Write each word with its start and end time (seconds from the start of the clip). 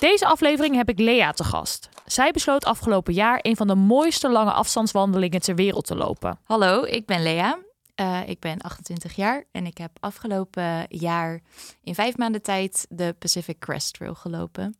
Deze 0.00 0.26
aflevering 0.26 0.76
heb 0.76 0.88
ik 0.88 0.98
Lea 0.98 1.32
te 1.32 1.44
gast. 1.44 1.88
Zij 2.06 2.30
besloot 2.30 2.64
afgelopen 2.64 3.12
jaar 3.12 3.38
een 3.42 3.56
van 3.56 3.66
de 3.66 3.74
mooiste 3.74 4.30
lange 4.30 4.52
afstandswandelingen 4.52 5.40
ter 5.40 5.54
wereld 5.54 5.86
te 5.86 5.96
lopen. 5.96 6.38
Hallo, 6.44 6.84
ik 6.84 7.06
ben 7.06 7.22
Lea. 7.22 7.58
Uh, 8.00 8.28
ik 8.28 8.40
ben 8.40 8.60
28 8.60 9.16
jaar 9.16 9.44
en 9.52 9.66
ik 9.66 9.78
heb 9.78 9.90
afgelopen 10.00 10.86
jaar 10.88 11.40
in 11.82 11.94
vijf 11.94 12.16
maanden 12.16 12.42
tijd 12.42 12.86
de 12.88 13.14
Pacific 13.18 13.58
Crest 13.58 13.94
Trail 13.94 14.14
gelopen. 14.14 14.76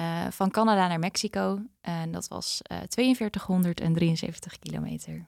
Uh, 0.00 0.26
van 0.30 0.50
Canada 0.50 0.88
naar 0.88 0.98
Mexico. 0.98 1.60
En 1.80 2.12
dat 2.12 2.28
was 2.28 2.60
uh, 2.72 2.78
4273 2.88 4.58
kilometer. 4.58 5.26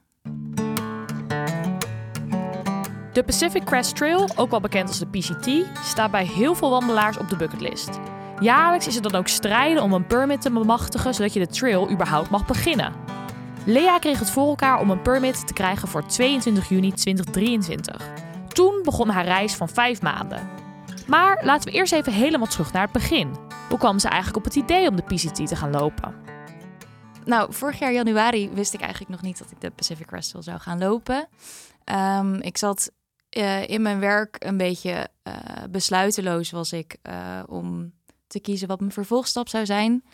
De 3.13 3.23
Pacific 3.25 3.65
Crest 3.65 3.97
Trail, 3.97 4.29
ook 4.37 4.51
wel 4.51 4.61
bekend 4.61 4.89
als 4.89 4.99
de 4.99 5.07
PCT, 5.07 5.67
staat 5.85 6.11
bij 6.11 6.27
heel 6.27 6.55
veel 6.55 6.71
wandelaars 6.71 7.19
op 7.19 7.29
de 7.29 7.37
bucketlist. 7.37 7.99
Jaarlijks 8.41 8.87
is 8.87 8.97
er 8.97 9.03
dan 9.03 9.15
ook 9.15 9.29
strijden 9.29 9.83
om 9.83 9.93
een 9.93 10.07
permit 10.07 10.41
te 10.41 10.51
bemachtigen 10.51 11.15
zodat 11.15 11.33
je 11.33 11.41
de 11.41 11.47
trail 11.47 11.91
überhaupt 11.91 12.31
mag 12.31 12.47
beginnen. 12.47 12.93
Lea 13.65 13.99
kreeg 13.99 14.19
het 14.19 14.31
voor 14.31 14.49
elkaar 14.49 14.81
om 14.81 14.91
een 14.91 15.03
permit 15.03 15.47
te 15.47 15.53
krijgen 15.53 15.89
voor 15.89 16.07
22 16.07 16.69
juni 16.69 16.93
2023. 16.93 18.11
Toen 18.49 18.81
begon 18.83 19.09
haar 19.09 19.25
reis 19.25 19.55
van 19.55 19.69
vijf 19.69 20.03
maanden. 20.03 20.49
Maar 21.07 21.45
laten 21.45 21.71
we 21.71 21.77
eerst 21.77 21.93
even 21.93 22.13
helemaal 22.13 22.47
terug 22.47 22.73
naar 22.73 22.83
het 22.83 22.93
begin. 22.93 23.37
Hoe 23.69 23.79
kwam 23.79 23.99
ze 23.99 24.09
eigenlijk 24.09 24.37
op 24.37 24.45
het 24.45 24.63
idee 24.63 24.89
om 24.89 24.97
de 24.97 25.03
PCT 25.03 25.47
te 25.47 25.57
gaan 25.57 25.71
lopen? 25.71 26.15
Nou, 27.25 27.53
vorig 27.53 27.79
jaar 27.79 27.93
januari 27.93 28.51
wist 28.51 28.75
ik 28.75 28.81
eigenlijk 28.81 29.11
nog 29.11 29.23
niet 29.23 29.39
dat 29.39 29.51
ik 29.51 29.61
de 29.61 29.71
Pacific 29.71 30.07
Crest 30.07 30.29
Trail 30.29 30.45
zou 30.45 30.59
gaan 30.59 30.79
lopen. 30.79 31.29
Um, 32.19 32.35
ik 32.35 32.57
zat 32.57 32.91
uh, 33.37 33.69
in 33.69 33.83
mijn 33.83 34.01
werk 34.01 34.37
een 34.39 34.57
beetje 34.57 35.09
uh, 35.29 35.35
besluiteloos 35.71 36.51
was 36.51 36.73
ik 36.73 36.97
uh, 37.03 37.43
om 37.47 37.93
te 38.29 38.41
kiezen 38.41 38.69
wat 38.69 38.81
mijn 38.81 38.93
vervolgstap 38.93 39.49
zou 39.49 39.67
zijn. 39.67 40.05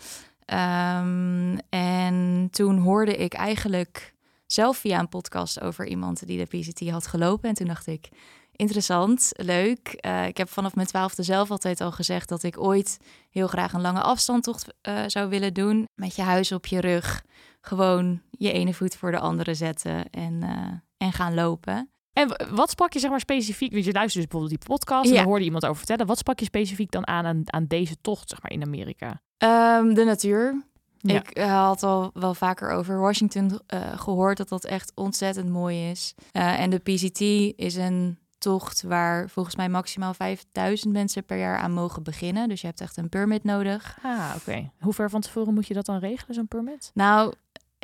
Um, 0.47 1.59
en 1.69 2.49
toen 2.51 2.79
hoorde 2.79 3.17
ik 3.17 3.35
eigenlijk 3.35 4.15
zelf 4.47 4.77
via 4.77 4.99
een 4.99 5.09
podcast 5.09 5.61
over 5.61 5.87
iemand 5.87 6.27
die 6.27 6.47
de 6.47 6.59
PCT 6.59 6.91
had 6.91 7.07
gelopen. 7.07 7.49
En 7.49 7.55
toen 7.55 7.67
dacht 7.67 7.87
ik, 7.87 8.09
interessant, 8.53 9.33
leuk. 9.37 9.99
Uh, 10.07 10.27
ik 10.27 10.37
heb 10.37 10.49
vanaf 10.49 10.75
mijn 10.75 10.87
twaalfde 10.87 11.23
zelf 11.23 11.51
altijd 11.51 11.81
al 11.81 11.93
gezegd 11.93 12.29
dat 12.29 12.43
ik 12.43 12.61
ooit 12.61 12.99
heel 13.31 13.47
graag 13.47 13.73
een 13.73 13.81
lange 13.81 14.03
afstandtocht 14.03 14.67
uh, 14.89 15.03
zou 15.07 15.29
willen 15.29 15.55
doen. 15.55 15.89
Met 15.95 16.17
je 16.17 16.23
huis 16.23 16.53
op 16.53 16.67
je 16.67 16.81
rug, 16.81 17.25
gewoon 17.61 18.21
je 18.31 18.53
ene 18.53 18.75
voet 18.75 18.97
voor 18.97 19.11
de 19.11 19.19
andere 19.19 19.55
zetten 19.55 20.11
en, 20.11 20.43
uh, 20.43 20.73
en 20.97 21.13
gaan 21.13 21.35
lopen. 21.35 21.89
En 22.15 22.37
wat 22.51 22.71
sprak 22.71 22.93
je 22.93 22.99
zeg 22.99 23.11
maar 23.11 23.21
specifiek? 23.21 23.73
Want 23.73 23.85
je 23.85 23.93
luistert 23.93 24.23
dus 24.23 24.31
bijvoorbeeld 24.33 24.61
die 24.61 24.69
podcast 24.69 25.05
en 25.05 25.11
ja. 25.11 25.17
daar 25.17 25.27
hoorde 25.27 25.45
iemand 25.45 25.65
over 25.65 25.77
vertellen. 25.77 26.07
Wat 26.07 26.19
sprak 26.19 26.39
je 26.39 26.45
specifiek 26.45 26.91
dan 26.91 27.07
aan 27.07 27.27
aan, 27.27 27.43
aan 27.45 27.67
deze 27.67 27.97
tocht 28.01 28.29
zeg 28.29 28.43
maar 28.43 28.53
in 28.53 28.63
Amerika? 28.63 29.21
Um, 29.39 29.95
de 29.95 30.05
natuur. 30.05 30.63
Ja. 30.99 31.15
Ik 31.15 31.39
uh, 31.39 31.67
had 31.67 31.83
al 31.83 32.11
wel 32.15 32.35
vaker 32.35 32.71
over 32.71 33.01
Washington 33.01 33.61
uh, 33.75 33.99
gehoord 33.99 34.37
dat 34.37 34.49
dat 34.49 34.65
echt 34.65 34.93
ontzettend 34.95 35.49
mooi 35.49 35.91
is. 35.91 36.15
Uh, 36.33 36.61
en 36.61 36.71
de 36.71 36.79
PCT 36.79 37.21
is 37.61 37.75
een 37.75 38.19
tocht 38.39 38.83
waar 38.83 39.31
volgens 39.31 39.57
mij 39.57 39.69
maximaal 39.69 40.15
5000 40.15 40.93
mensen 40.93 41.25
per 41.25 41.39
jaar 41.39 41.59
aan 41.59 41.73
mogen 41.73 42.03
beginnen. 42.03 42.49
Dus 42.49 42.61
je 42.61 42.67
hebt 42.67 42.81
echt 42.81 42.97
een 42.97 43.09
permit 43.09 43.45
nodig. 43.45 43.99
Ah, 44.03 44.33
oké. 44.37 44.51
Okay. 44.51 44.71
Hoe 44.81 44.93
ver 44.93 45.11
van 45.11 45.21
tevoren 45.21 45.55
moet 45.55 45.67
je 45.67 45.75
dat 45.75 45.87
dan 45.87 45.99
regelen, 45.99 46.35
zo'n 46.35 46.49
permit? 46.49 46.91
Nou, 46.95 47.33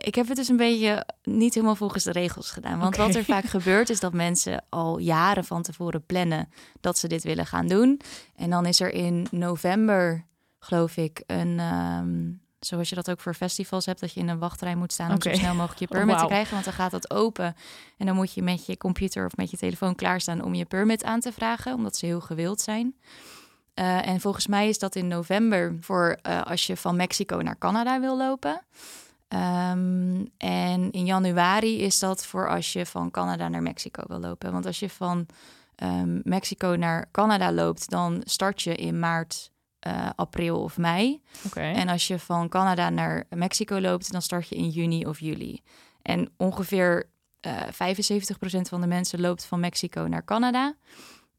ik 0.00 0.14
heb 0.14 0.28
het 0.28 0.36
dus 0.36 0.48
een 0.48 0.56
beetje 0.56 1.06
niet 1.22 1.54
helemaal 1.54 1.76
volgens 1.76 2.04
de 2.04 2.12
regels 2.12 2.50
gedaan. 2.50 2.78
Want 2.78 2.94
okay. 2.94 3.06
wat 3.06 3.14
er 3.14 3.24
vaak 3.24 3.44
gebeurt 3.44 3.90
is 3.90 4.00
dat 4.00 4.12
mensen 4.12 4.64
al 4.68 4.98
jaren 4.98 5.44
van 5.44 5.62
tevoren 5.62 6.06
plannen 6.06 6.48
dat 6.80 6.98
ze 6.98 7.08
dit 7.08 7.22
willen 7.22 7.46
gaan 7.46 7.66
doen. 7.66 8.00
En 8.36 8.50
dan 8.50 8.66
is 8.66 8.80
er 8.80 8.92
in 8.92 9.26
november, 9.30 10.26
geloof 10.58 10.96
ik, 10.96 11.22
een. 11.26 11.58
Um, 11.58 12.40
zoals 12.60 12.88
je 12.88 12.94
dat 12.94 13.10
ook 13.10 13.20
voor 13.20 13.34
festivals 13.34 13.86
hebt, 13.86 14.00
dat 14.00 14.12
je 14.12 14.20
in 14.20 14.28
een 14.28 14.38
wachtrij 14.38 14.74
moet 14.74 14.92
staan 14.92 15.14
okay. 15.14 15.32
om 15.32 15.38
zo 15.38 15.44
snel 15.44 15.54
mogelijk 15.54 15.80
je 15.80 15.86
permit 15.86 16.14
oh, 16.14 16.20
wow. 16.20 16.28
te 16.28 16.32
krijgen. 16.32 16.52
Want 16.52 16.64
dan 16.64 16.74
gaat 16.74 16.90
dat 16.90 17.10
open. 17.10 17.56
En 17.96 18.06
dan 18.06 18.14
moet 18.14 18.32
je 18.32 18.42
met 18.42 18.66
je 18.66 18.76
computer 18.76 19.24
of 19.24 19.36
met 19.36 19.50
je 19.50 19.56
telefoon 19.56 19.94
klaarstaan 19.94 20.42
om 20.42 20.54
je 20.54 20.64
permit 20.64 21.04
aan 21.04 21.20
te 21.20 21.32
vragen, 21.32 21.74
omdat 21.74 21.96
ze 21.96 22.06
heel 22.06 22.20
gewild 22.20 22.60
zijn. 22.60 22.94
Uh, 23.74 24.06
en 24.06 24.20
volgens 24.20 24.46
mij 24.46 24.68
is 24.68 24.78
dat 24.78 24.94
in 24.94 25.08
november 25.08 25.76
voor 25.80 26.18
uh, 26.22 26.42
als 26.42 26.66
je 26.66 26.76
van 26.76 26.96
Mexico 26.96 27.36
naar 27.36 27.58
Canada 27.58 28.00
wil 28.00 28.16
lopen. 28.16 28.62
Um, 29.34 30.30
en 30.36 30.90
in 30.90 31.04
januari 31.04 31.80
is 31.80 31.98
dat 31.98 32.26
voor 32.26 32.48
als 32.48 32.72
je 32.72 32.86
van 32.86 33.10
Canada 33.10 33.48
naar 33.48 33.62
Mexico 33.62 34.02
wil 34.06 34.18
lopen. 34.18 34.52
Want 34.52 34.66
als 34.66 34.78
je 34.78 34.90
van 34.90 35.26
um, 35.82 36.20
Mexico 36.24 36.74
naar 36.78 37.08
Canada 37.10 37.52
loopt, 37.52 37.90
dan 37.90 38.20
start 38.24 38.62
je 38.62 38.74
in 38.74 38.98
maart, 38.98 39.50
uh, 39.86 40.10
april 40.16 40.62
of 40.62 40.78
mei. 40.78 41.22
Okay. 41.46 41.74
En 41.74 41.88
als 41.88 42.06
je 42.06 42.18
van 42.18 42.48
Canada 42.48 42.90
naar 42.90 43.24
Mexico 43.28 43.80
loopt, 43.80 44.12
dan 44.12 44.22
start 44.22 44.48
je 44.48 44.56
in 44.56 44.68
juni 44.68 45.06
of 45.06 45.20
juli. 45.20 45.62
En 46.02 46.30
ongeveer 46.36 47.10
uh, 47.46 47.62
75% 47.62 47.66
van 48.60 48.80
de 48.80 48.86
mensen 48.86 49.20
loopt 49.20 49.44
van 49.44 49.60
Mexico 49.60 50.06
naar 50.06 50.24
Canada. 50.24 50.74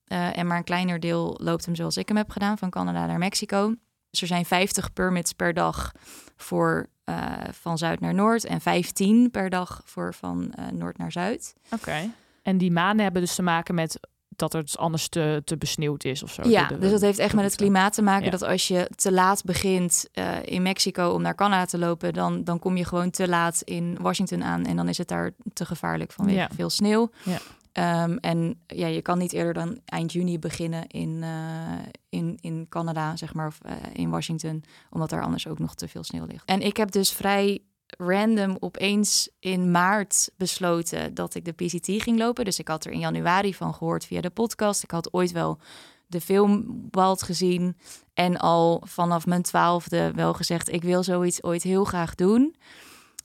Uh, 0.07 0.37
en 0.37 0.47
maar 0.47 0.57
een 0.57 0.63
kleiner 0.63 0.99
deel 0.99 1.39
loopt 1.41 1.65
hem 1.65 1.75
zoals 1.75 1.97
ik 1.97 2.07
hem 2.07 2.17
heb 2.17 2.29
gedaan, 2.29 2.57
van 2.57 2.69
Canada 2.69 3.05
naar 3.05 3.17
Mexico. 3.17 3.75
Dus 4.09 4.21
er 4.21 4.27
zijn 4.27 4.45
50 4.45 4.93
permits 4.93 5.33
per 5.33 5.53
dag 5.53 5.91
voor 6.37 6.89
uh, 7.11 7.33
van 7.51 7.77
zuid 7.77 7.99
naar 7.99 8.13
noord 8.13 8.45
en 8.45 8.61
15 8.61 9.31
per 9.31 9.49
dag 9.49 9.81
voor 9.85 10.13
van 10.13 10.53
uh, 10.59 10.65
noord 10.67 10.97
naar 10.97 11.11
zuid. 11.11 11.55
Oké. 11.65 11.75
Okay. 11.75 12.11
En 12.41 12.57
die 12.57 12.71
maanden 12.71 13.03
hebben 13.03 13.21
dus 13.21 13.35
te 13.35 13.41
maken 13.41 13.75
met 13.75 13.99
dat 14.35 14.53
het 14.53 14.77
anders 14.77 15.07
te, 15.07 15.41
te 15.45 15.57
besneeuwd 15.57 16.03
is 16.03 16.23
of 16.23 16.31
zo. 16.31 16.49
Ja, 16.49 16.67
de, 16.67 16.77
dus 16.77 16.91
dat 16.91 17.01
heeft 17.01 17.19
echt 17.19 17.33
met 17.33 17.43
het 17.43 17.55
klimaat 17.55 17.93
te 17.93 18.01
maken. 18.01 18.25
Ja. 18.25 18.31
Dat 18.31 18.43
als 18.43 18.67
je 18.67 18.89
te 18.95 19.11
laat 19.11 19.43
begint 19.43 20.09
uh, 20.13 20.25
in 20.43 20.61
Mexico 20.61 21.09
om 21.09 21.21
naar 21.21 21.35
Canada 21.35 21.65
te 21.65 21.77
lopen, 21.77 22.13
dan, 22.13 22.43
dan 22.43 22.59
kom 22.59 22.77
je 22.77 22.85
gewoon 22.85 23.09
te 23.09 23.27
laat 23.27 23.61
in 23.61 23.97
Washington 24.01 24.43
aan 24.43 24.65
en 24.65 24.75
dan 24.75 24.87
is 24.87 24.97
het 24.97 25.07
daar 25.07 25.31
te 25.53 25.65
gevaarlijk 25.65 26.11
vanwege 26.11 26.37
ja. 26.37 26.49
veel 26.55 26.69
sneeuw. 26.69 27.11
Ja. 27.23 27.37
Um, 27.73 28.17
en 28.17 28.61
ja, 28.67 28.87
je 28.87 29.01
kan 29.01 29.17
niet 29.17 29.33
eerder 29.33 29.53
dan 29.53 29.79
eind 29.85 30.13
juni 30.13 30.39
beginnen 30.39 30.87
in, 30.87 31.09
uh, 31.09 31.77
in, 32.09 32.37
in 32.41 32.65
Canada, 32.69 33.15
zeg 33.15 33.33
maar, 33.33 33.47
of 33.47 33.59
uh, 33.65 33.71
in 33.93 34.09
Washington, 34.09 34.63
omdat 34.89 35.09
daar 35.09 35.23
anders 35.23 35.47
ook 35.47 35.59
nog 35.59 35.75
te 35.75 35.87
veel 35.87 36.03
sneeuw 36.03 36.25
ligt. 36.25 36.45
En 36.45 36.61
ik 36.61 36.77
heb 36.77 36.91
dus 36.91 37.11
vrij 37.11 37.61
random 37.97 38.57
opeens 38.59 39.29
in 39.39 39.71
maart 39.71 40.31
besloten 40.37 41.13
dat 41.13 41.35
ik 41.35 41.45
de 41.45 41.51
PCT 41.51 42.03
ging 42.03 42.17
lopen. 42.17 42.45
Dus 42.45 42.59
ik 42.59 42.67
had 42.67 42.85
er 42.85 42.91
in 42.91 42.99
januari 42.99 43.53
van 43.53 43.73
gehoord 43.73 44.05
via 44.05 44.21
de 44.21 44.29
podcast. 44.29 44.83
Ik 44.83 44.91
had 44.91 45.13
ooit 45.13 45.31
wel 45.31 45.59
de 46.07 46.21
film 46.21 46.89
gezien 47.15 47.77
en 48.13 48.37
al 48.37 48.83
vanaf 48.85 49.25
mijn 49.25 49.41
twaalfde 49.41 50.11
wel 50.15 50.33
gezegd: 50.33 50.71
ik 50.71 50.83
wil 50.83 51.03
zoiets 51.03 51.43
ooit 51.43 51.63
heel 51.63 51.83
graag 51.83 52.15
doen. 52.15 52.55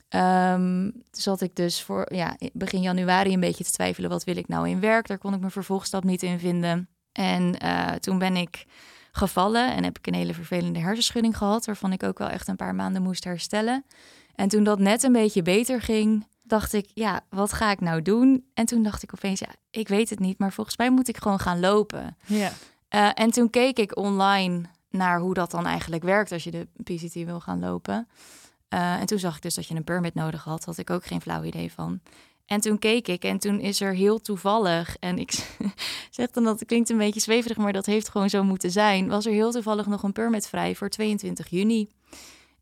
Um, 0.08 0.92
zat 1.10 1.40
ik 1.40 1.56
dus 1.56 1.82
voor 1.82 2.14
ja, 2.14 2.36
begin 2.52 2.80
januari 2.80 3.32
een 3.32 3.40
beetje 3.40 3.64
te 3.64 3.70
twijfelen: 3.70 4.10
wat 4.10 4.24
wil 4.24 4.36
ik 4.36 4.48
nou 4.48 4.68
in 4.68 4.80
werk? 4.80 5.06
Daar 5.06 5.18
kon 5.18 5.34
ik 5.34 5.40
mijn 5.40 5.52
vervolgstap 5.52 6.04
niet 6.04 6.22
in 6.22 6.38
vinden. 6.38 6.88
En 7.12 7.56
uh, 7.64 7.90
toen 7.90 8.18
ben 8.18 8.36
ik 8.36 8.64
gevallen 9.12 9.74
en 9.74 9.84
heb 9.84 9.98
ik 9.98 10.06
een 10.06 10.14
hele 10.14 10.34
vervelende 10.34 10.78
hersenschudding 10.78 11.36
gehad, 11.36 11.66
waarvan 11.66 11.92
ik 11.92 12.02
ook 12.02 12.18
wel 12.18 12.28
echt 12.28 12.48
een 12.48 12.56
paar 12.56 12.74
maanden 12.74 13.02
moest 13.02 13.24
herstellen. 13.24 13.84
En 14.34 14.48
toen 14.48 14.64
dat 14.64 14.78
net 14.78 15.02
een 15.02 15.12
beetje 15.12 15.42
beter 15.42 15.82
ging, 15.82 16.26
dacht 16.42 16.72
ik: 16.72 16.90
ja, 16.94 17.20
wat 17.30 17.52
ga 17.52 17.70
ik 17.70 17.80
nou 17.80 18.02
doen? 18.02 18.44
En 18.54 18.66
toen 18.66 18.82
dacht 18.82 19.02
ik 19.02 19.12
opeens: 19.14 19.40
ja, 19.40 19.54
ik 19.70 19.88
weet 19.88 20.10
het 20.10 20.18
niet, 20.18 20.38
maar 20.38 20.52
volgens 20.52 20.76
mij 20.76 20.90
moet 20.90 21.08
ik 21.08 21.16
gewoon 21.16 21.40
gaan 21.40 21.60
lopen. 21.60 22.16
Ja. 22.26 22.52
Uh, 22.90 23.10
en 23.14 23.30
toen 23.30 23.50
keek 23.50 23.78
ik 23.78 23.96
online 23.96 24.62
naar 24.90 25.20
hoe 25.20 25.34
dat 25.34 25.50
dan 25.50 25.66
eigenlijk 25.66 26.02
werkt 26.02 26.32
als 26.32 26.44
je 26.44 26.50
de 26.50 26.68
PCT 26.82 27.14
wil 27.14 27.40
gaan 27.40 27.60
lopen. 27.60 28.08
Uh, 28.74 29.00
en 29.00 29.06
toen 29.06 29.18
zag 29.18 29.36
ik 29.36 29.42
dus 29.42 29.54
dat 29.54 29.66
je 29.66 29.74
een 29.74 29.84
permit 29.84 30.14
nodig 30.14 30.44
had. 30.44 30.64
Had 30.64 30.78
ik 30.78 30.90
ook 30.90 31.04
geen 31.04 31.20
flauw 31.20 31.42
idee 31.42 31.72
van. 31.72 32.00
En 32.46 32.60
toen 32.60 32.78
keek 32.78 33.08
ik 33.08 33.24
en 33.24 33.38
toen 33.38 33.60
is 33.60 33.80
er 33.80 33.94
heel 33.94 34.20
toevallig, 34.20 34.96
en 35.00 35.18
ik 35.18 35.56
zeg 36.10 36.30
dan 36.30 36.44
dat 36.44 36.58
het 36.58 36.68
klinkt 36.68 36.90
een 36.90 36.98
beetje 36.98 37.20
zweverig, 37.20 37.56
maar 37.56 37.72
dat 37.72 37.86
heeft 37.86 38.08
gewoon 38.08 38.30
zo 38.30 38.44
moeten 38.44 38.70
zijn, 38.70 39.08
was 39.08 39.26
er 39.26 39.32
heel 39.32 39.50
toevallig 39.50 39.86
nog 39.86 40.02
een 40.02 40.12
permit 40.12 40.48
vrij 40.48 40.74
voor 40.74 40.88
22 40.88 41.48
juni. 41.48 41.88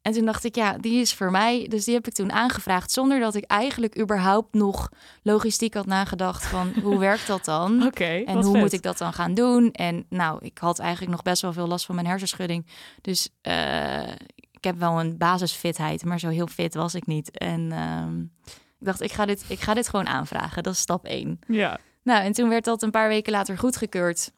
En 0.02 0.12
toen 0.12 0.24
dacht 0.24 0.44
ik, 0.44 0.54
ja, 0.54 0.78
die 0.78 1.00
is 1.00 1.14
voor 1.14 1.30
mij. 1.30 1.66
Dus 1.68 1.84
die 1.84 1.94
heb 1.94 2.06
ik 2.06 2.12
toen 2.12 2.32
aangevraagd 2.32 2.90
zonder 2.92 3.20
dat 3.20 3.34
ik 3.34 3.44
eigenlijk 3.44 3.98
überhaupt 3.98 4.54
nog 4.54 4.90
logistiek 5.22 5.74
had 5.74 5.86
nagedacht 5.86 6.46
van 6.46 6.72
hoe 6.82 6.98
werkt 6.98 7.26
dat 7.26 7.44
dan? 7.44 7.86
Oké, 7.86 8.04
En 8.04 8.42
hoe 8.42 8.52
vet. 8.52 8.62
moet 8.62 8.72
ik 8.72 8.82
dat 8.82 8.98
dan 8.98 9.12
gaan 9.12 9.34
doen? 9.34 9.70
En 9.72 10.06
nou, 10.08 10.38
ik 10.42 10.58
had 10.58 10.78
eigenlijk 10.78 11.10
nog 11.10 11.22
best 11.22 11.42
wel 11.42 11.52
veel 11.52 11.66
last 11.66 11.86
van 11.86 11.94
mijn 11.94 12.06
hersenschudding. 12.06 12.66
Dus 13.00 13.28
eh, 13.40 14.02
ik 14.64 14.70
heb 14.70 14.78
wel 14.78 15.00
een 15.00 15.16
basisfitheid, 15.16 16.04
maar 16.04 16.18
zo 16.18 16.28
heel 16.28 16.46
fit 16.46 16.74
was 16.74 16.94
ik 16.94 17.06
niet. 17.06 17.38
En 17.38 17.72
ehm, 17.72 18.20
ik 18.78 18.86
dacht, 18.86 19.00
ik 19.00 19.12
ga, 19.12 19.26
dit, 19.26 19.44
ik 19.48 19.60
ga 19.60 19.74
dit 19.74 19.88
gewoon 19.88 20.06
aanvragen. 20.06 20.62
Dat 20.62 20.72
is 20.72 20.78
stap 20.78 21.04
één. 21.04 21.38
Ja, 21.46 21.78
Nou, 22.02 22.24
en 22.24 22.32
toen 22.32 22.48
werd 22.48 22.64
dat 22.64 22.82
een 22.82 22.90
paar 22.90 23.08
weken 23.08 23.32
later 23.32 23.58
goedgekeurd. 23.58 24.32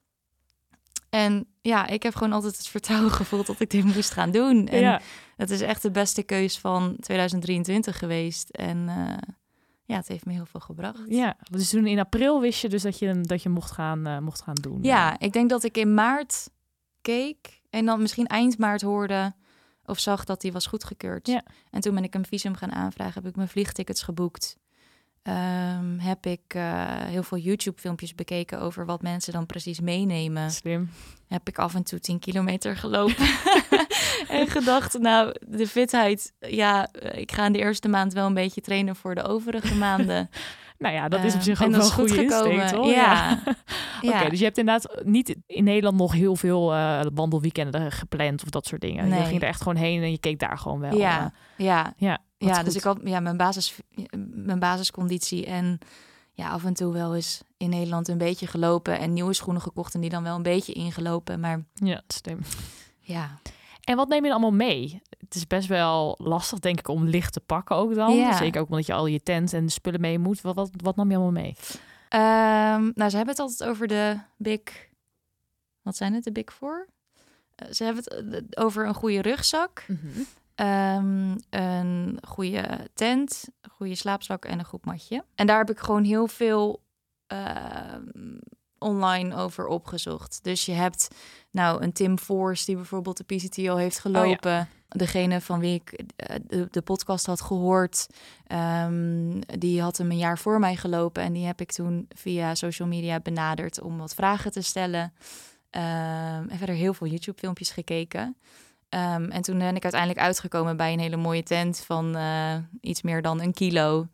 En 1.10 1.46
ja, 1.60 1.86
ik 1.86 2.02
heb 2.02 2.14
gewoon 2.14 2.32
altijd 2.32 2.56
het 2.56 2.68
vertrouwen 2.68 3.10
gevoeld 3.10 3.46
dat 3.46 3.60
ik 3.60 3.70
dit 3.70 3.84
moest 3.94 4.10
gaan 4.10 4.30
doen. 4.30 4.66
En 4.66 4.80
ja. 4.80 5.00
het 5.36 5.50
is 5.50 5.60
echt 5.60 5.82
de 5.82 5.90
beste 5.90 6.22
keus 6.22 6.58
van 6.58 6.96
2023 7.00 7.98
geweest. 7.98 8.48
En 8.50 8.88
eh, 8.88 9.32
ja, 9.84 9.96
het 9.96 10.08
heeft 10.08 10.24
me 10.24 10.32
heel 10.32 10.46
veel 10.46 10.60
gebracht. 10.60 11.02
ja. 11.06 11.36
Dus 11.50 11.70
toen 11.70 11.86
in 11.86 11.98
april 11.98 12.40
wist 12.40 12.60
je 12.60 12.68
dus 12.68 12.82
dat 12.82 12.98
je, 12.98 13.20
dat 13.20 13.42
je 13.42 13.48
mocht, 13.48 13.70
gaan, 13.70 14.06
eh, 14.06 14.18
mocht 14.18 14.42
gaan 14.42 14.54
doen. 14.54 14.78
Ja, 14.82 15.18
ik 15.18 15.32
denk 15.32 15.50
dat 15.50 15.64
ik 15.64 15.76
in 15.76 15.94
maart 15.94 16.50
keek 17.00 17.60
en 17.70 17.86
dan 17.86 18.00
misschien 18.00 18.26
eind 18.26 18.58
maart 18.58 18.82
hoorde 18.82 19.34
of 19.86 19.98
zag 19.98 20.24
dat 20.24 20.40
die 20.40 20.52
was 20.52 20.66
goedgekeurd. 20.66 21.26
Ja. 21.26 21.42
En 21.70 21.80
toen 21.80 21.94
ben 21.94 22.04
ik 22.04 22.14
een 22.14 22.26
visum 22.26 22.54
gaan 22.54 22.72
aanvragen, 22.72 23.14
heb 23.14 23.30
ik 23.30 23.36
mijn 23.36 23.48
vliegtickets 23.48 24.02
geboekt. 24.02 24.56
Ehm, 25.22 25.98
heb 25.98 26.26
ik 26.26 26.40
eh, 26.46 26.62
heel 26.88 27.22
veel 27.22 27.38
YouTube-filmpjes 27.38 28.14
bekeken 28.14 28.60
over 28.60 28.86
wat 28.86 29.02
mensen 29.02 29.32
dan 29.32 29.46
precies 29.46 29.80
meenemen. 29.80 30.50
Slim. 30.50 30.90
Heb 31.28 31.48
ik 31.48 31.58
af 31.58 31.74
en 31.74 31.82
toe 31.82 31.98
10 31.98 32.18
kilometer 32.18 32.76
gelopen. 32.76 33.26
en 34.28 34.48
gedacht, 34.48 34.98
nou, 34.98 35.34
de 35.46 35.66
fitheid, 35.66 36.32
ja, 36.38 36.88
eh, 36.92 37.20
ik 37.20 37.32
ga 37.32 37.46
in 37.46 37.52
de 37.52 37.58
eerste 37.58 37.88
maand 37.88 38.12
wel 38.12 38.26
een 38.26 38.34
beetje 38.34 38.60
trainen 38.60 38.96
voor 38.96 39.14
de 39.14 39.22
overige 39.22 39.74
maanden. 39.74 40.30
Nou 40.78 40.94
ja, 40.94 41.08
dat 41.08 41.24
is 41.24 41.32
op 41.32 41.38
Eh, 41.38 41.44
zich 41.44 41.62
ook 41.62 41.70
wel 41.70 41.80
een 41.80 41.90
goed 41.90 42.10
goede. 42.10 42.90
Ja. 42.94 43.38
Oké, 44.02 44.28
dus 44.30 44.38
je 44.38 44.44
hebt 44.44 44.58
inderdaad 44.58 45.00
niet 45.04 45.36
in 45.46 45.64
Nederland 45.64 45.96
nog 45.96 46.12
heel 46.12 46.36
veel 46.36 46.74
eh, 46.74 47.00
wandelweekenden 47.14 47.92
gepland 47.92 48.42
of 48.42 48.48
dat 48.48 48.66
soort 48.66 48.80
dingen. 48.80 49.08
Nee. 49.08 49.20
Je 49.20 49.26
ging 49.26 49.42
er 49.42 49.48
echt 49.48 49.58
gewoon 49.62 49.76
heen 49.76 50.02
en 50.02 50.10
je 50.10 50.18
keek 50.18 50.38
daar 50.38 50.58
gewoon 50.58 50.80
wel. 50.80 50.96
Ja, 50.96 51.20
eh, 51.56 51.66
ja, 51.66 51.94
ja, 51.96 52.18
ja. 52.38 52.62
Dus 52.62 52.76
ik 52.76 52.82
had 52.82 52.98
ja, 53.04 53.20
mijn, 53.20 53.36
basis, 53.36 53.74
mijn 54.30 54.58
basisconditie 54.58 55.46
en 55.46 55.78
ja, 56.32 56.48
af 56.48 56.64
en 56.64 56.74
toe 56.74 56.92
wel 56.92 57.14
eens 57.14 57.42
in 57.56 57.68
Nederland 57.70 58.08
een 58.08 58.18
beetje 58.18 58.46
gelopen 58.46 58.98
en 58.98 59.12
nieuwe 59.12 59.32
schoenen 59.34 59.62
gekocht 59.62 59.94
en 59.94 60.00
die 60.00 60.10
dan 60.10 60.22
wel 60.22 60.36
een 60.36 60.42
beetje 60.42 60.72
ingelopen. 60.72 61.40
Maar 61.40 61.64
Ja, 61.74 62.02
slim. 62.06 62.38
ja, 63.00 63.38
En 63.84 63.96
wat 63.96 64.08
neem 64.08 64.24
je 64.24 64.30
dan 64.30 64.42
allemaal 64.42 64.66
mee? 64.66 65.02
Het 65.26 65.34
is 65.34 65.46
best 65.46 65.68
wel 65.68 66.14
lastig, 66.18 66.58
denk 66.58 66.78
ik, 66.78 66.88
om 66.88 67.04
licht 67.04 67.32
te 67.32 67.40
pakken 67.40 67.76
ook 67.76 67.94
dan. 67.94 68.16
Ja. 68.16 68.36
Zeker 68.36 68.60
ook 68.60 68.68
omdat 68.70 68.86
je 68.86 68.92
al 68.92 69.06
je 69.06 69.22
tent 69.22 69.52
en 69.52 69.68
spullen 69.68 70.00
mee 70.00 70.18
moet. 70.18 70.40
Wat, 70.40 70.54
wat, 70.54 70.70
wat 70.76 70.96
nam 70.96 71.10
je 71.10 71.16
allemaal 71.16 71.42
mee? 71.42 71.56
Ehm, 72.08 72.90
nou, 72.94 73.10
ze 73.10 73.16
hebben 73.16 73.34
het 73.34 73.38
altijd 73.38 73.70
over 73.70 73.86
de 73.86 74.18
big, 74.36 74.60
wat 75.82 75.96
zijn 75.96 76.14
het, 76.14 76.24
de 76.24 76.32
big 76.32 76.52
four? 76.52 76.88
Eh, 77.54 77.72
ze 77.72 77.84
hebben 77.84 78.02
het 78.04 78.54
eh, 78.54 78.64
over 78.64 78.86
een 78.86 78.94
goede 78.94 79.22
rugzak, 79.22 79.86
Ehm, 80.56 81.36
een 81.50 82.18
goede 82.26 82.90
tent, 82.94 83.48
een 83.60 83.70
goede 83.70 83.94
slaapzak 83.94 84.44
en 84.44 84.58
een 84.58 84.64
goed 84.64 84.84
matje. 84.84 85.24
En 85.34 85.46
daar 85.46 85.58
heb 85.58 85.70
ik 85.70 85.78
gewoon 85.78 86.04
heel 86.04 86.26
veel 86.26 86.82
ehm, 87.26 88.38
online 88.78 89.36
over 89.36 89.66
opgezocht. 89.66 90.38
Dus 90.42 90.66
je 90.66 90.72
hebt 90.72 91.08
nou 91.50 91.82
een 91.82 91.92
Tim 91.92 92.18
Force 92.18 92.64
die 92.64 92.76
bijvoorbeeld 92.76 93.16
de 93.16 93.36
PCT 93.36 93.68
al 93.68 93.76
heeft 93.76 93.98
gelopen. 93.98 94.68
Degene 94.88 95.40
van 95.40 95.60
wie 95.60 95.74
ik 95.74 96.04
eh, 96.16 96.36
de, 96.46 96.68
de 96.70 96.82
podcast 96.82 97.26
had 97.26 97.40
gehoord, 97.40 98.06
ehm, 98.46 99.40
die 99.58 99.82
had 99.82 99.96
hem 99.96 100.10
een 100.10 100.18
jaar 100.18 100.38
voor 100.38 100.58
mij 100.58 100.76
gelopen. 100.76 101.22
En 101.22 101.32
die 101.32 101.46
heb 101.46 101.60
ik 101.60 101.72
toen 101.72 102.06
via 102.14 102.54
social 102.54 102.88
media 102.88 103.20
benaderd 103.20 103.80
om 103.80 103.98
wat 103.98 104.14
vragen 104.14 104.52
te 104.52 104.62
stellen. 104.62 105.12
Ehm, 105.70 106.48
en 106.48 106.58
verder 106.58 106.74
heel 106.74 106.94
veel 106.94 107.06
YouTube-filmpjes 107.06 107.70
gekeken. 107.70 108.36
Ehm, 108.88 109.30
en 109.30 109.42
toen 109.42 109.58
ben 109.58 109.76
ik 109.76 109.82
uiteindelijk 109.82 110.20
uitgekomen 110.20 110.76
bij 110.76 110.92
een 110.92 110.98
hele 110.98 111.16
mooie 111.16 111.42
tent 111.42 111.78
van 111.78 112.16
eh, 112.16 112.54
iets 112.80 113.02
meer 113.02 113.22
dan 113.22 113.40
een 113.40 113.52
kilo. 113.52 114.06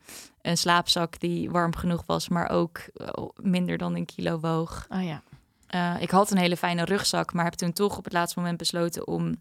Een 0.42 0.58
slaapzak 0.58 1.20
die 1.20 1.50
warm 1.50 1.76
genoeg 1.76 2.02
was, 2.06 2.28
maar 2.28 2.50
ook 2.50 2.78
eh, 2.78 3.24
minder 3.36 3.78
dan 3.78 3.96
een 3.96 4.06
kilo 4.06 4.40
woog. 4.40 4.86
Ah 4.88 5.04
ja. 5.04 5.22
Eh, 5.66 5.94
ik 6.02 6.10
had 6.10 6.30
een 6.30 6.38
hele 6.38 6.56
fijne 6.56 6.84
rugzak, 6.84 7.32
maar 7.32 7.44
heb 7.44 7.52
toen 7.54 7.72
toch 7.72 7.98
op 7.98 8.04
het 8.04 8.12
laatste 8.12 8.38
moment 8.38 8.58
besloten 8.58 9.06
om 9.06 9.36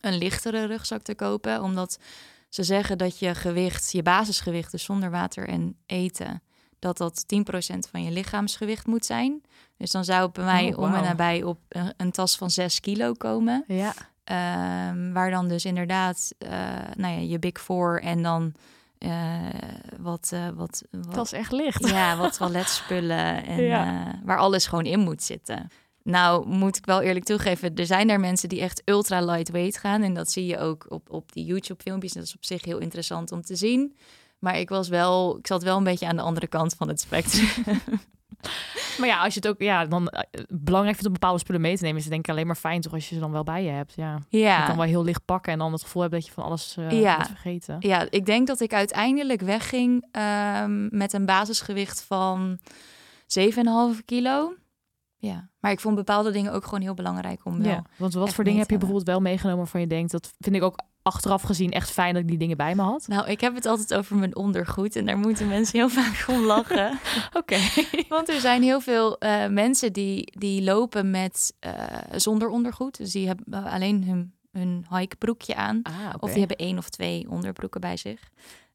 een 0.00 0.18
lichtere 0.18 0.64
rugzak 0.66 1.02
te 1.02 1.14
kopen. 1.14 1.62
Omdat 1.62 1.98
ze 2.48 2.62
zeggen 2.62 2.98
dat 2.98 3.18
je 3.18 3.34
gewicht, 3.34 3.92
je 3.92 4.02
basisgewicht, 4.02 4.70
dus 4.70 4.84
zonder 4.84 5.10
water 5.10 5.48
en 5.48 5.76
eten, 5.86 6.42
dat 6.78 6.96
dat 6.96 7.24
10% 7.26 7.88
van 7.90 8.04
je 8.04 8.10
lichaamsgewicht 8.10 8.86
moet 8.86 9.04
zijn. 9.04 9.42
Dus 9.76 9.90
dan 9.90 10.04
zou 10.04 10.22
het 10.22 10.32
bij 10.32 10.44
mij 10.44 10.74
Oh, 10.74 10.78
om 10.78 10.94
en 10.94 11.02
nabij 11.02 11.42
op 11.42 11.58
een, 11.68 11.94
een 11.96 12.10
tas 12.10 12.36
van 12.36 12.50
6 12.50 12.80
kilo 12.80 13.12
komen. 13.12 13.64
Ja. 13.66 13.94
Ehm, 14.30 15.12
waar 15.12 15.30
dan 15.30 15.48
dus 15.48 15.64
inderdaad, 15.64 16.32
eh, 16.38 16.50
nou 16.96 17.14
ja, 17.14 17.20
je 17.20 17.38
Big 17.38 17.60
Four 17.60 18.00
en 18.02 18.22
dan 18.22 18.52
eh, 18.98 19.38
wat, 20.00 20.30
eh, 20.32 20.48
wat, 20.54 20.82
wat, 20.90 21.14
Dat 21.14 21.24
is 21.24 21.32
echt 21.32 21.52
licht. 21.52 21.88
ja, 21.88 22.16
wat 22.22 22.36
toiletspullen 22.36 23.44
en 23.46 23.62
Ja. 23.62 24.20
waar 24.24 24.38
alles 24.38 24.66
gewoon 24.66 24.84
in 24.84 25.00
moet 25.00 25.22
zitten. 25.22 25.68
Nou, 26.02 26.46
moet 26.46 26.76
ik 26.76 26.84
wel 26.86 27.00
eerlijk 27.00 27.24
toegeven, 27.24 27.74
er 27.74 27.86
zijn 27.86 28.06
daar 28.08 28.20
mensen 28.20 28.48
die 28.48 28.60
echt 28.60 28.82
ultra 28.84 29.20
lightweight 29.20 29.78
gaan. 29.78 30.02
En 30.02 30.14
dat 30.14 30.30
zie 30.30 30.46
je 30.46 30.58
ook 30.58 30.86
op, 30.88 31.10
op 31.10 31.32
die 31.32 31.44
YouTube-filmpjes. 31.44 32.12
Dat 32.12 32.22
is 32.24 32.34
op 32.34 32.44
zich 32.44 32.64
heel 32.64 32.78
interessant 32.78 33.32
om 33.32 33.42
te 33.42 33.56
zien. 33.56 33.96
Maar 34.38 34.58
ik 34.58 34.68
was 34.68 34.88
wel, 34.88 35.38
ik 35.38 35.46
zat 35.46 35.62
wel 35.62 35.76
een 35.76 35.84
beetje 35.84 36.06
aan 36.06 36.16
de 36.16 36.22
andere 36.22 36.46
kant 36.46 36.74
van 36.74 36.88
het 36.88 37.00
spectrum. 37.00 37.48
Maar 38.98 39.08
ja, 39.08 39.22
als 39.22 39.34
je 39.34 39.40
het 39.40 39.48
ook 39.48 39.60
ja, 39.60 39.86
dan 39.86 40.08
eh, 40.08 40.42
belangrijk 40.48 40.94
vindt 40.96 41.06
om 41.06 41.12
bepaalde 41.20 41.38
spullen 41.38 41.60
mee 41.60 41.76
te 41.76 41.82
nemen, 41.82 41.96
is 41.96 42.02
het 42.04 42.12
denk 42.12 42.24
ik 42.24 42.30
alleen 42.30 42.46
maar 42.46 42.56
fijn 42.56 42.80
toch 42.80 42.92
als 42.92 43.08
je 43.08 43.14
ze 43.14 43.20
dan 43.20 43.32
wel 43.32 43.42
bij 43.42 43.64
je 43.64 43.70
hebt. 43.70 43.92
Ja. 43.96 44.12
Je 44.28 44.38
kan 44.38 44.48
ja. 44.48 44.76
wel 44.76 44.84
heel 44.84 45.04
licht 45.04 45.24
pakken 45.24 45.52
en 45.52 45.58
dan 45.58 45.72
het 45.72 45.82
gevoel 45.82 46.02
hebben 46.02 46.20
dat 46.20 46.28
je 46.28 46.34
van 46.34 46.44
alles 46.44 46.76
Ja. 46.88 47.16
moet 47.16 47.26
vergeten. 47.26 47.76
ja, 47.80 48.06
ik 48.10 48.26
denk 48.26 48.46
dat 48.46 48.60
ik 48.60 48.72
uiteindelijk 48.72 49.40
wegging 49.40 50.06
ehm, 50.12 50.96
met 50.96 51.12
een 51.12 51.26
basisgewicht 51.26 52.02
van 52.02 52.58
7,5 53.26 54.04
kilo. 54.04 54.54
Ja, 55.16 55.48
maar 55.58 55.70
ik 55.70 55.80
vond 55.80 55.94
bepaalde 55.94 56.30
dingen 56.30 56.52
ook 56.52 56.64
gewoon 56.64 56.80
heel 56.80 56.94
belangrijk 56.94 57.44
om 57.44 57.62
wel 57.62 57.70
Ja, 57.70 57.84
want 57.96 58.14
wat 58.14 58.34
voor 58.34 58.44
dingen 58.44 58.60
heb 58.60 58.70
je 58.70 58.76
bijvoorbeeld 58.76 59.08
wel 59.08 59.20
meegenomen 59.20 59.58
waarvan 59.58 59.80
je 59.80 59.86
denkt, 59.86 60.12
dat 60.12 60.32
vind 60.38 60.56
ik 60.56 60.62
ook 60.62 60.78
achteraf 61.10 61.42
gezien 61.42 61.70
echt 61.70 61.90
fijn 61.90 62.14
dat 62.14 62.22
ik 62.22 62.28
die 62.28 62.38
dingen 62.38 62.56
bij 62.56 62.74
me 62.74 62.82
had? 62.82 63.08
Nou, 63.08 63.28
ik 63.28 63.40
heb 63.40 63.54
het 63.54 63.66
altijd 63.66 63.94
over 63.94 64.16
mijn 64.16 64.36
ondergoed 64.36 64.96
en 64.96 65.06
daar 65.06 65.18
moeten 65.18 65.48
mensen 65.48 65.78
heel 65.78 65.88
vaak 66.02 66.24
om 66.28 66.44
lachen. 66.44 66.98
Oké. 67.40 67.58
Want 68.08 68.28
er 68.28 68.40
zijn 68.40 68.62
heel 68.62 68.80
veel 68.80 69.18
eh, 69.18 69.46
mensen 69.46 69.92
die, 69.92 70.38
die 70.38 70.62
lopen 70.62 71.10
met 71.10 71.54
eh, 71.58 71.72
zonder 72.14 72.48
ondergoed. 72.48 72.96
Dus 72.96 73.12
die 73.12 73.26
hebben 73.26 73.64
alleen 73.64 74.04
hun, 74.04 74.34
hun 74.52 74.86
hikebroekje 74.90 75.54
aan. 75.54 75.80
Ah. 75.82 75.92
Of 76.18 76.30
die 76.30 76.38
hebben 76.38 76.56
één 76.56 76.78
of 76.78 76.88
twee 76.88 77.30
onderbroeken 77.30 77.80
bij 77.80 77.96
zich. 77.96 78.20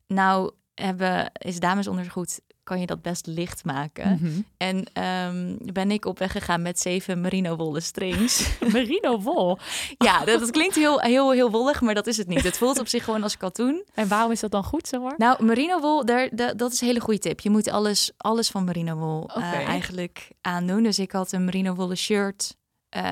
Nou, 0.07 0.51
hebben, 0.73 1.31
is 1.33 1.59
damesondergoed, 1.59 2.41
kan 2.65 2.79
je 2.79 2.85
dat 2.85 3.01
best 3.01 3.25
licht 3.25 3.65
maken. 3.65 4.11
Mhm. 4.21 4.41
En 4.57 4.83
ehm, 4.93 5.55
ben 5.73 5.91
ik 5.91 6.05
op 6.05 6.19
weg 6.19 6.31
gegaan 6.31 6.61
met 6.61 6.79
zeven 6.79 7.21
merino 7.21 7.55
wollen 7.55 7.81
strings. 7.83 8.47
Merino 8.73 9.21
wol. 9.21 9.57
ja, 9.97 10.25
dat, 10.25 10.39
dat 10.39 10.51
klinkt 10.51 10.75
heel, 10.75 10.99
heel, 10.99 11.31
heel 11.31 11.51
wollig, 11.51 11.81
maar 11.81 11.93
dat 11.93 12.07
is 12.07 12.17
het 12.17 12.27
niet. 12.27 12.43
Het 12.43 12.57
voelt 12.57 12.79
op 12.79 12.87
zich 12.87 13.03
gewoon 13.03 13.23
als 13.23 13.37
katoen. 13.37 13.83
En 13.93 14.07
waarom 14.07 14.31
is 14.31 14.39
dat 14.39 14.51
dan 14.51 14.63
goed, 14.63 14.87
zeg 14.87 14.99
maar? 15.01 15.13
Nou, 15.17 15.43
merino 15.45 15.79
wol, 15.79 16.05
daar, 16.05 16.29
da- 16.35 16.53
dat 16.53 16.71
is 16.71 16.81
een 16.81 16.87
hele 16.87 16.99
goede 16.99 17.19
tip. 17.19 17.39
Je 17.39 17.49
moet 17.49 17.69
alles, 17.69 18.11
alles 18.17 18.49
van 18.49 18.63
merino 18.63 18.95
wol 18.95 19.29
eh, 19.29 19.43
eigenlijk 19.67 20.31
aandoen. 20.41 20.83
Dus 20.83 20.99
ik 20.99 21.11
had 21.11 21.31
een 21.31 21.45
merino 21.45 21.75
wollen 21.75 21.97
shirt 21.97 22.55
eh, 22.89 23.03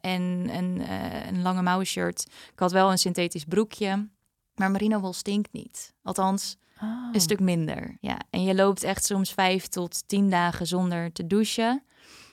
en 0.00 0.48
een, 0.52 0.82
eh, 0.86 1.26
een 1.26 1.42
lange 1.42 1.62
mouwen 1.62 1.86
shirt. 1.86 2.26
Ik 2.52 2.58
had 2.58 2.72
wel 2.72 2.90
een 2.90 2.98
synthetisch 2.98 3.44
broekje. 3.44 4.08
Maar 4.54 4.70
merino 4.70 5.00
wol 5.00 5.12
stinkt 5.12 5.52
niet. 5.52 5.94
Althans, 6.02 6.56
Een 7.12 7.20
stuk 7.20 7.40
minder. 7.40 7.96
Ja, 8.00 8.18
en 8.30 8.42
je 8.42 8.54
loopt 8.54 8.82
echt 8.82 9.04
soms 9.04 9.32
vijf 9.32 9.66
tot 9.66 10.08
tien 10.08 10.30
dagen 10.30 10.66
zonder 10.66 11.12
te 11.12 11.26
douchen. 11.26 11.82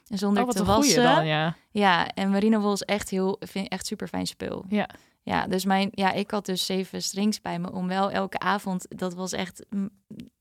En 0.07 0.17
zonder 0.17 0.41
oh, 0.41 0.47
wat 0.47 0.57
te 0.57 0.65
wassen. 0.65 1.03
dan, 1.03 1.25
ja. 1.25 1.55
Ja, 1.71 2.07
en 2.07 2.29
merino 2.29 2.71
is 2.71 2.81
echt 2.81 3.09
heel, 3.09 3.37
vind 3.39 3.67
echt 3.67 3.85
super 3.85 4.07
fijn 4.07 4.27
spul. 4.27 4.65
Ja. 4.67 4.89
Ja, 5.23 5.47
dus 5.47 5.65
mijn, 5.65 5.89
ja, 5.91 6.11
ik 6.11 6.31
had 6.31 6.45
dus 6.45 6.65
zeven 6.65 7.01
strings 7.01 7.41
bij 7.41 7.59
me 7.59 7.71
om 7.71 7.87
wel 7.87 8.11
elke 8.11 8.39
avond. 8.39 8.85
Dat 8.89 9.13
was 9.13 9.31
echt 9.31 9.65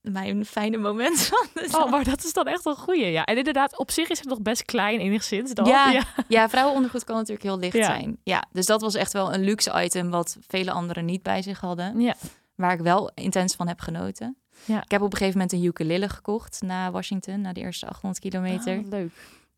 mijn 0.01 0.45
fijne 0.45 0.77
moment 0.77 1.19
van 1.31 1.47
de. 1.53 1.77
Oh, 1.77 1.91
maar 1.91 2.03
dat 2.03 2.23
is 2.23 2.33
dan 2.33 2.45
echt 2.45 2.65
een 2.65 2.75
goeie, 2.75 3.05
ja. 3.11 3.25
En 3.25 3.37
inderdaad, 3.37 3.77
op 3.77 3.91
zich 3.91 4.09
is 4.09 4.19
het 4.19 4.27
nog 4.27 4.41
best 4.41 4.63
klein 4.63 4.99
enigszins 4.99 5.53
dan. 5.53 5.65
Ja. 5.65 5.89
ja. 5.91 6.03
Ja, 6.27 6.49
vrouwenondergoed 6.49 7.03
kan 7.03 7.15
natuurlijk 7.15 7.43
heel 7.43 7.59
licht 7.59 7.75
Ja. 7.75 7.85
zijn. 7.85 8.17
Ja, 8.23 8.43
dus 8.51 8.65
dat 8.65 8.81
was 8.81 8.95
echt 8.95 9.13
wel 9.13 9.33
een 9.33 9.43
luxe 9.43 9.83
item 9.83 10.09
wat 10.09 10.37
vele 10.47 10.71
anderen 10.71 11.05
niet 11.05 11.23
bij 11.23 11.41
zich 11.41 11.59
hadden. 11.59 11.99
Ja. 11.99 12.15
Waar 12.59 12.73
ik 12.73 12.79
wel 12.79 13.11
intens 13.13 13.55
van 13.55 13.67
heb 13.67 13.79
genoten. 13.79 14.37
Ja. 14.65 14.83
Ik 14.83 14.91
heb 14.91 15.01
op 15.01 15.11
een 15.11 15.17
gegeven 15.17 15.39
moment 15.39 15.57
een 15.57 15.63
ukulele 15.63 16.09
gekocht 16.09 16.61
na 16.61 16.91
Washington, 16.91 17.41
na 17.41 17.53
de 17.53 17.59
eerste 17.59 17.85
800 17.87 18.19
kilometer. 18.21 18.77
Ah, 18.77 18.87
leuk. 18.89 19.11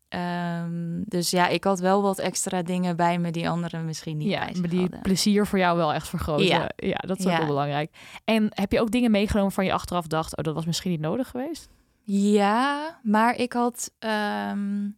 Ehm, 0.08 1.02
dus 1.04 1.30
ja, 1.30 1.48
ik 1.48 1.64
had 1.64 1.80
wel 1.80 2.02
wat 2.02 2.18
extra 2.18 2.62
dingen 2.62 2.96
bij 2.96 3.18
me 3.18 3.30
die 3.30 3.48
anderen 3.48 3.84
misschien 3.84 4.16
niet 4.16 4.28
ja, 4.28 4.44
bij 4.44 4.54
maar 4.60 4.68
die 4.68 4.80
hadden. 4.80 5.00
plezier 5.00 5.46
voor 5.46 5.58
jou 5.58 5.76
wel 5.76 5.92
echt 5.92 6.08
vergroten. 6.08 6.46
Ja, 6.46 6.70
Ja. 6.76 6.96
dat 7.06 7.18
is 7.18 7.24
ook 7.26 7.30
Ja. 7.32 7.38
wel 7.38 7.46
belangrijk. 7.46 7.90
En 8.24 8.46
heb 8.50 8.72
je 8.72 8.80
ook 8.80 8.90
dingen 8.90 9.10
meegenomen 9.10 9.52
van 9.52 9.64
je 9.64 9.72
achteraf 9.72 10.06
dacht, 10.06 10.36
oh, 10.36 10.44
dat 10.44 10.54
was 10.54 10.66
misschien 10.66 10.90
niet 10.90 11.00
nodig 11.00 11.28
geweest? 11.28 11.68
Ja, 12.04 12.98
maar 13.02 13.36
ik 13.36 13.52
had. 13.52 13.92
ehm, 13.98 14.88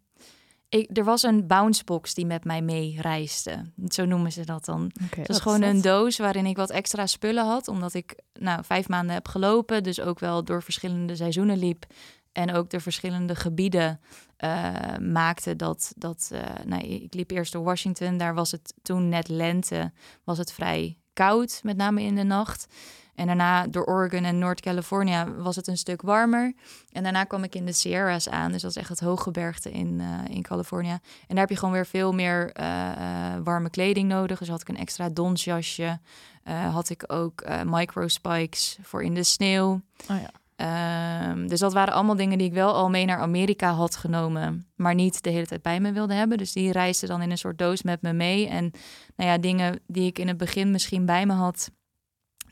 ik, 0.74 0.98
er 0.98 1.04
was 1.04 1.22
een 1.22 1.46
bouncebox 1.46 2.14
die 2.14 2.26
met 2.26 2.44
mij 2.44 2.62
mee 2.62 3.00
reisde. 3.00 3.72
Zo 3.88 4.04
noemen 4.04 4.32
ze 4.32 4.44
dat 4.44 4.64
dan. 4.64 4.90
Oké, 5.04 5.18
Het 5.18 5.28
was 5.28 5.40
gewoon 5.40 5.62
een 5.62 5.80
doos 5.80 6.18
waarin 6.18 6.46
ik 6.46 6.56
wat 6.56 6.70
extra 6.70 7.06
spullen 7.06 7.46
had. 7.46 7.68
Omdat 7.68 7.94
ik 7.94 8.18
nou, 8.32 8.64
vijf 8.64 8.88
maanden 8.88 9.14
heb 9.14 9.28
gelopen. 9.28 9.82
Dus 9.82 10.00
ook 10.00 10.18
wel 10.18 10.44
door 10.44 10.62
verschillende 10.62 11.16
seizoenen 11.16 11.58
liep. 11.58 11.86
En 12.32 12.54
ook 12.54 12.70
de 12.70 12.80
verschillende 12.80 13.34
gebieden 13.34 14.00
eh, 14.36 14.96
maakte 15.00 15.56
dat... 15.56 15.92
dat 15.96 16.30
eh, 16.32 16.64
nou, 16.64 16.82
ik 16.82 17.14
liep 17.14 17.30
eerst 17.30 17.52
door 17.52 17.64
Washington. 17.64 18.16
Daar 18.16 18.34
was 18.34 18.50
het 18.50 18.74
toen 18.82 19.08
net 19.08 19.28
lente. 19.28 19.92
Was 20.24 20.38
het 20.38 20.52
vrij 20.52 20.98
koud, 21.12 21.60
met 21.62 21.76
name 21.76 22.02
in 22.02 22.14
de 22.14 22.22
nacht. 22.22 22.66
En 23.14 23.26
daarna 23.26 23.66
door 23.66 23.84
Oregon 23.84 24.24
en 24.24 24.38
Noord-California 24.38 25.32
was 25.32 25.56
het 25.56 25.66
een 25.66 25.76
stuk 25.76 26.02
warmer. 26.02 26.54
En 26.92 27.02
daarna 27.02 27.24
kwam 27.24 27.44
ik 27.44 27.54
in 27.54 27.66
de 27.66 27.72
Sierras 27.72 28.28
aan. 28.28 28.52
Dus 28.52 28.62
dat 28.62 28.70
is 28.70 28.76
echt 28.76 28.88
het 28.88 29.00
hooggebergte 29.00 29.70
in, 29.70 30.00
eh, 30.00 30.34
in 30.34 30.42
California. 30.42 30.92
En 30.92 31.00
daar 31.28 31.38
heb 31.38 31.48
je 31.48 31.56
gewoon 31.56 31.74
weer 31.74 31.86
veel 31.86 32.12
meer 32.12 32.52
eh, 32.52 32.90
eh, 32.90 33.40
warme 33.44 33.70
kleding 33.70 34.08
nodig. 34.08 34.38
Dus 34.38 34.48
had 34.48 34.60
ik 34.60 34.68
een 34.68 34.76
extra 34.76 35.08
donsjasje. 35.08 35.98
Had 36.44 36.90
ik 36.90 37.04
ook 37.06 37.40
eh, 37.40 37.60
micro 37.64 38.08
spikes 38.08 38.78
voor 38.82 39.02
in 39.02 39.14
de 39.14 39.22
sneeuw. 39.22 39.80
Oh 40.10 40.16
ja. 40.20 40.30
Ehm, 40.56 41.46
dus 41.46 41.60
dat 41.60 41.72
waren 41.72 41.94
allemaal 41.94 42.16
dingen 42.16 42.38
die 42.38 42.46
ik 42.46 42.52
wel 42.52 42.74
al 42.74 42.90
mee 42.90 43.04
naar 43.04 43.18
Amerika 43.18 43.72
had 43.72 43.96
genomen, 43.96 44.66
maar 44.74 44.94
niet 44.94 45.22
de 45.22 45.30
hele 45.30 45.46
tijd 45.46 45.62
bij 45.62 45.80
me 45.80 45.92
wilde 45.92 46.14
hebben. 46.14 46.38
Dus 46.38 46.52
die 46.52 46.72
reisden 46.72 47.08
dan 47.08 47.22
in 47.22 47.30
een 47.30 47.38
soort 47.38 47.58
doos 47.58 47.82
met 47.82 48.02
me 48.02 48.12
mee. 48.12 48.48
En 48.48 48.70
nou 49.16 49.30
ja, 49.30 49.38
dingen 49.38 49.80
die 49.86 50.06
ik 50.06 50.18
in 50.18 50.28
het 50.28 50.36
begin 50.36 50.70
misschien 50.70 51.06
bij 51.06 51.26
me 51.26 51.32
had, 51.32 51.70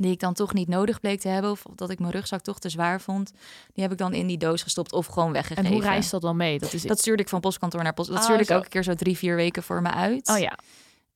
die 0.02 0.12
ik 0.12 0.20
dan 0.20 0.34
toch 0.34 0.52
niet 0.54 0.68
nodig 0.68 1.00
bleek 1.00 1.20
te 1.20 1.28
hebben, 1.28 1.50
of 1.50 1.62
dat 1.74 1.90
ik 1.90 1.98
mijn 1.98 2.12
rugzak 2.12 2.40
toch 2.40 2.58
te 2.58 2.68
zwaar 2.68 3.00
vond, 3.00 3.32
die 3.72 3.82
heb 3.82 3.92
ik 3.92 3.98
dan 3.98 4.12
in 4.14 4.26
die 4.26 4.38
doos 4.38 4.62
gestopt 4.62 4.92
of 4.92 5.06
gewoon 5.06 5.32
weggegeven. 5.32 5.64
En 5.70 5.72
hoe 5.72 5.82
reist 5.82 6.10
dat 6.10 6.22
dan 6.22 6.36
mee? 6.36 6.58
Dat 6.58 6.72
is 6.72 6.82
Dat 6.82 6.98
stuurde 6.98 7.22
ik 7.22 7.28
van 7.28 7.40
postkantoor 7.40 7.82
naar 7.82 7.94
post. 7.94 8.08
Dat 8.08 8.16
Ah, 8.18 8.22
stuurde 8.22 8.42
ik 8.42 8.48
zo. 8.48 8.54
elke 8.54 8.68
keer 8.68 8.82
zo 8.82 8.94
drie, 8.94 9.16
vier 9.16 9.36
weken 9.36 9.62
voor 9.62 9.82
me 9.82 9.90
uit. 9.90 10.28
Oh 10.28 10.38
ja. 10.38 10.58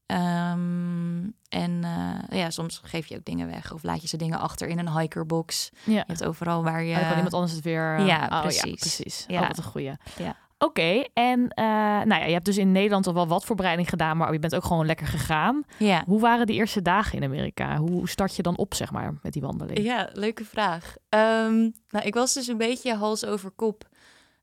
Ehm, 0.07 1.25
en 1.49 1.85
eh, 1.85 2.39
ja, 2.39 2.51
soms 2.51 2.81
geef 2.85 3.07
je 3.07 3.17
ook 3.17 3.25
dingen 3.25 3.47
weg 3.47 3.73
of 3.73 3.83
laat 3.83 4.03
je 4.03 4.09
ze 4.09 4.17
dingen 4.17 4.39
achter 4.39 4.69
in 4.69 4.79
een 4.79 4.99
hikerbox. 4.99 5.71
ja. 5.85 5.93
Je 5.93 6.05
hebt 6.07 6.25
overal 6.25 6.63
waar 6.63 6.83
je... 6.83 6.95
Oh, 6.97 7.07
kan 7.09 7.15
iemand 7.17 7.35
anders 7.35 7.53
het 7.53 7.65
weer... 7.65 8.01
Ja, 8.01 8.29
oh, 8.31 8.41
precies. 8.41 8.81
precies. 8.81 9.25
Ja. 9.29 9.41
Oh, 9.41 9.47
wat 9.49 9.57
een 9.57 9.63
goeie. 9.65 9.93
Ja. 10.19 10.37
Oké, 10.59 11.05
en 11.13 11.49
eh, 11.49 11.65
nou 12.05 12.09
ja, 12.09 12.25
je 12.25 12.33
hebt 12.33 12.45
dus 12.45 12.57
in 12.57 12.73
Nederland 12.73 13.07
al 13.07 13.15
wel 13.15 13.27
wat 13.27 13.45
voorbereiding 13.45 13.89
gedaan, 13.89 14.17
maar 14.17 14.33
je 14.33 14.39
bent 14.39 14.55
ook 14.55 14.65
gewoon 14.65 14.87
lekker 14.87 15.07
gegaan. 15.07 15.63
Ja. 15.79 16.03
Hoe 16.07 16.21
waren 16.21 16.47
de 16.47 16.53
eerste 16.53 16.83
dagen 16.83 17.19
in 17.19 17.25
Amerika? 17.25 17.77
Hoe 17.77 18.09
start 18.09 18.37
je 18.37 18.43
dan 18.43 18.57
op, 18.57 18.75
zeg 18.75 18.93
maar, 18.93 19.15
met 19.23 19.33
die 19.33 19.43
wandeling? 19.43 19.79
Ja, 19.79 20.09
leuke 20.13 20.45
vraag. 20.45 20.95
Ehm, 21.09 21.59
nou, 21.89 22.05
ik 22.05 22.15
was 22.15 22.35
dus 22.35 22.47
een 22.47 22.57
beetje 22.57 22.95
hals 22.95 23.25
over 23.25 23.51
kop. 23.51 23.89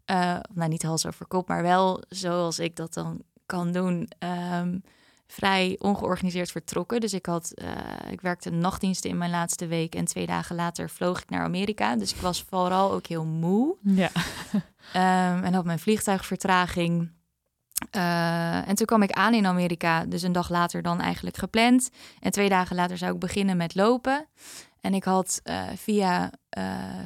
Eh, 0.05 0.37
nou, 0.53 0.69
niet 0.69 0.83
hals 0.83 1.05
over 1.05 1.27
kop, 1.27 1.47
maar 1.47 1.61
wel 1.61 2.03
zoals 2.07 2.59
ik 2.59 2.75
dat 2.75 2.93
dan 2.93 3.21
kan 3.45 3.71
doen. 3.71 4.09
ehm, 4.19 4.77
vrij 5.33 5.75
ongeorganiseerd 5.79 6.51
vertrokken. 6.51 6.99
Dus 6.99 7.13
ik 7.13 7.25
had, 7.25 7.51
eh, 7.51 8.11
ik 8.11 8.21
werkte 8.21 8.49
nachtdiensten 8.49 9.09
in 9.09 9.17
mijn 9.17 9.31
laatste 9.31 9.67
week 9.67 9.95
en 9.95 10.05
twee 10.05 10.25
dagen 10.25 10.55
later 10.55 10.89
vloog 10.89 11.21
ik 11.21 11.29
naar 11.29 11.43
Amerika. 11.43 11.95
Dus 11.95 12.13
ik 12.13 12.21
was 12.21 12.45
vooral 12.49 12.91
ook 12.91 13.05
heel 13.07 13.25
moe. 13.25 13.75
Ja. 13.81 14.09
Ehm, 14.93 15.43
en 15.43 15.53
had 15.53 15.65
mijn 15.65 15.79
vliegtuigvertraging. 15.79 17.11
Eh, 17.91 18.67
en 18.67 18.75
toen 18.75 18.85
kwam 18.85 19.01
ik 19.01 19.11
aan 19.11 19.33
in 19.33 19.45
Amerika, 19.45 20.05
dus 20.05 20.21
een 20.21 20.31
dag 20.31 20.49
later 20.49 20.81
dan 20.81 21.01
eigenlijk 21.01 21.37
gepland. 21.37 21.89
En 22.19 22.31
twee 22.31 22.49
dagen 22.49 22.75
later 22.75 22.97
zou 22.97 23.13
ik 23.13 23.19
beginnen 23.19 23.57
met 23.57 23.75
lopen. 23.75 24.27
En 24.81 24.93
ik 24.93 25.03
had 25.03 25.39
eh, 25.43 25.63
via 25.75 26.31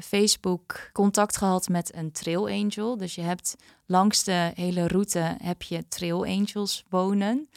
Facebook 0.01 0.89
contact 0.93 1.37
gehad 1.37 1.67
met 1.69 1.95
een 1.95 2.11
trail 2.11 2.49
angel. 2.49 2.97
Dus 2.97 3.15
je 3.15 3.21
hebt 3.21 3.55
langs 3.85 4.23
de 4.23 4.51
hele 4.53 4.87
route 4.87 5.35
heb 5.43 5.61
je 5.61 5.87
trail 5.87 6.25
angels 6.25 6.83
wonen. 6.89 7.49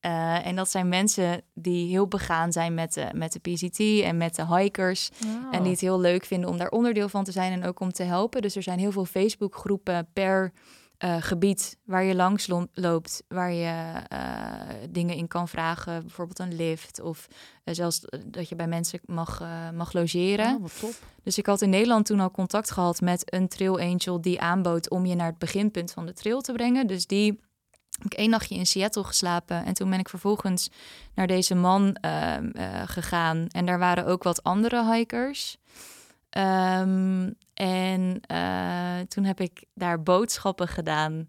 Eh, 0.00 0.46
en 0.46 0.56
dat 0.56 0.70
zijn 0.70 0.88
mensen 0.88 1.42
die 1.54 1.88
heel 1.88 2.06
begaan 2.06 2.52
zijn 2.52 2.74
met 2.74 2.92
de, 2.94 3.06
met 3.14 3.32
de 3.32 3.38
PCT 3.38 4.04
en 4.04 4.16
met 4.16 4.34
de 4.34 4.46
hikers. 4.56 5.10
En 5.50 5.62
die 5.62 5.72
het 5.72 5.80
heel 5.80 6.00
leuk 6.00 6.24
vinden 6.24 6.50
om 6.50 6.56
daar 6.58 6.68
onderdeel 6.70 7.08
van 7.08 7.24
te 7.24 7.32
zijn 7.32 7.52
en 7.52 7.64
ook 7.64 7.80
om 7.80 7.92
te 7.92 8.02
helpen. 8.02 8.42
Dus 8.42 8.56
er 8.56 8.62
zijn 8.62 8.78
heel 8.78 8.92
veel 8.92 9.04
Facebook-groepen 9.04 10.08
per 10.12 10.52
eh, 10.98 11.16
gebied 11.20 11.76
waar 11.84 12.04
je 12.04 12.14
langs 12.14 12.46
lo- 12.46 12.66
loopt, 12.74 13.22
waar 13.28 13.52
je 13.52 13.92
eh, 14.08 14.20
dingen 14.90 15.16
in 15.16 15.28
kan 15.28 15.48
vragen. 15.48 16.00
Bijvoorbeeld 16.00 16.38
een 16.38 16.54
lift 16.56 17.00
of 17.00 17.26
zelfs 17.64 18.00
dat 18.26 18.48
je 18.48 18.54
bij 18.56 18.66
mensen 18.66 19.00
mag, 19.04 19.42
mag 19.74 19.92
logeren. 19.92 20.54
Oh, 20.54 20.60
wat 20.62 20.78
top. 20.80 20.94
Dus 21.22 21.38
ik 21.38 21.46
had 21.46 21.62
in 21.62 21.70
Nederland 21.70 22.06
toen 22.06 22.20
al 22.20 22.30
contact 22.30 22.70
gehad 22.70 23.00
met 23.00 23.32
een 23.34 23.48
trail 23.48 23.80
angel 23.80 24.20
die 24.20 24.40
aanbood 24.40 24.90
om 24.90 25.06
je 25.06 25.14
naar 25.14 25.26
het 25.26 25.38
beginpunt 25.38 25.92
van 25.92 26.06
de 26.06 26.12
trail 26.12 26.40
te 26.40 26.52
brengen. 26.52 26.86
Dus 26.86 27.06
die 27.06 27.40
heb 27.98 28.12
ik 28.12 28.18
één 28.18 28.30
nachtje 28.30 28.54
in 28.54 28.66
Seattle 28.66 29.04
geslapen 29.04 29.64
en 29.64 29.74
toen 29.74 29.90
ben 29.90 29.98
ik 29.98 30.08
vervolgens 30.08 30.70
naar 31.14 31.26
deze 31.26 31.54
man 31.54 31.94
ehm, 31.94 32.50
eh, 32.50 32.82
gegaan. 32.86 33.46
En 33.48 33.66
daar 33.66 33.78
waren 33.78 34.06
ook 34.06 34.22
wat 34.22 34.42
andere 34.42 34.92
hikers. 34.94 35.56
Ehm, 36.30 37.30
en 37.54 38.20
eh, 38.20 38.98
toen 39.08 39.24
heb 39.24 39.40
ik 39.40 39.64
daar 39.74 40.02
boodschappen 40.02 40.68
gedaan. 40.68 41.28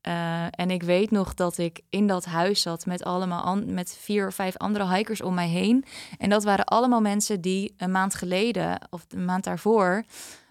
Eh, 0.00 0.46
en 0.50 0.70
ik 0.70 0.82
weet 0.82 1.10
nog 1.10 1.34
dat 1.34 1.58
ik 1.58 1.80
in 1.88 2.06
dat 2.06 2.24
huis 2.24 2.62
zat 2.62 2.86
met 2.86 3.04
allemaal 3.04 3.56
met 3.66 3.96
vier 4.00 4.26
of 4.26 4.34
vijf 4.34 4.56
andere 4.56 4.94
hikers 4.94 5.22
om 5.22 5.34
mij 5.34 5.48
heen. 5.48 5.84
En 6.18 6.30
dat 6.30 6.44
waren 6.44 6.64
allemaal 6.64 7.00
mensen 7.00 7.40
die 7.40 7.74
een 7.76 7.90
maand 7.90 8.14
geleden 8.14 8.88
of 8.90 9.06
een 9.08 9.24
maand 9.24 9.44
daarvoor 9.44 10.04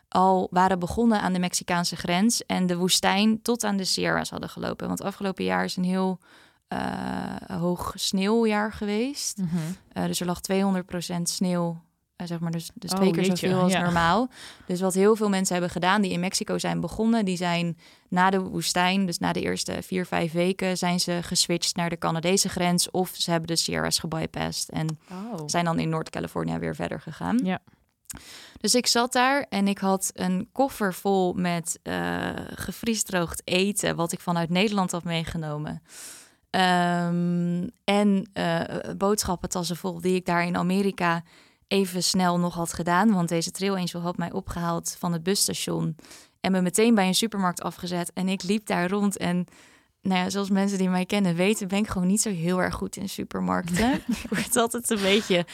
al 0.09 0.47
waren 0.51 0.79
begonnen 0.79 1.21
aan 1.21 1.33
de 1.33 1.39
Mexicaanse 1.39 1.95
grens 1.95 2.45
en 2.45 2.67
de 2.67 2.77
woestijn 2.77 3.41
tot 3.41 3.63
aan 3.63 3.77
de 3.77 3.83
Sierras 3.83 4.29
hadden 4.29 4.49
gelopen. 4.49 4.87
Want 4.87 5.01
afgelopen 5.01 5.43
jaar 5.43 5.63
is 5.63 5.75
een 5.75 5.83
heel 5.83 6.19
eh, 6.67 6.79
hoog 7.47 7.93
sneeuwjaar 7.95 8.73
geweest. 8.73 9.37
Mhm. 9.37 9.47
Eh, 9.91 10.05
dus 10.05 10.19
er 10.19 10.25
lag 10.25 10.41
200% 10.41 11.29
sneeuw, 11.29 11.81
eh, 12.15 12.27
zeg 12.27 12.39
maar, 12.39 12.51
dus, 12.51 12.69
dus 12.73 12.91
Oh, 12.91 12.97
twee 12.97 13.11
keer 13.11 13.25
jeetje, 13.25 13.47
zoveel 13.47 13.61
als 13.63 13.71
ja. 13.71 13.81
normaal. 13.81 14.29
Dus 14.65 14.81
wat 14.81 14.93
heel 14.93 15.15
veel 15.15 15.29
mensen 15.29 15.53
hebben 15.53 15.71
gedaan 15.71 16.01
die 16.01 16.11
in 16.11 16.19
Mexico 16.19 16.57
zijn 16.57 16.79
begonnen, 16.79 17.25
die 17.25 17.37
zijn 17.37 17.77
na 18.09 18.29
de 18.29 18.39
woestijn, 18.39 19.05
dus 19.05 19.17
na 19.17 19.33
de 19.33 19.41
eerste 19.41 19.77
vier, 19.81 20.05
vijf 20.05 20.31
weken, 20.31 20.77
zijn 20.77 20.99
ze 20.99 21.19
geswitcht 21.21 21.75
naar 21.75 21.89
de 21.89 21.97
Canadese 21.97 22.49
grens 22.49 22.91
of 22.91 23.11
ze 23.13 23.31
hebben 23.31 23.47
de 23.47 23.55
Sierras 23.55 23.99
gebypast 23.99 24.69
en 24.69 24.99
Oh. 25.11 25.43
zijn 25.45 25.65
dan 25.65 25.79
in 25.79 25.89
Noord-California 25.89 26.59
weer 26.59 26.75
verder 26.75 27.01
gegaan. 27.01 27.39
Ja. 27.43 27.59
Dus 28.59 28.75
ik 28.75 28.87
zat 28.87 29.13
daar 29.13 29.45
en 29.49 29.67
ik 29.67 29.77
had 29.77 30.11
een 30.13 30.49
koffer 30.51 30.93
vol 30.93 31.33
met 31.33 31.79
gevriesdroogd 32.55 33.41
eten, 33.45 33.95
wat 33.95 34.11
ik 34.11 34.19
vanuit 34.19 34.49
Nederland 34.49 34.91
had 34.91 35.03
meegenomen. 35.03 35.81
Ehm, 36.49 37.67
en 37.83 38.29
eh 38.33 38.61
boodschappentassen 38.97 39.77
vol 39.77 40.01
die 40.01 40.15
ik 40.15 40.25
daar 40.25 40.45
in 40.45 40.57
Amerika 40.57 41.23
even 41.67 42.03
snel 42.03 42.39
nog 42.39 42.53
had 42.53 42.73
gedaan. 42.73 43.13
Want 43.13 43.29
deze 43.29 43.51
trail 43.51 43.75
angel 43.77 44.01
had 44.01 44.17
mij 44.17 44.31
opgehaald 44.31 44.95
van 44.99 45.13
het 45.13 45.23
busstation 45.23 45.95
en 46.41 46.51
me 46.51 46.61
meteen 46.61 46.95
bij 46.95 47.07
een 47.07 47.15
supermarkt 47.15 47.61
afgezet. 47.61 48.11
En 48.13 48.27
ik 48.27 48.43
liep 48.43 48.65
daar 48.65 48.89
rond 48.89 49.17
en 49.17 49.45
nou 50.01 50.21
ja, 50.21 50.29
zoals 50.29 50.49
mensen 50.49 50.77
die 50.77 50.89
mij 50.89 51.05
kennen 51.05 51.35
weten, 51.35 51.67
ben 51.67 51.79
ik 51.79 51.87
gewoon 51.87 52.07
niet 52.07 52.21
zo 52.21 52.29
heel 52.29 52.61
erg 52.61 52.75
goed 52.75 52.95
in 52.95 53.09
supermarkten. 53.09 53.93
ik 54.23 54.29
word 54.29 54.55
altijd 54.55 54.89
een 54.89 55.01
beetje 55.01 55.45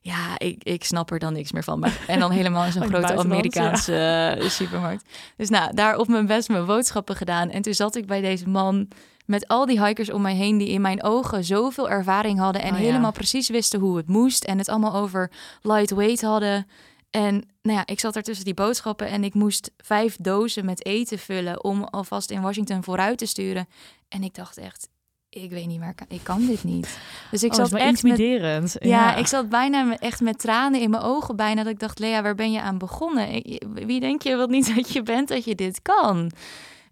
ja, 0.00 0.38
ik, 0.38 0.64
ik 0.64 0.84
snap 0.84 1.10
er 1.10 1.18
dan 1.18 1.32
niks 1.32 1.52
meer 1.52 1.64
van. 1.64 1.78
Maar, 1.78 2.00
en 2.06 2.18
dan 2.18 2.30
helemaal 2.30 2.64
in 2.64 2.72
zo'n 2.72 2.82
Oh, 2.84 2.88
grote 2.88 3.16
Amerikaanse 3.16 3.96
eh, 4.40 4.48
supermarkt. 4.48 5.04
Dus 5.36 5.48
nou, 5.48 5.74
daar 5.74 5.96
op 5.96 6.08
mijn 6.08 6.26
best 6.26 6.48
mijn 6.48 6.66
boodschappen 6.66 7.16
gedaan. 7.16 7.50
En 7.50 7.62
toen 7.62 7.74
zat 7.74 7.96
ik 7.96 8.06
bij 8.06 8.20
deze 8.20 8.48
man 8.48 8.88
met 9.26 9.48
al 9.48 9.66
die 9.66 9.84
hikers 9.84 10.10
om 10.10 10.22
mij 10.22 10.34
heen... 10.34 10.58
die 10.58 10.68
in 10.68 10.80
mijn 10.80 11.02
ogen 11.02 11.44
zoveel 11.44 11.90
ervaring 11.90 12.38
hadden... 12.38 12.62
en 12.62 12.72
Oh, 12.72 12.78
ja. 12.78 12.84
helemaal 12.84 13.12
precies 13.12 13.48
wisten 13.48 13.80
hoe 13.80 13.96
het 13.96 14.08
moest. 14.08 14.44
En 14.44 14.58
het 14.58 14.68
allemaal 14.68 14.94
over 14.94 15.30
lightweight 15.62 16.20
hadden. 16.20 16.66
En 17.10 17.34
nou 17.62 17.76
ja, 17.76 17.86
ik 17.86 18.00
zat 18.00 18.16
er 18.16 18.22
tussen 18.22 18.44
die 18.44 18.54
boodschappen... 18.54 19.08
en 19.08 19.24
ik 19.24 19.34
moest 19.34 19.70
vijf 19.76 20.16
dozen 20.16 20.64
met 20.64 20.86
eten 20.86 21.18
vullen... 21.18 21.64
om 21.64 21.84
alvast 21.84 22.30
in 22.30 22.40
Washington 22.40 22.84
vooruit 22.84 23.18
te 23.18 23.26
sturen. 23.26 23.68
En 24.08 24.22
ik 24.22 24.34
dacht 24.34 24.58
echt, 24.58 24.88
ik 25.30 25.50
weet 25.50 25.66
niet 25.66 25.78
waar 25.80 25.88
ik... 25.90 25.96
kan- 25.96 26.06
Ik 26.08 26.20
kan 26.24 26.46
dit 26.46 26.64
niet. 26.64 26.98
Dus 27.30 27.42
ik 27.42 27.50
Oh, 27.50 27.56
zat 27.56 27.72
echt 27.72 28.02
met 28.02 28.12
intimiderend. 28.18 28.76
ja, 28.78 29.14
ik 29.14 29.26
zat 29.26 29.48
bijna 29.48 29.82
met, 29.82 30.00
echt 30.00 30.20
met 30.20 30.38
tranen 30.38 30.80
in 30.80 30.90
mijn 30.90 31.02
ogen 31.02 31.36
bijna. 31.36 31.62
Dat 31.62 31.72
ik 31.72 31.78
dacht, 31.78 31.98
Lea, 31.98 32.22
waar 32.22 32.34
ben 32.34 32.52
je 32.52 32.60
aan 32.60 32.78
begonnen? 32.78 33.32
Ik- 33.32 33.64
Wie 33.74 34.00
denk 34.00 34.22
je 34.22 34.36
wel 34.36 34.46
niet 34.46 34.72
dat 34.76 34.90
je 34.92 35.02
bent 35.02 35.28
dat 35.28 35.44
je 35.44 35.54
dit 35.54 35.82
kan? 35.82 36.30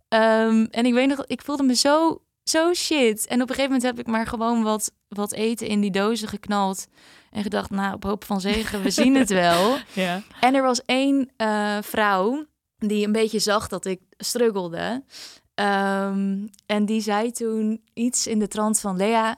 Ehm, 0.09 0.66
en 0.71 0.87
ik 0.87 0.92
weet 0.92 1.09
nog, 1.09 1.25
ik 1.26 1.42
voelde 1.42 1.62
me 1.62 1.75
zo, 1.75 2.23
zo 2.42 2.73
shit. 2.75 3.26
En 3.26 3.42
op 3.42 3.49
een 3.49 3.54
gegeven 3.54 3.64
moment 3.76 3.83
heb 3.83 3.99
ik 3.99 4.07
maar 4.12 4.26
gewoon 4.26 4.62
wat, 4.62 4.92
wat 5.09 5.33
eten 5.33 5.66
in 5.66 5.80
die 5.80 5.90
dozen 5.90 6.28
geknald. 6.28 6.87
En 7.30 7.42
gedacht, 7.42 7.71
nou, 7.71 7.95
op 7.95 8.02
hoop 8.04 8.25
van 8.25 8.40
zegen, 8.40 8.83
we 8.83 8.90
zien 8.90 9.14
het 9.14 9.28
wel. 9.45 9.76
Ja. 9.92 10.23
En 10.40 10.54
er 10.54 10.62
was 10.62 10.83
één 10.85 11.30
eh, 11.37 11.76
vrouw 11.80 12.45
die 12.78 13.07
een 13.07 13.12
beetje 13.12 13.38
zag 13.38 13.68
dat 13.68 13.85
ik 13.87 14.00
struggelde. 14.16 15.04
Ehm, 15.59 16.47
en 16.67 16.85
die 16.85 17.00
zei 17.00 17.31
toen 17.31 17.83
iets 17.95 18.27
in 18.27 18.38
de 18.38 18.49
trant 18.49 18.81
van 18.81 18.97
Lea. 18.97 19.37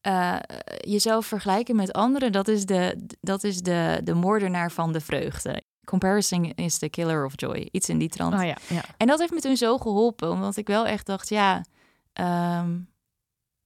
eh, 0.00 0.36
jezelf 0.80 1.26
vergelijken 1.26 1.76
met 1.76 1.92
anderen, 1.92 2.32
dat 2.32 2.48
is, 2.48 2.66
de, 2.66 3.06
dat 3.20 3.44
is 3.44 3.62
de, 3.62 4.00
de 4.04 4.14
moordenaar 4.14 4.72
van 4.72 4.92
de 4.92 5.00
vreugde. 5.00 5.62
Comparison 5.84 6.44
is 6.54 6.78
the 6.78 6.88
killer 6.88 7.24
of 7.24 7.32
joy. 7.36 7.68
Iets 7.72 7.88
in 7.88 7.98
die 7.98 8.08
trant. 8.08 8.34
Oh 8.34 8.44
ja, 8.44 8.56
ja. 8.68 8.82
En 8.96 9.06
dat 9.06 9.18
heeft 9.18 9.32
me 9.32 9.40
toen 9.40 9.56
zo 9.56 9.78
geholpen, 9.78 10.30
omdat 10.30 10.56
ik 10.56 10.66
wel 10.66 10.86
echt 10.86 11.06
dacht, 11.06 11.28
ja, 11.28 11.64
ehm, 12.12 12.78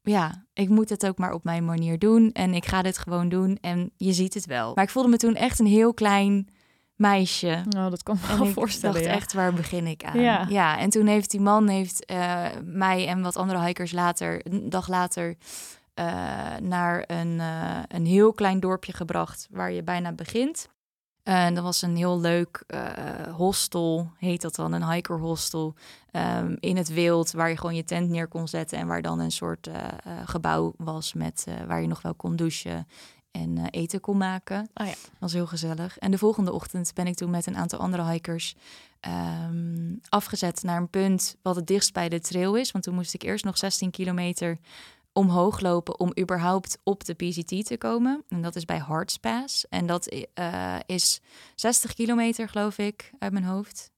ja, 0.02 0.44
ik 0.52 0.68
moet 0.68 0.88
het 0.88 1.06
ook 1.06 1.18
maar 1.18 1.32
op 1.32 1.44
mijn 1.44 1.64
manier 1.64 1.98
doen 1.98 2.32
en 2.32 2.54
ik 2.54 2.66
ga 2.66 2.82
dit 2.82 2.98
gewoon 2.98 3.28
doen 3.28 3.58
en 3.60 3.90
je 3.96 4.12
ziet 4.12 4.34
het 4.34 4.46
wel. 4.46 4.72
Maar 4.74 4.84
ik 4.84 4.90
voelde 4.90 5.08
me 5.08 5.16
toen 5.16 5.34
echt 5.34 5.58
een 5.58 5.66
heel 5.66 5.94
klein 5.94 6.48
meisje. 6.94 7.62
Nou, 7.68 7.90
dat 7.90 8.02
kan 8.02 8.18
me 8.20 8.36
wel 8.36 8.46
ik 8.46 8.52
voorstellen. 8.52 8.94
dacht 8.94 9.06
ja. 9.06 9.12
echt, 9.12 9.32
waar 9.32 9.52
begin 9.52 9.86
ik 9.86 10.04
aan? 10.04 10.20
Ja. 10.20 10.46
Ja, 10.48 10.78
en 10.78 10.90
toen 10.90 11.06
heeft 11.06 11.30
die 11.30 11.40
man 11.40 11.68
heeft, 11.68 12.04
eh, 12.04 12.46
mij 12.64 13.08
en 13.08 13.22
wat 13.22 13.36
andere 13.36 13.64
hikers 13.64 13.92
later, 13.92 14.46
een 14.46 14.68
dag 14.68 14.88
later, 14.88 15.36
eh, 15.94 16.06
naar 16.62 17.04
een, 17.06 17.40
eh, 17.40 17.78
een 17.88 18.06
heel 18.06 18.32
klein 18.32 18.60
dorpje 18.60 18.92
gebracht 18.92 19.48
waar 19.50 19.72
je 19.72 19.82
bijna 19.82 20.12
begint. 20.12 20.72
En 21.22 21.54
dat 21.54 21.64
was 21.64 21.82
een 21.82 21.96
heel 21.96 22.20
leuk 22.20 22.64
hostel, 23.36 24.10
heet 24.18 24.40
dat 24.40 24.54
dan, 24.54 24.72
een 24.72 24.90
hiker 24.90 25.18
hostel. 25.18 25.74
ehm, 26.10 26.56
in 26.60 26.76
het 26.76 26.88
wild, 26.88 27.32
waar 27.32 27.48
je 27.48 27.56
gewoon 27.56 27.74
je 27.74 27.84
tent 27.84 28.10
neer 28.10 28.28
kon 28.28 28.48
zetten. 28.48 28.78
En 28.78 28.86
waar 28.86 29.02
dan 29.02 29.20
een 29.20 29.30
soort 29.30 29.68
gebouw 30.24 30.72
was 30.76 31.12
met, 31.12 31.46
waar 31.66 31.80
je 31.80 31.86
nog 31.86 32.02
wel 32.02 32.14
kon 32.14 32.36
douchen 32.36 32.86
en 33.34 33.58
eh, 33.58 33.64
eten 33.70 34.00
kon 34.00 34.16
maken. 34.16 34.68
Oh 34.74 34.86
ja. 34.86 34.92
Dat 34.92 35.18
was 35.18 35.32
heel 35.32 35.46
gezellig. 35.46 35.98
En 35.98 36.10
de 36.10 36.18
volgende 36.18 36.52
ochtend 36.52 36.94
ben 36.94 37.06
ik 37.06 37.14
toen 37.14 37.30
met 37.30 37.46
een 37.46 37.56
aantal 37.56 37.78
andere 37.78 38.04
hikers 38.04 38.54
ehm, 39.00 39.92
afgezet 40.08 40.62
naar 40.62 40.76
een 40.76 40.88
punt 40.90 41.36
wat 41.42 41.56
het 41.56 41.66
dichtst 41.66 41.92
bij 41.92 42.08
de 42.08 42.20
trail 42.20 42.54
is. 42.54 42.70
Want 42.72 42.84
toen 42.84 42.94
moest 42.94 43.14
ik 43.14 43.22
eerst 43.22 43.44
nog 43.44 43.56
16 43.58 43.90
kilometer 43.90 44.58
omhoog 45.12 45.60
lopen 45.60 45.98
om 46.00 46.12
überhaupt 46.20 46.78
op 46.82 47.04
de 47.04 47.14
PCT 47.14 47.66
te 47.66 47.76
komen. 47.78 48.24
En 48.28 48.42
dat 48.42 48.56
is 48.56 48.64
bij 48.64 48.78
Harts 48.78 49.16
Pass. 49.16 49.68
En 49.68 49.86
dat 49.86 50.06
eh, 50.34 50.76
is 50.86 51.20
60 51.54 51.94
kilometer, 51.94 52.48
geloof 52.48 52.78
ik, 52.78 53.10
uit 53.18 53.32
mijn 53.32 53.44
hoofd. 53.44 53.90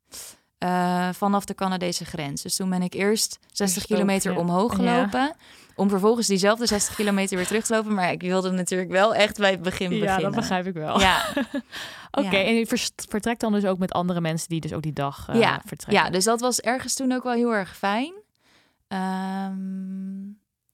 eh, 0.59 1.09
vanaf 1.12 1.45
de 1.45 1.55
Canadese 1.55 2.05
grens. 2.05 2.43
Dus 2.43 2.57
toen 2.57 2.71
ben 2.71 2.83
ik 2.83 2.95
eerst 2.95 3.38
60 3.40 3.66
Gestopt, 3.66 3.87
kilometer 3.87 4.33
ja. 4.33 4.38
omhoog 4.38 4.78
Ja. 4.78 5.37
Om 5.76 5.88
vervolgens 5.88 6.26
diezelfde 6.26 6.66
60 6.66 6.95
kilometer 6.95 7.37
weer 7.37 7.47
terug 7.47 7.64
te 7.66 7.75
lopen. 7.75 7.95
Maar 7.95 8.12
ik 8.12 8.21
wilde 8.21 8.50
natuurlijk 8.50 8.90
wel 8.90 9.14
echt 9.14 9.38
bij 9.38 9.50
het 9.50 9.62
begin 9.62 9.90
Ja, 9.92 10.00
beginnen. 10.00 10.23
dat 10.23 10.35
begrijp 10.35 10.66
ik 10.66 10.75
wel. 10.75 11.00
Ja, 11.00 11.25
Oké, 12.11 12.37
Ja. 12.37 12.45
en 12.45 12.54
je 12.54 12.66
vertrekt 13.09 13.40
dan 13.40 13.52
dus 13.52 13.64
ook 13.64 13.78
met 13.78 13.92
andere 13.92 14.21
mensen 14.21 14.49
die 14.49 14.61
dus 14.61 14.73
ook 14.73 14.83
die 14.83 14.92
dag 14.92 15.28
eh, 15.28 15.40
ja, 15.40 15.61
vertrekken. 15.66 16.04
ja, 16.04 16.11
dus 16.11 16.25
dat 16.25 16.40
was 16.40 16.61
ergens 16.61 16.95
toen 16.95 17.12
ook 17.12 17.23
wel 17.23 17.33
heel 17.33 17.54
erg 17.54 17.76
fijn. 17.76 18.12
Ehm, 18.88 20.21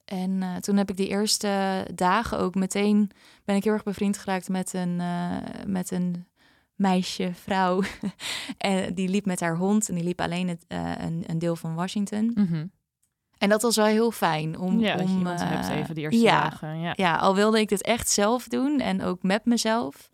en 0.05 0.41
eh, 0.43 0.55
toen 0.55 0.77
heb 0.77 0.89
ik 0.89 0.97
die 0.97 1.07
eerste 1.07 1.85
dagen 1.95 2.39
ook 2.39 2.55
meteen... 2.55 3.11
ben 3.45 3.55
ik 3.55 3.63
heel 3.63 3.73
erg 3.73 3.83
bevriend 3.83 4.17
geraakt 4.17 4.49
met 4.49 4.73
een, 4.73 4.99
eh, 4.99 5.37
met 5.67 5.91
een 5.91 6.27
meisje, 6.75 7.31
vrouw. 7.33 7.81
en 8.57 8.93
die 8.93 9.09
liep 9.09 9.25
met 9.25 9.39
haar 9.39 9.55
hond 9.57 9.89
en 9.89 9.95
die 9.95 10.03
liep 10.03 10.21
alleen 10.21 10.47
het, 10.47 10.65
een, 10.67 11.23
een 11.27 11.39
deel 11.39 11.55
van 11.55 11.75
Washington. 11.75 12.31
Mhm. 12.35 12.65
En 13.43 13.49
dat 13.49 13.61
was 13.61 13.75
wel 13.75 13.85
heel 13.85 14.11
fijn. 14.11 14.59
Om, 14.59 14.79
ja, 14.79 14.95
je 14.95 15.01
om, 15.03 15.17
iemand 15.17 15.41
eh, 15.41 15.49
hebt 15.49 15.69
even 15.69 15.95
de 15.95 16.01
eerste 16.01 16.21
ja, 16.21 16.41
dagen. 16.41 16.79
Ja. 16.79 16.93
Ja, 16.95 17.15
al 17.15 17.35
wilde 17.35 17.59
ik 17.59 17.69
dit 17.69 17.81
echt 17.81 18.09
zelf 18.09 18.47
doen 18.47 18.79
en 18.79 19.03
ook 19.03 19.23
met 19.23 19.45
mezelf. 19.45 20.09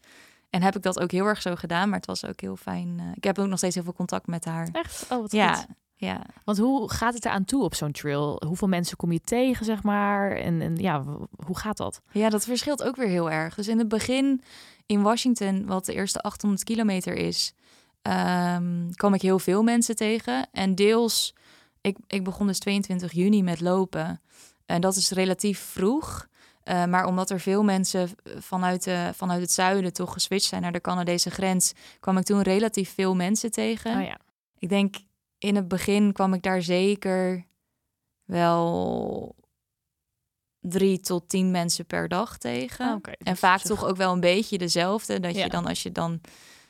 En 0.49 0.61
heb 0.61 0.75
ik 0.75 0.81
dat 0.81 0.99
ook 0.99 1.11
heel 1.11 1.25
erg 1.25 1.41
zo 1.41 1.55
gedaan, 1.55 1.89
maar 1.89 1.97
het 1.97 2.07
was 2.07 2.25
ook 2.25 2.41
heel 2.41 2.55
fijn. 2.55 2.95
eh, 2.99 3.05
ik 3.13 3.23
heb 3.23 3.39
ook 3.39 3.47
nog 3.47 3.57
steeds 3.57 3.75
heel 3.75 3.83
veel 3.83 3.93
contact 3.93 4.27
met 4.27 4.45
haar. 4.45 4.69
Echt? 4.71 5.05
Oh, 5.09 5.21
wat 5.21 5.31
Ja, 5.31 5.53
goed. 5.53 5.65
ja. 5.95 6.21
Want 6.43 6.57
hoe 6.57 6.91
gaat 6.91 7.13
het 7.13 7.25
eraan 7.25 7.45
toe 7.45 7.63
op 7.63 7.75
zo'n 7.75 7.91
trail? 7.91 8.41
Hoeveel 8.45 8.67
mensen 8.67 8.97
kom 8.97 9.11
je 9.11 9.21
tegen, 9.21 9.65
zeg 9.65 9.83
maar? 9.83 10.31
En, 10.31 10.61
en 10.61 10.75
ja, 10.75 11.03
hoe 11.45 11.57
gaat 11.57 11.77
dat? 11.77 12.01
ja, 12.11 12.29
dat 12.29 12.43
verschilt 12.45 12.83
ook 12.83 12.95
weer 12.95 13.07
heel 13.07 13.31
erg. 13.31 13.55
Dus 13.55 13.67
in 13.67 13.77
het 13.77 13.87
begin 13.87 14.41
in 14.85 15.01
Washington, 15.01 15.65
wat 15.65 15.85
de 15.85 15.93
eerste 15.93 16.21
800 16.21 16.63
kilometer 16.63 17.13
is, 17.15 17.53
ehm, 18.01 18.89
kwam 18.91 19.13
ik 19.13 19.21
heel 19.21 19.39
veel 19.39 19.63
mensen 19.63 19.95
tegen. 19.95 20.47
En 20.51 20.75
deels, 20.75 21.33
ik, 21.81 21.97
ik 22.07 22.23
begon 22.23 22.47
dus 22.47 22.59
22 22.59 23.11
juni 23.11 23.43
met 23.43 23.59
lopen. 23.61 24.21
En 24.65 24.81
dat 24.81 24.95
is 24.95 25.11
relatief 25.11 25.59
vroeg. 25.59 26.27
Eh, 26.63 26.85
maar 26.85 27.05
omdat 27.05 27.29
er 27.29 27.39
veel 27.39 27.63
mensen 27.63 28.09
vanuit, 28.37 28.83
de, 28.83 29.11
vanuit 29.15 29.41
het 29.41 29.51
zuiden 29.51 29.93
toch 29.93 30.13
geswitcht 30.13 30.47
zijn 30.47 30.61
naar 30.61 30.71
de 30.71 30.81
Canadese 30.81 31.29
grens, 31.31 31.73
kwam 31.99 32.17
ik 32.17 32.23
toen 32.23 32.41
relatief 32.41 32.93
veel 32.93 33.15
mensen 33.15 33.51
tegen. 33.51 33.97
Oh 33.97 34.03
ja. 34.05 34.17
Ik 34.57 34.69
denk 34.69 34.95
in 35.37 35.55
het 35.55 35.67
begin 35.67 36.13
kwam 36.13 36.33
ik 36.33 36.41
daar 36.43 36.61
zeker 36.61 37.45
wel 38.25 39.35
drie 40.59 40.99
tot 40.99 41.29
tien 41.29 41.51
mensen 41.51 41.85
per 41.85 42.07
dag 42.07 42.37
tegen. 42.37 42.85
Ah. 43.01 43.13
En 43.17 43.37
vaak 43.37 43.61
toch 43.61 43.85
ook 43.85 43.95
wel 43.97 44.13
een 44.13 44.19
beetje 44.19 44.57
dezelfde. 44.57 45.19
Dat 45.19 45.35
Ja. 45.35 45.43
je 45.43 45.49
dan 45.49 45.65
als 45.65 45.83
je 45.83 45.91
dan. 45.91 46.21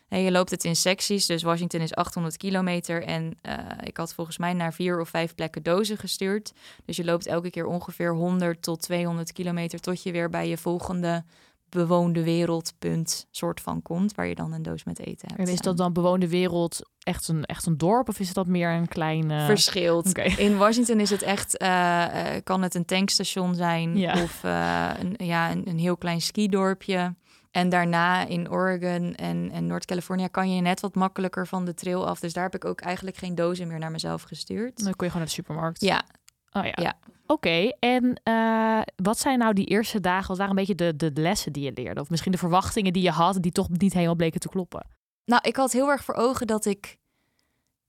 Hè, 0.09 0.17
je 0.17 0.31
loopt 0.31 0.51
het 0.51 0.63
in 0.63 0.75
secties. 0.75 1.25
Dus 1.25 1.43
Washington 1.43 1.81
is 1.81 1.93
800 1.95 2.37
kilometer. 2.37 3.03
En 3.03 3.37
eh, 3.41 3.55
ik 3.83 3.97
had 3.97 4.13
volgens 4.13 4.37
mij 4.37 4.53
naar 4.53 4.73
vier 4.73 4.99
of 4.99 5.09
vijf 5.09 5.35
plekken 5.35 5.63
dozen 5.63 5.97
gestuurd. 5.97 6.51
Dus 6.85 6.95
je 6.95 7.03
loopt 7.05 7.25
elke 7.27 7.49
keer 7.49 7.65
ongeveer 7.65 8.13
100 8.13 8.61
tot 8.61 8.81
200 8.81 9.31
kilometer. 9.31 9.79
Tot 9.79 10.03
je 10.03 10.11
weer 10.11 10.29
bij 10.29 10.47
je 10.49 10.57
volgende 10.57 11.23
bewoonde 11.69 12.23
wereldpunt 12.23 13.27
soort 13.31 13.61
van 13.61 13.81
komt. 13.81 14.15
Waar 14.15 14.27
je 14.27 14.35
dan 14.35 14.53
een 14.53 14.61
doos 14.61 14.83
met 14.83 14.99
eten 14.99 15.27
hebt. 15.27 15.39
En 15.47 15.53
is 15.53 15.59
dat 15.61 15.77
dan 15.77 15.93
bewoonde 15.93 16.29
wereld 16.29 16.89
echt 16.99 17.27
een, 17.27 17.45
echt 17.45 17.65
een 17.65 17.77
dorp? 17.77 18.09
Of 18.09 18.19
is 18.19 18.33
dat 18.33 18.47
meer 18.47 18.69
een 18.69 18.87
klein... 18.87 19.31
eh, 19.31 19.45
verschilt. 19.45 20.17
In 20.37 20.57
Washington 20.57 20.99
is 20.99 21.09
het 21.09 21.21
echt, 21.21 21.57
eh, 21.57 22.35
eh, 22.35 22.43
kan 22.43 22.61
het 22.61 22.75
een 22.75 22.85
tankstation 22.85 23.55
zijn 23.55 23.97
Ja. 23.97 24.23
of 24.23 24.43
een, 24.43 25.13
ja, 25.17 25.51
een, 25.51 25.69
een 25.69 25.79
heel 25.79 25.97
klein 25.97 26.21
skidorpje. 26.21 27.15
En 27.59 27.69
daarna 27.69 28.25
in 28.25 28.51
Oregon 28.51 29.15
en, 29.15 29.51
en 29.51 29.67
Noord-California 29.67 30.27
kan 30.27 30.55
je 30.55 30.61
net 30.61 30.79
wat 30.79 30.95
makkelijker 30.95 31.47
van 31.47 31.65
de 31.65 31.73
trail 31.73 32.07
af. 32.07 32.19
Dus 32.19 32.33
daar 32.33 32.43
heb 32.43 32.55
ik 32.55 32.65
ook 32.65 32.81
eigenlijk 32.81 33.17
geen 33.17 33.35
dozen 33.35 33.67
meer 33.67 33.79
naar 33.79 33.91
mezelf 33.91 34.21
gestuurd. 34.21 34.83
Dan 34.83 34.93
kun 34.93 35.05
je 35.05 35.11
gewoon 35.11 35.17
naar 35.17 35.25
de 35.25 35.41
supermarkt. 35.41 35.81
Ja, 35.81 36.03
Oh 36.51 36.65
ja. 36.65 36.73
Ja. 36.75 36.97
Oké, 37.25 37.71
en 37.79 38.21
eh, 38.23 38.81
wat 38.95 39.19
zijn 39.19 39.39
nou 39.39 39.53
die 39.53 39.65
eerste 39.65 39.99
dagen? 39.99 40.27
Wat 40.27 40.37
waren 40.37 40.49
een 40.49 40.65
beetje 40.65 40.75
de, 40.75 41.11
de 41.11 41.21
lessen 41.21 41.53
die 41.53 41.63
je 41.63 41.71
leerde? 41.75 42.01
Of 42.01 42.09
misschien 42.09 42.31
de 42.31 42.37
verwachtingen 42.37 42.93
die 42.93 43.03
je 43.03 43.11
had, 43.11 43.41
die 43.41 43.51
toch 43.51 43.69
niet 43.69 43.93
helemaal 43.93 44.15
bleken 44.15 44.39
te 44.39 44.49
kloppen? 44.49 44.87
nou 45.25 45.41
ik 45.47 45.55
had 45.55 45.71
heel 45.71 45.89
erg 45.89 46.03
voor 46.03 46.15
ogen 46.15 46.47
dat 46.47 46.65
ik 46.65 46.97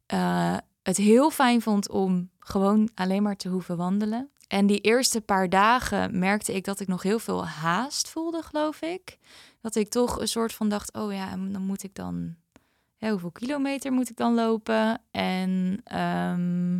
eh, 0.06 0.56
het 0.82 0.96
heel 0.96 1.30
fijn 1.30 1.62
vond 1.62 1.90
om 1.90 2.30
gewoon 2.38 2.90
alleen 2.94 3.22
maar 3.22 3.36
te 3.36 3.48
hoeven 3.48 3.76
wandelen. 3.76 4.30
En 4.50 4.66
die 4.66 4.80
eerste 4.80 5.20
paar 5.20 5.48
dagen 5.48 6.18
merkte 6.18 6.54
ik 6.54 6.64
dat 6.64 6.80
ik 6.80 6.88
nog 6.88 7.02
heel 7.02 7.18
veel 7.18 7.46
haast 7.46 8.08
voelde, 8.08 8.42
geloof 8.42 8.82
ik. 8.82 9.18
Dat 9.60 9.74
ik 9.74 9.88
toch 9.88 10.20
een 10.20 10.28
soort 10.28 10.52
van 10.52 10.68
dacht, 10.68 10.92
oh 10.92 11.12
ja, 11.12 11.30
dan 11.30 11.62
moet 11.62 11.82
ik 11.82 11.94
dan... 11.94 12.34
Ja, 12.96 13.10
hoeveel 13.10 13.30
kilometer 13.30 13.92
moet 13.92 14.10
ik 14.10 14.16
dan 14.16 14.34
lopen? 14.34 15.00
En 15.10 15.80
ehm, 15.84 16.76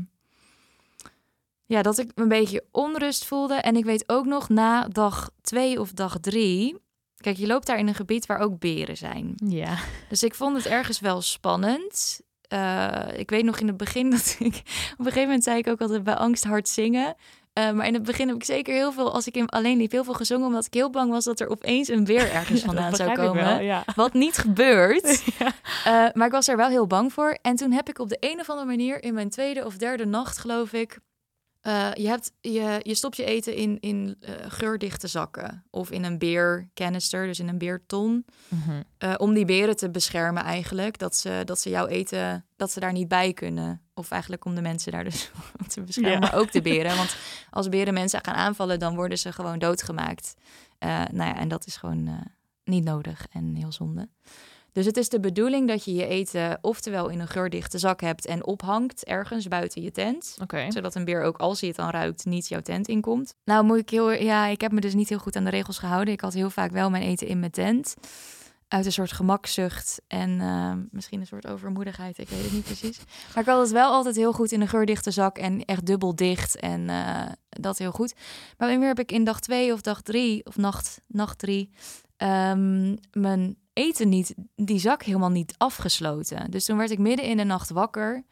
ja, 1.65 1.83
dat 1.83 1.99
ik 1.99 2.11
een 2.15 2.29
beetje 2.29 2.65
onrust 2.71 3.25
voelde. 3.25 3.55
En 3.55 3.77
ik 3.77 3.85
weet 3.85 4.09
ook 4.09 4.25
nog 4.27 4.49
na 4.49 4.89
dag 4.89 5.31
twee 5.41 5.81
of 5.81 5.93
dag 5.93 6.19
drie... 6.21 6.77
Kijk, 7.17 7.37
je 7.37 7.47
loopt 7.47 7.67
daar 7.67 7.79
in 7.79 7.89
een 7.89 7.95
gebied 7.95 8.27
waar 8.27 8.39
ook 8.39 8.59
beren 8.59 8.97
zijn. 8.97 9.33
Ja. 9.37 9.79
Dus 10.09 10.23
ik 10.23 10.35
vond 10.35 10.57
het 10.57 10.67
ergens 10.67 11.01
wel 11.01 11.21
spannend. 11.21 12.21
Eh, 12.49 13.07
ik 13.17 13.31
weet 13.31 13.45
nog 13.45 13.59
in 13.61 13.67
het 13.67 13.77
begin 13.77 14.11
dat 14.17 14.37
ik... 14.39 14.55
Op 14.93 14.99
een 14.99 15.05
gegeven 15.05 15.23
moment 15.23 15.45
zei 15.45 15.59
ik 15.59 15.69
ook 15.69 15.81
altijd 15.81 16.03
bij 16.05 16.15
angst 16.15 16.45
hard 16.45 16.69
zingen. 16.69 17.17
Eh, 17.53 17.71
maar 17.71 17.87
in 17.87 17.95
het 17.95 18.03
begin 18.03 18.27
heb 18.27 18.37
ik 18.37 18.45
zeker 18.45 18.75
heel 18.75 18.93
veel... 18.93 19.13
Als 19.13 19.27
ik 19.27 19.35
in, 19.37 19.49
alleen 19.49 19.77
liep, 19.77 19.91
heel 19.91 20.05
veel 20.05 20.15
gezongen... 20.15 20.47
omdat 20.47 20.67
ik 20.67 20.75
heel 20.75 20.91
bang 20.91 21.11
was 21.11 21.25
dat 21.25 21.41
er 21.41 21.49
opeens 21.49 21.89
een 21.89 22.05
beer 22.05 22.33
ergens 22.41 22.61
vandaan 22.61 22.97
zou 22.97 23.15
komen. 23.15 23.45
wel, 23.45 23.61
ja. 23.61 23.85
Wat 23.95 24.13
niet 24.13 24.37
gebeurt. 24.37 25.09
Ja. 25.39 25.47
Eh, 25.85 26.15
maar 26.15 26.27
ik 26.27 26.33
was 26.33 26.49
er 26.49 26.57
wel 26.57 26.69
heel 26.69 26.87
bang 26.87 27.13
voor. 27.13 27.39
En 27.43 27.57
toen 27.57 27.73
heb 27.73 27.89
ik 27.89 27.99
op 27.99 28.09
de 28.09 28.17
een 28.21 28.41
of 28.41 28.51
andere 28.51 28.67
manier... 28.67 29.03
in 29.03 29.15
mijn 29.15 29.31
tweede 29.31 29.65
of 29.65 29.77
derde 29.77 30.07
nacht, 30.07 30.39
geloof 30.39 30.73
ik... 30.73 30.99
eh, 31.61 31.95
je, 31.95 32.09
hebt, 32.09 32.33
je, 32.41 32.81
je 32.83 32.95
stopt 32.95 33.17
je 33.17 33.25
eten 33.25 33.55
in, 33.55 33.81
in 33.81 34.17
eh, 34.21 34.35
geurdichte 34.49 35.07
zakken. 35.07 35.65
Of 35.71 35.91
in 35.91 36.05
een 36.05 36.19
beercanister, 36.19 37.27
dus 37.27 37.41
in 37.41 37.49
een 37.49 37.59
beerton. 37.59 38.25
Mhm. 38.49 38.83
Eh, 38.99 39.15
om 39.17 39.35
die 39.35 39.45
beren 39.45 39.77
te 39.77 39.91
beschermen 39.91 40.43
eigenlijk. 40.43 40.99
Dat 40.99 41.17
ze, 41.17 41.43
dat 41.45 41.61
ze 41.61 41.71
jouw 41.71 41.87
eten, 41.87 42.45
dat 42.57 42.73
ze 42.73 42.81
daar 42.81 42.93
niet 42.93 43.09
bij 43.09 43.33
kunnen. 43.33 43.83
Of 43.95 44.11
eigenlijk 44.11 44.45
om 44.45 44.55
de 44.55 44.61
mensen 44.61 44.93
daar 44.93 45.05
dus 45.05 45.31
te 45.69 45.83
beschermen. 45.83 46.13
Ja. 46.13 46.19
Maar 46.19 46.35
ook 46.35 46.53
de 46.53 46.63
beren. 46.63 46.97
Want 47.03 47.17
als 47.51 47.69
beren 47.69 47.95
mensen 47.95 48.25
gaan 48.25 48.35
aanvallen, 48.35 48.79
dan 48.79 48.95
worden 48.95 49.19
ze 49.19 49.33
gewoon 49.33 49.59
doodgemaakt. 49.59 50.35
Nou 51.13 51.25
ja, 51.25 51.37
en 51.37 51.49
dat 51.49 51.67
is 51.67 51.77
gewoon 51.77 52.31
niet 52.65 52.85
nodig 52.85 53.27
en 53.31 53.55
heel 53.55 53.73
zonde. 53.73 54.09
Dus 54.73 54.87
het 54.87 54.97
is 54.97 55.09
de 55.09 55.21
bedoeling 55.21 55.69
dat 55.69 55.85
je 55.85 55.95
je 55.95 56.07
eten 56.07 56.59
oftewel 56.61 57.09
in 57.09 57.21
een 57.21 57.29
geurdichte 57.29 57.79
zak 57.79 58.01
hebt 58.01 58.27
en 58.27 58.47
ophangt 58.47 59.05
ergens 59.05 59.49
buiten 59.49 59.83
je 59.83 59.91
tent. 59.91 60.37
Zodat 60.69 60.95
een 60.95 61.05
beer 61.05 61.23
ook 61.23 61.39
als 61.39 61.61
hij 61.61 61.69
het 61.69 61.79
dan 61.79 61.91
ruikt 61.91 62.25
niet 62.25 62.49
jouw 62.49 62.61
tent 62.61 62.89
inkomt. 62.89 63.35
Nou 63.45 63.65
moet 63.65 63.79
ik 63.79 63.91
heel... 63.91 64.11
Ja, 64.11 64.47
ik 64.47 64.61
heb 64.61 64.73
me 64.73 64.81
dus 64.81 64.95
niet 64.95 65.09
heel 65.09 65.19
goed 65.19 65.37
aan 65.37 65.45
de 65.45 65.51
regels 65.51 65.79
gehouden. 65.79 66.15
Ik 66.15 66.21
had 66.21 66.33
heel 66.33 66.51
vaak 66.51 66.71
wel 66.71 66.91
mijn 66.91 67.03
eten 67.03 67.27
in 67.27 67.39
mijn 67.39 67.53
tent. 67.53 67.95
uit 68.69 68.87
een 68.87 68.93
soort 68.93 69.13
gemakzucht 69.13 70.01
en 70.07 70.41
eh, 70.41 70.73
misschien 70.91 71.21
een 71.21 71.27
soort 71.27 71.47
overmoedigheid. 71.47 72.19
Ik 72.19 72.29
weet 72.29 72.43
het 72.43 72.53
niet 72.53 72.65
precies. 72.65 72.99
Maar 73.35 73.43
ik 73.43 73.49
had 73.49 73.61
het 73.61 73.71
wel 73.71 73.91
altijd 73.91 74.17
heel 74.17 74.33
goed 74.33 74.53
in 74.53 74.61
een 74.61 74.69
geurdichte 74.69 75.11
zak 75.11 75.39
en 75.39 75.65
echt 75.65 75.87
dubbel 75.87 76.15
dicht. 76.15 76.57
En 76.57 76.89
eh, 76.89 77.27
dat 77.49 77.79
heel 77.79 77.93
goed. 77.93 78.15
Maar 78.59 78.79
weer 78.79 78.89
heb 78.89 78.99
ik 78.99 79.13
in 79.13 79.25
dag 79.25 79.41
twee 79.41 79.73
of 79.73 79.81
dag 79.81 80.03
drie, 80.03 80.47
of 80.47 80.57
nacht, 80.57 81.01
nacht 81.07 81.39
drie, 81.39 81.71
ehm, 82.17 82.97
mijn 83.13 83.57
eten 83.73 84.09
niet, 84.09 84.35
die 84.57 84.79
zak 84.79 85.03
helemaal 85.03 85.31
niet 85.31 85.55
afgesloten. 85.59 86.51
Dus 86.51 86.65
toen 86.65 86.77
werd 86.77 86.91
ik 86.91 86.99
midden 86.99 87.27
in 87.27 87.37
de 87.37 87.45
nacht 87.45 87.71
wakker 87.71 88.25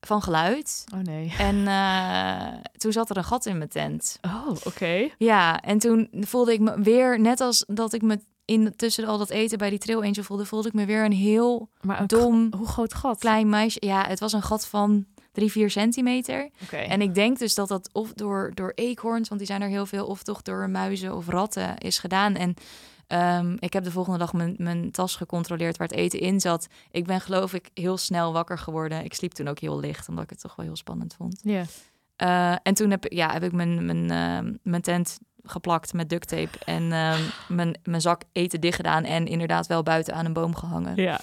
van 0.00 0.22
geluid. 0.22 0.84
Oh 0.94 1.00
nee. 1.00 1.34
En 1.38 1.66
eh, 1.66 2.58
toen 2.76 2.92
zat 2.92 3.10
er 3.10 3.16
een 3.16 3.24
gat 3.24 3.46
in 3.46 3.58
mijn 3.58 3.70
tent. 3.70 4.18
Oh, 4.22 4.56
oké. 4.64 5.08
Ja, 5.18 5.60
en 5.60 5.78
toen 5.78 6.08
voelde 6.20 6.52
ik 6.52 6.60
me 6.60 6.80
weer, 6.80 7.20
net 7.20 7.40
als 7.40 7.64
dat 7.66 7.92
ik 7.92 8.02
me 8.02 8.20
in 8.44 8.76
tussen 8.76 9.04
al 9.06 9.18
dat 9.18 9.30
eten 9.30 9.58
bij 9.58 9.70
die 9.70 9.78
Trail 9.78 10.02
Angel 10.02 10.22
voelde, 10.22 10.46
voelde 10.46 10.68
ik 10.68 10.74
me 10.74 10.84
weer 10.84 11.04
een 11.04 11.12
heel 11.12 11.68
Maar 11.80 12.00
een 12.00 12.06
dom, 12.06 12.52
Hoe 12.56 12.66
groot 12.66 12.94
gat? 12.94 13.18
klein 13.18 13.48
meisje. 13.48 13.86
Ja, 13.86 14.06
het 14.06 14.20
was 14.20 14.32
een 14.32 14.42
gat 14.42 14.66
van 14.66 15.06
drie, 15.32 15.50
vier 15.50 15.70
centimeter. 15.70 16.50
Oké. 16.62 16.76
En 16.76 17.00
ik 17.00 17.14
denk 17.14 17.38
dus 17.38 17.54
dat 17.54 17.68
dat 17.68 17.88
of 17.92 18.12
door, 18.12 18.50
door 18.54 18.72
eekhoorns, 18.74 19.28
want 19.28 19.40
die 19.40 19.48
zijn 19.50 19.62
er 19.62 19.68
heel 19.68 19.86
veel, 19.86 20.06
of 20.06 20.22
toch 20.22 20.42
door 20.42 20.70
muizen 20.70 21.16
of 21.16 21.28
ratten 21.28 21.78
is 21.78 21.98
gedaan. 21.98 22.34
En 22.34 22.54
ehm, 23.06 23.56
ik 23.58 23.72
heb 23.72 23.84
de 23.84 23.90
volgende 23.90 24.18
dag 24.18 24.32
mijn, 24.32 24.54
mijn 24.58 24.90
tas 24.90 25.16
gecontroleerd 25.16 25.76
waar 25.76 25.88
het 25.88 25.96
eten 25.96 26.20
in 26.20 26.40
zat. 26.40 26.66
Ik 26.90 27.04
ben 27.06 27.20
geloof 27.20 27.52
ik 27.54 27.70
heel 27.74 27.96
snel 27.96 28.32
wakker 28.32 28.58
geworden. 28.58 29.04
Ik 29.04 29.14
sliep 29.14 29.32
toen 29.32 29.48
ook 29.48 29.58
heel 29.58 29.80
licht, 29.80 30.08
omdat 30.08 30.24
ik 30.24 30.30
het 30.30 30.40
toch 30.40 30.56
wel 30.56 30.66
heel 30.66 30.76
spannend 30.76 31.14
vond. 31.14 31.40
Ja. 31.42 31.62
Eh, 32.16 32.56
en 32.62 32.74
toen 32.74 32.90
heb, 32.90 33.04
ik- 33.04 33.12
ja, 33.12 33.32
heb 33.32 33.42
ik 33.42 33.52
mijn, 33.52 33.84
mijn, 33.86 34.10
ehm, 34.10 34.54
mijn 34.62 34.82
tent 34.82 35.18
geplakt 35.42 35.92
met 35.92 36.08
duct 36.08 36.28
tape 36.28 36.58
en 36.64 36.92
ehm, 36.92 37.20
mijn, 37.48 37.78
mijn 37.82 38.00
zak 38.00 38.22
eten 38.32 38.60
dicht 38.60 38.76
gedaan 38.76 39.04
en 39.04 39.26
inderdaad 39.26 39.66
wel 39.66 39.82
buiten 39.82 40.14
aan 40.14 40.24
een 40.24 40.32
boom 40.32 40.54
gehangen. 40.54 40.96
ja. 40.96 41.20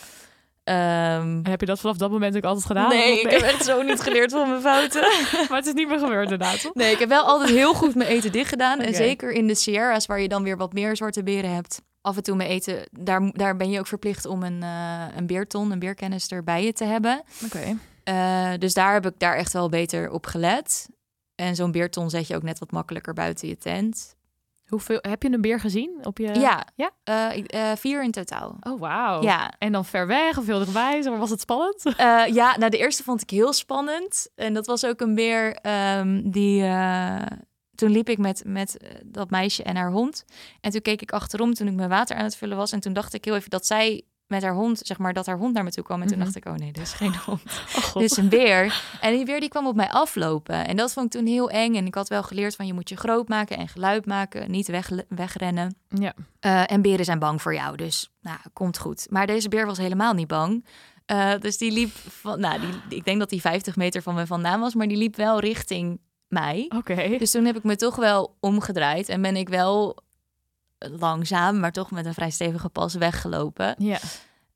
Ehm, 0.64 1.40
heb 1.44 1.60
je 1.60 1.66
dat 1.66 1.80
vanaf 1.80 1.98
dat 1.98 2.12
moment 2.12 2.36
ook 2.36 2.44
altijd 2.44 2.66
gedaan? 2.66 2.90
nee, 2.90 3.22
ik 3.22 3.30
heb 3.30 3.42
echt 3.42 3.66
zo 3.66 3.82
niet 3.82 4.02
geleerd 4.02 4.32
van 4.32 4.50
mijn 4.50 4.62
fouten. 4.62 5.02
maar 5.50 5.58
het 5.58 5.66
is 5.66 5.74
niet 5.74 5.88
meer 5.88 6.00
gebeurd 6.00 6.24
inderdaad, 6.24 6.62
toch? 6.62 6.74
Nee, 6.74 6.92
ik 6.92 7.00
heb 7.00 7.10
wel 7.10 7.24
altijd 7.24 7.50
heel 7.50 7.74
goed 7.74 7.96
mijn 7.96 8.10
eten 8.10 8.32
dicht 8.32 8.50
gedaan. 8.50 8.80
En 8.80 8.96
zeker 8.96 9.32
in 9.32 9.48
de 9.48 9.56
Sierra's, 9.56 10.06
waar 10.06 10.22
je 10.22 10.28
dan 10.28 10.44
weer 10.44 10.58
wat 10.58 10.74
meer 10.74 10.96
zwarte 10.96 11.24
beren 11.24 11.54
hebt. 11.54 11.82
Af 12.02 12.16
en 12.16 12.24
toe 12.24 12.36
mijn 12.36 12.50
eten, 12.50 12.88
daar, 12.92 13.32
daar 13.32 13.58
ben 13.58 13.70
je 13.70 13.80
ook 13.80 13.88
verplicht 13.88 14.26
om 14.26 14.44
een, 14.44 14.64
eh 14.64 15.06
een 15.16 15.28
beerton, 15.28 15.72
een 15.72 15.80
beerkanister 15.80 16.44
bij 16.44 16.66
je 16.66 16.74
te 16.74 16.84
hebben. 16.84 17.24
Oké. 17.46 17.78
Eh, 18.04 18.52
dus 18.60 18.74
daar 18.74 18.94
heb 18.94 19.06
ik 19.06 19.14
daar 19.18 19.36
echt 19.36 19.54
wel 19.54 19.70
beter 19.70 20.12
op 20.12 20.26
gelet. 20.26 20.88
En 21.36 21.56
zo'n 21.56 21.72
beerton 21.72 22.10
zet 22.10 22.28
je 22.28 22.36
ook 22.36 22.44
net 22.44 22.60
wat 22.60 22.72
makkelijker 22.72 23.14
buiten 23.14 23.48
je 23.48 23.58
tent. 23.58 24.16
Hoeveel, 24.74 25.00
heb 25.02 25.24
je 25.24 25.32
een 25.32 25.42
beer 25.42 25.60
gezien 25.60 26.00
op 26.04 26.18
je... 26.18 26.40
ja, 26.40 26.68
ja? 26.76 26.92
Eh, 27.04 27.72
eh, 27.72 27.78
vier 27.78 28.04
in 28.04 28.12
totaal. 28.12 28.58
Oh, 28.62 28.80
wauw. 28.80 29.22
Ja. 29.22 29.54
En 29.58 29.72
dan 29.72 29.86
ver 29.86 30.08
weg 30.08 30.38
of 30.38 30.46
heel 30.46 30.60
dichtbij? 30.60 31.04
Was 31.04 31.30
het 31.30 31.42
spannend? 31.42 31.84
Eh, 31.98 32.24
ja, 32.28 32.58
nou 32.58 32.72
de 32.72 32.78
eerste 32.78 33.04
vond 33.04 33.22
ik 33.22 33.30
heel 33.30 33.54
spannend. 33.54 34.30
En 34.36 34.54
dat 34.54 34.66
was 34.66 34.86
ook 34.86 35.02
een 35.02 35.16
beer 35.16 35.54
ehm, 35.54 36.22
die... 36.24 36.62
toen 37.76 37.92
liep 37.92 38.10
ik 38.10 38.18
met, 38.18 38.44
met 38.46 38.78
dat 39.06 39.30
meisje 39.30 39.64
en 39.64 39.76
haar 39.76 39.92
hond. 39.92 40.26
En 40.62 40.72
toen 40.72 40.82
keek 40.82 41.02
ik 41.02 41.12
achterom 41.12 41.54
toen 41.54 41.68
ik 41.68 41.74
mijn 41.74 41.90
water 41.90 42.16
aan 42.16 42.24
het 42.24 42.36
vullen 42.36 42.58
was. 42.58 42.72
En 42.72 42.80
toen 42.80 42.94
dacht 42.94 43.14
ik 43.14 43.26
heel 43.26 43.36
even 43.36 43.50
dat 43.50 43.66
zij 43.66 44.04
met 44.28 44.44
haar 44.44 44.54
hond, 44.54 44.80
zeg 44.84 44.98
maar, 44.98 45.14
dat 45.14 45.26
haar 45.26 45.38
hond 45.38 45.54
naar 45.54 45.64
me 45.64 45.72
toe 45.72 45.84
kwam. 45.84 46.02
En 46.02 46.08
toen 46.08 46.16
Mhm. 46.18 46.26
dacht 46.26 46.38
ik, 46.38 46.46
oh 46.46 46.54
nee, 46.54 46.72
dit 46.72 46.84
is 46.84 46.94
geen 46.94 47.16
hond. 47.26 47.42
Oh, 47.94 48.04
is 48.04 48.18
een 48.18 48.30
beer. 48.30 48.82
En 49.02 49.14
die 49.16 49.26
beer 49.26 49.40
die 49.40 49.50
kwam 49.50 49.68
op 49.68 49.76
mij 49.76 49.90
aflopen. 49.90 50.68
En 50.68 50.76
dat 50.76 50.94
vond 50.94 51.06
ik 51.06 51.20
toen 51.22 51.30
heel 51.30 51.50
eng. 51.50 51.76
En 51.76 51.86
ik 51.86 51.96
had 51.96 52.08
wel 52.10 52.24
geleerd 52.24 52.56
van 52.56 52.66
je 52.66 52.74
moet 52.74 52.90
je 52.90 52.96
groot 52.98 53.28
maken 53.28 53.58
en 53.58 53.68
geluid 53.68 54.06
maken. 54.06 54.52
Niet 54.52 54.68
weg, 54.68 54.90
wegrennen. 55.10 55.76
Ja. 55.88 56.14
Eh, 56.40 56.72
en 56.72 56.82
beren 56.82 57.06
zijn 57.06 57.20
bang 57.20 57.42
voor 57.42 57.54
jou, 57.54 57.78
dus 57.78 58.12
nou, 58.22 58.38
komt 58.54 58.78
goed. 58.78 59.06
Maar 59.10 59.28
deze 59.28 59.50
beer 59.50 59.66
was 59.66 59.78
helemaal 59.78 60.14
niet 60.14 60.28
bang. 60.28 60.66
Eh, 61.06 61.32
dus 61.40 61.58
die 61.58 61.72
liep 61.72 61.92
van, 61.96 62.40
nou, 62.40 62.60
die, 62.60 62.98
ik 62.98 63.06
denk 63.06 63.20
dat 63.20 63.30
die 63.30 63.42
50 63.42 63.76
meter 63.76 64.02
van 64.02 64.16
me 64.16 64.28
vandaan 64.28 64.60
was, 64.60 64.74
maar 64.74 64.88
die 64.88 64.98
liep 64.98 65.16
wel 65.16 65.40
richting 65.40 66.00
mij. 66.28 66.66
Oké. 66.78 67.16
Dus 67.18 67.32
toen 67.32 67.46
heb 67.46 67.58
ik 67.58 67.64
me 67.64 67.76
toch 67.76 67.96
wel 67.96 68.36
omgedraaid 68.40 69.10
en 69.10 69.22
ben 69.22 69.36
ik 69.36 69.50
wel 69.50 69.98
langzaam, 70.92 71.60
maar 71.60 71.72
toch 71.72 71.92
met 71.92 72.06
een 72.06 72.14
vrij 72.14 72.30
stevige 72.30 72.70
pas 72.70 72.94
weggelopen. 72.94 73.76
Ja. 73.78 74.00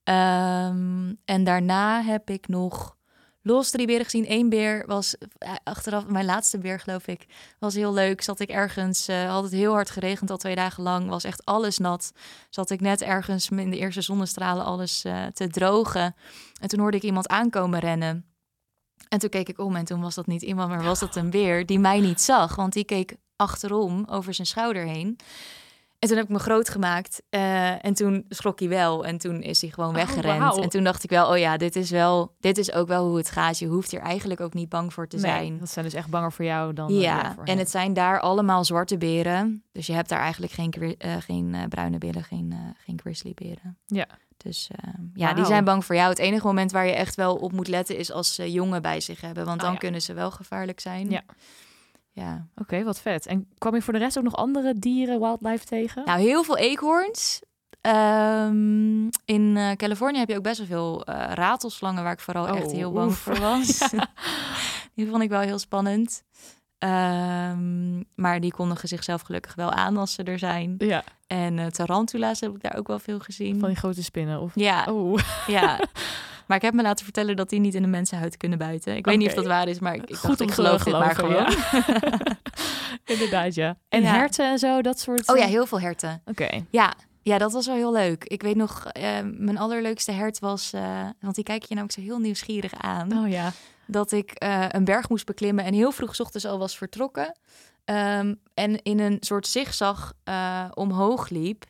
Ehm, 0.04 1.14
en 1.26 1.44
daarna 1.44 2.02
heb 2.02 2.30
ik 2.30 2.48
nog 2.48 2.98
los 3.48 3.70
drie 3.70 3.88
beren 3.88 4.04
gezien. 4.04 4.26
Eén 4.28 4.50
beer 4.50 4.84
was 4.86 5.16
eh, 5.18 5.52
achteraf, 5.64 6.06
mijn 6.06 6.26
laatste 6.26 6.58
beer 6.58 6.80
geloof 6.80 7.08
ik, 7.08 7.26
was 7.60 7.74
heel 7.74 7.94
leuk. 7.94 8.22
Zat 8.22 8.40
ik 8.40 8.50
ergens, 8.50 9.08
eh, 9.08 9.30
had 9.30 9.44
het 9.44 9.52
heel 9.52 9.74
hard 9.74 9.90
geregend 9.90 10.30
al 10.30 10.38
twee 10.38 10.56
dagen 10.56 10.84
lang, 10.84 11.10
was 11.10 11.24
echt 11.24 11.46
alles 11.46 11.78
nat. 11.78 12.12
Zat 12.50 12.70
ik 12.70 12.82
net 12.82 13.02
ergens 13.02 13.50
in 13.50 13.70
de 13.70 13.78
eerste 13.78 14.02
zonnestralen 14.02 14.66
alles 14.66 15.04
eh, 15.04 15.26
te 15.26 15.48
drogen. 15.48 16.16
En 16.62 16.68
toen 16.68 16.80
hoorde 16.80 16.98
ik 16.98 17.04
iemand 17.04 17.28
aankomen 17.28 17.80
rennen. 17.80 18.26
En 19.10 19.20
toen 19.20 19.30
keek 19.30 19.50
ik 19.50 19.60
om 19.60 19.76
en 19.76 19.86
toen 19.86 20.02
was 20.02 20.16
dat 20.16 20.28
niet 20.28 20.42
iemand, 20.42 20.70
maar 20.70 20.84
was 20.84 21.00
dat 21.00 21.16
een 21.16 21.30
beer 21.30 21.66
die 21.66 21.80
mij 21.80 22.00
niet 22.00 22.22
zag. 22.22 22.56
Want 22.56 22.74
die 22.74 22.86
keek 22.86 23.16
achterom 23.36 24.06
over 24.10 24.34
zijn 24.34 24.48
schouder 24.48 24.84
heen. 24.84 25.20
En 26.00 26.08
toen 26.08 26.18
heb 26.18 26.26
ik 26.28 26.32
me 26.32 26.40
groot 26.40 26.70
gemaakt. 26.70 27.22
eh, 27.30 27.86
en 27.86 27.94
toen 27.94 28.26
schrok 28.30 28.60
hij 28.60 28.70
wel. 28.70 29.06
En 29.06 29.18
toen 29.18 29.42
is 29.42 29.62
hij 29.62 29.70
gewoon 29.70 29.90
Oh, 29.90 29.96
weggerend. 29.96 30.58
En 30.58 30.70
toen 30.70 30.84
dacht 30.84 31.04
ik 31.04 31.10
wel, 31.10 31.30
oh 31.32 31.38
ja, 31.38 31.58
dit 31.58 31.76
is 31.76 31.90
wel, 31.90 32.36
dit 32.40 32.58
is 32.58 32.72
ook 32.72 32.88
wel 32.88 33.08
hoe 33.08 33.18
het 33.18 33.32
gaat. 33.32 33.60
Je 33.60 33.66
hoeft 33.68 33.92
hier 33.92 34.00
eigenlijk 34.00 34.40
ook 34.40 34.54
niet 34.54 34.70
bang 34.70 34.94
voor 34.94 35.08
te 35.08 35.16
Nee, 35.16 35.26
zijn. 35.26 35.60
dat 35.60 35.70
zijn 35.70 35.86
dus 35.86 35.94
echt 35.94 36.10
banger 36.10 36.32
voor 36.32 36.46
jou 36.46 36.74
dan 36.74 36.90
eh, 36.90 37.02
Ja, 37.02 37.34
voor 37.34 37.44
en 37.44 37.58
het 37.58 37.70
zijn 37.70 37.94
daar 37.94 38.20
allemaal 38.20 38.66
zwarte 38.66 38.98
beren. 38.98 39.64
Dus 39.72 39.88
je 39.88 39.94
hebt 39.94 40.10
daar 40.10 40.20
eigenlijk 40.22 40.52
geen, 40.52 40.72
eh, 40.98 41.16
geen 41.20 41.54
eh, 41.56 41.62
bruine 41.70 41.98
beren, 41.98 42.24
geen, 42.24 42.52
eh 42.52 42.58
geen 42.86 43.00
grizzlyberen. 43.04 43.78
Ja. 43.86 44.08
Dus 44.38 44.70
eh, 44.76 44.94
ja, 45.14 45.34
die 45.34 45.46
zijn 45.46 45.64
bang 45.64 45.86
voor 45.86 45.96
jou. 45.96 46.10
Het 46.10 46.20
enige 46.20 46.46
moment 46.46 46.72
waar 46.72 46.86
je 46.86 46.92
echt 46.94 47.16
wel 47.16 47.36
op 47.36 47.52
moet 47.52 47.68
letten 47.68 47.98
is 47.98 48.12
als 48.12 48.36
ze 48.36 48.52
jongen 48.52 48.82
bij 48.82 49.00
zich 49.02 49.22
hebben. 49.22 49.46
Want 49.46 49.58
Oh, 49.58 49.64
dan 49.64 49.74
ja. 49.74 49.80
kunnen 49.80 50.02
ze 50.02 50.14
wel 50.14 50.32
gevaarlijk 50.32 50.80
zijn. 50.80 51.10
Ja. 51.10 51.22
Ja. 52.20 52.48
Oké, 52.56 52.84
wat 52.84 53.00
vet. 53.00 53.26
En 53.26 53.48
kwam 53.58 53.76
je 53.76 53.82
voor 53.82 53.94
de 53.94 54.00
rest 54.00 54.18
ook 54.18 54.24
nog 54.24 54.36
andere 54.36 54.74
dieren, 54.74 55.20
wildlife 55.20 55.66
tegen? 55.66 56.06
Nou, 56.06 56.20
heel 56.20 56.44
veel 56.44 56.58
eekhoorns. 56.58 57.42
Ehm, 57.82 59.04
in 59.26 59.58
eh, 59.58 59.72
Californië 59.72 60.18
heb 60.20 60.30
je 60.30 60.36
ook 60.38 60.44
best 60.44 60.58
wel 60.58 60.68
veel 60.68 61.04
eh, 61.06 61.34
ratelslangen, 61.34 62.04
waar 62.04 62.12
ik 62.14 62.20
vooral 62.20 62.44
Oh, 62.48 62.58
echt 62.58 62.72
heel 62.72 62.92
bang 62.92 63.10
oef. 63.10 63.18
voor 63.18 63.40
was. 63.40 63.78
die 64.96 65.08
vond 65.08 65.24
ik 65.24 65.30
wel 65.30 65.40
heel 65.40 65.60
spannend. 65.60 66.24
Ehm, 66.78 67.98
maar 68.16 68.40
die 68.40 68.52
kondigen 68.52 68.88
zichzelf 68.88 69.22
gelukkig 69.22 69.56
wel 69.56 69.72
aan 69.72 69.98
als 69.98 70.14
ze 70.14 70.24
er 70.24 70.40
zijn. 70.40 70.76
Ja, 70.78 71.04
En 71.28 71.60
eh, 71.60 71.66
tarantula's 71.66 72.40
heb 72.40 72.56
ik 72.56 72.62
daar 72.62 72.76
ook 72.78 72.88
wel 72.88 73.00
veel 73.00 73.20
gezien. 73.20 73.60
van 73.60 73.68
die 73.70 73.78
grote 73.78 74.04
spinnen. 74.04 74.42
Of... 74.42 74.52
Ja, 74.56 74.86
Oh, 74.90 75.20
ja. 75.48 75.80
Maar 76.48 76.58
ik 76.58 76.64
heb 76.64 76.74
me 76.74 76.82
laten 76.82 77.04
vertellen 77.06 77.36
dat 77.36 77.50
die 77.50 77.60
niet 77.60 77.76
in 77.76 77.82
de 77.82 77.88
mensenhuid 77.88 78.38
kunnen 78.38 78.58
buiten. 78.58 78.96
Ik 78.96 79.06
weet 79.06 79.18
niet 79.18 79.28
of 79.28 79.34
dat 79.34 79.46
waar 79.46 79.68
is, 79.68 79.80
maar 79.80 79.96
ik, 79.96 80.10
ik 80.10 80.16
Goed 80.16 80.28
dacht, 80.30 80.42
om 80.42 80.48
ik 80.48 80.54
geloof 80.54 80.84
dit 80.84 80.94
maar 80.94 81.16
gewoon. 81.16 81.34
ja. 81.34 81.50
inderdaad, 83.14 83.54
ja. 83.56 83.78
En 83.90 84.02
Ja. 84.02 84.08
herten 84.14 84.50
en 84.52 84.60
zo, 84.60 84.82
dat 84.82 85.00
soort... 85.00 85.30
Oh 85.30 85.38
ja, 85.38 85.44
eh, 85.44 85.50
heel 85.50 85.66
veel 85.66 85.80
herten. 85.80 86.22
Oké. 86.26 86.66
Ja, 86.70 86.94
ja, 87.22 87.38
dat 87.38 87.52
was 87.52 87.66
wel 87.66 87.76
heel 87.76 87.92
leuk. 87.92 88.24
Ik 88.24 88.42
weet 88.42 88.56
nog, 88.56 88.86
eh, 88.86 89.04
mijn 89.24 89.58
allerleukste 89.58 90.12
hert 90.12 90.40
was, 90.40 90.74
eh, 90.74 91.06
want 91.20 91.36
die 91.36 91.44
kijk 91.44 91.64
je 91.64 91.76
namelijk 91.76 92.00
zo 92.00 92.06
heel 92.06 92.20
nieuwsgierig 92.20 92.74
aan, 92.74 93.18
Oh 93.18 93.30
ja. 93.30 93.52
dat 93.86 94.12
ik 94.12 94.32
een 94.72 94.86
berg 94.86 95.10
moest 95.10 95.26
beklimmen 95.26 95.66
en 95.66 95.74
heel 95.74 95.92
vroeg 95.92 96.20
ochtends 96.20 96.46
al 96.46 96.60
was 96.60 96.78
vertrokken. 96.78 97.38
Ehm, 97.86 98.34
en 98.54 98.82
in 98.84 99.00
een 99.00 99.18
soort 99.20 99.48
zigzag 99.48 100.14
omhoog 100.74 101.30
liep. 101.30 101.64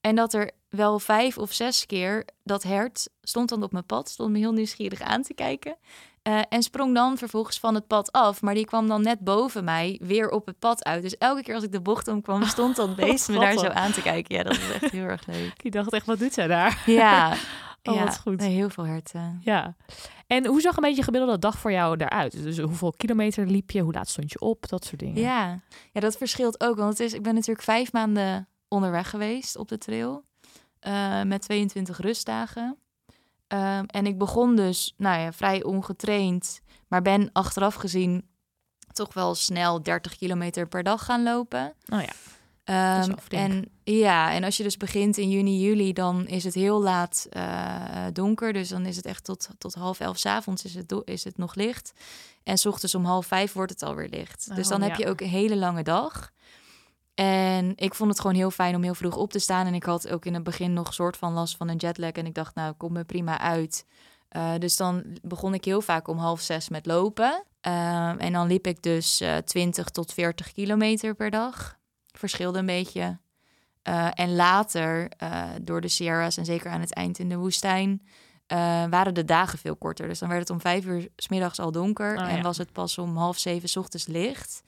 En 0.00 0.14
dat 0.14 0.34
er 0.34 0.50
wel 0.76 0.98
vijf 0.98 1.38
of 1.38 1.52
zes 1.52 1.86
keer 1.86 2.24
dat 2.42 2.62
hert 2.62 3.08
stond 3.22 3.48
dan 3.48 3.62
op 3.62 3.72
mijn 3.72 3.86
pad, 3.86 4.08
stond 4.08 4.30
me 4.32 4.38
heel 4.38 4.52
nieuwsgierig 4.52 5.00
aan 5.00 5.22
te 5.22 5.34
kijken. 5.34 5.76
eh, 6.22 6.40
en 6.48 6.62
sprong 6.62 6.94
dan 6.94 7.18
vervolgens 7.18 7.58
van 7.58 7.74
het 7.74 7.86
pad 7.86 8.12
af. 8.12 8.42
Maar 8.42 8.54
die 8.54 8.64
kwam 8.64 8.88
dan 8.88 9.02
net 9.02 9.20
boven 9.20 9.64
mij 9.64 10.00
weer 10.02 10.30
op 10.30 10.46
het 10.46 10.58
pad 10.58 10.84
uit. 10.84 11.02
Dus 11.02 11.18
elke 11.18 11.42
keer 11.42 11.54
als 11.54 11.64
ik 11.64 11.72
de 11.72 11.80
bocht 11.80 12.08
omkwam, 12.08 12.44
stond 12.44 12.76
dat 12.76 12.96
beest 13.06 13.28
me 13.28 13.38
daar 13.38 13.58
zo 13.58 13.66
aan 13.66 13.92
te 13.92 14.02
kijken. 14.02 14.36
Ja, 14.36 14.42
dat 14.42 14.56
was 14.56 14.70
echt 14.80 14.90
heel 14.92 15.04
erg 15.04 15.26
leuk. 15.26 15.52
Ik 15.62 15.72
dacht 15.72 15.92
echt, 15.92 16.06
wat 16.06 16.18
doet 16.18 16.32
zij 16.32 16.46
daar? 16.46 16.82
Ja, 16.86 17.32
Oh, 17.88 17.94
ja. 17.94 18.04
wat 18.04 18.18
goed. 18.20 18.40
Heel 18.40 18.70
veel 18.70 18.86
herten. 18.86 19.40
Ja. 19.42 19.76
En 20.26 20.46
hoe 20.46 20.60
zag 20.60 20.76
een 20.76 20.82
beetje 20.82 20.98
een 20.98 21.04
gemiddelde 21.04 21.38
dag 21.38 21.58
voor 21.58 21.72
jou 21.72 21.96
eruit? 21.96 22.42
Dus 22.42 22.58
hoeveel 22.58 22.92
kilometer 22.96 23.46
liep 23.46 23.70
je? 23.70 23.80
Hoe 23.80 23.92
laat 23.92 24.08
stond 24.08 24.32
je 24.32 24.40
op? 24.40 24.68
Dat 24.68 24.84
soort 24.84 24.98
dingen. 25.00 25.20
Ja. 25.22 25.60
ja, 25.92 26.00
dat 26.00 26.16
verschilt 26.16 26.60
ook. 26.64 26.76
Want 26.76 26.90
het 26.90 27.00
is, 27.00 27.12
ik 27.12 27.22
ben 27.22 27.34
natuurlijk 27.34 27.64
vijf 27.64 27.92
maanden 27.92 28.48
onderweg 28.68 29.10
geweest 29.10 29.56
op 29.56 29.68
de 29.68 29.78
trail. 29.78 30.24
Eh, 30.84 31.22
met 31.22 31.42
22 31.42 31.98
rustdagen. 31.98 32.76
Ehm, 33.46 33.84
en 33.86 34.06
ik 34.06 34.18
begon 34.18 34.56
dus 34.56 34.94
nou 34.96 35.20
ja, 35.20 35.32
vrij 35.32 35.62
ongetraind. 35.62 36.60
Maar 36.88 37.02
ben 37.02 37.30
achteraf 37.32 37.74
gezien 37.74 38.28
toch 38.92 39.14
wel 39.14 39.34
snel 39.34 39.82
30 39.82 40.16
kilometer 40.16 40.66
per 40.68 40.82
dag 40.82 41.04
gaan 41.04 41.22
lopen. 41.22 41.74
Oh 41.92 42.00
ja. 42.00 42.12
Ehm, 42.64 43.12
en 43.28 43.70
ja, 43.84 44.32
en 44.32 44.44
als 44.44 44.56
je 44.56 44.62
dus 44.62 44.76
begint 44.76 45.16
in 45.16 45.30
juni, 45.30 45.60
juli, 45.60 45.92
dan 45.92 46.26
is 46.26 46.44
het 46.44 46.54
heel 46.54 46.82
laat 46.82 47.26
eh, 47.30 48.04
donker. 48.12 48.52
Dus 48.52 48.68
dan 48.68 48.86
is 48.86 48.96
het 48.96 49.06
echt 49.06 49.24
tot, 49.24 49.48
tot 49.58 49.74
half 49.74 50.00
elf 50.00 50.18
's 50.18 50.26
avonds 50.26 50.64
is 50.64 50.74
het, 50.74 51.02
is 51.04 51.24
het 51.24 51.38
nog 51.38 51.54
licht. 51.54 51.92
En 52.42 52.58
s 52.58 52.66
ochtends 52.66 52.94
om 52.94 53.04
half 53.04 53.26
vijf 53.26 53.52
wordt 53.52 53.72
het 53.72 53.82
alweer 53.82 54.08
licht. 54.08 54.54
dus 54.54 54.64
Oh, 54.64 54.70
dan 54.70 54.82
heb 54.82 54.96
je 54.96 55.08
ook 55.08 55.20
een 55.20 55.28
hele 55.28 55.56
lange 55.56 55.82
dag. 55.82 56.32
En 57.14 57.72
ik 57.76 57.94
vond 57.94 58.10
het 58.10 58.20
gewoon 58.20 58.36
heel 58.36 58.50
fijn 58.50 58.74
om 58.74 58.82
heel 58.82 58.94
vroeg 58.94 59.16
op 59.16 59.30
te 59.30 59.38
staan. 59.38 59.66
En 59.66 59.74
ik 59.74 59.84
had 59.84 60.08
ook 60.08 60.24
in 60.24 60.34
het 60.34 60.42
begin 60.42 60.72
nog 60.72 60.94
soort 60.94 61.16
van 61.16 61.32
last 61.32 61.56
van 61.56 61.68
een 61.68 61.76
jetlag. 61.76 62.10
En 62.10 62.26
ik 62.26 62.34
dacht, 62.34 62.54
nou, 62.54 62.72
kom 62.72 62.92
me 62.92 63.04
prima 63.04 63.38
uit. 63.38 63.86
Uh, 64.36 64.52
dus 64.58 64.76
dan 64.76 65.04
begon 65.22 65.54
ik 65.54 65.64
heel 65.64 65.80
vaak 65.80 66.08
om 66.08 66.18
half 66.18 66.40
zes 66.40 66.68
met 66.68 66.86
lopen. 66.86 67.44
Uh, 67.66 68.22
en 68.22 68.32
dan 68.32 68.46
liep 68.46 68.66
ik 68.66 68.82
dus 68.82 69.20
uh, 69.20 69.36
20 69.36 69.88
tot 69.88 70.12
40 70.12 70.52
kilometer 70.52 71.14
per 71.14 71.30
dag. 71.30 71.78
Verschilde 72.12 72.58
een 72.58 72.66
beetje. 72.66 73.18
Uh, 73.88 74.08
en 74.14 74.34
later, 74.34 75.08
door 75.62 75.80
de 75.80 75.88
Sierras 75.88 76.36
en 76.36 76.44
zeker 76.44 76.70
aan 76.70 76.80
het 76.80 76.94
eind 76.94 77.18
in 77.18 77.28
de 77.28 77.36
woestijn, 77.36 78.02
waren 78.90 79.14
de 79.14 79.24
dagen 79.24 79.58
veel 79.58 79.76
korter. 79.76 80.08
Dus 80.08 80.18
dan 80.18 80.28
werd 80.28 80.40
het 80.40 80.50
om 80.50 80.60
vijf 80.60 80.84
uur 80.84 81.08
s 81.16 81.28
middags 81.28 81.58
al 81.58 81.72
donker. 81.72 82.16
Oh, 82.16 82.32
en 82.32 82.42
was 82.42 82.58
het 82.58 82.72
pas 82.72 82.98
om 82.98 83.16
half 83.16 83.38
zeven 83.38 83.68
s 83.68 83.76
ochtends 83.76 84.06
licht. 84.06 84.62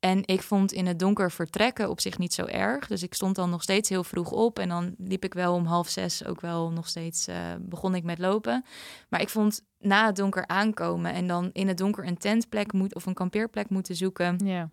En 0.00 0.26
ik 0.26 0.42
vond 0.42 0.72
in 0.72 0.86
het 0.86 0.98
donker 0.98 1.30
vertrekken 1.30 1.90
op 1.90 2.00
zich 2.00 2.18
niet 2.18 2.34
zo 2.34 2.44
erg. 2.44 2.86
Dus 2.86 3.02
ik 3.02 3.14
stond 3.14 3.36
dan 3.36 3.50
nog 3.50 3.62
steeds 3.62 3.88
heel 3.88 4.04
vroeg 4.04 4.30
op. 4.30 4.58
En 4.58 4.68
dan 4.68 4.94
liep 4.98 5.24
ik 5.24 5.34
wel 5.34 5.54
om 5.54 5.64
half 5.66 5.88
zes 5.88 6.24
ook 6.24 6.40
wel 6.40 6.70
nog 6.70 6.88
steeds, 6.88 7.28
uh, 7.28 7.36
begon 7.60 7.94
ik 7.94 8.04
met 8.04 8.18
lopen. 8.18 8.64
Maar 9.08 9.20
ik 9.20 9.28
vond 9.28 9.62
na 9.78 10.06
het 10.06 10.16
donker 10.16 10.46
aankomen 10.46 11.12
en 11.12 11.26
dan 11.26 11.50
in 11.52 11.68
het 11.68 11.78
donker 11.78 12.06
een 12.06 12.18
tentplek 12.18 12.72
moet, 12.72 12.94
of 12.94 13.06
een 13.06 13.14
kampeerplek 13.14 13.68
moeten 13.68 13.96
zoeken. 13.96 14.38
Ja. 14.44 14.70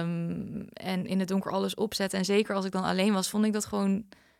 Um, 0.00 0.68
en 0.72 1.06
in 1.06 1.18
het 1.18 1.28
donker 1.28 1.52
alles 1.52 1.74
opzetten. 1.74 2.18
En 2.18 2.24
zeker 2.24 2.54
als 2.54 2.64
ik 2.64 2.72
dan 2.72 2.84
alleen 2.84 3.12
was, 3.12 3.30
vond 3.30 3.44
ik 3.44 3.52
dat 3.52 3.64
gewoon, 3.64 3.90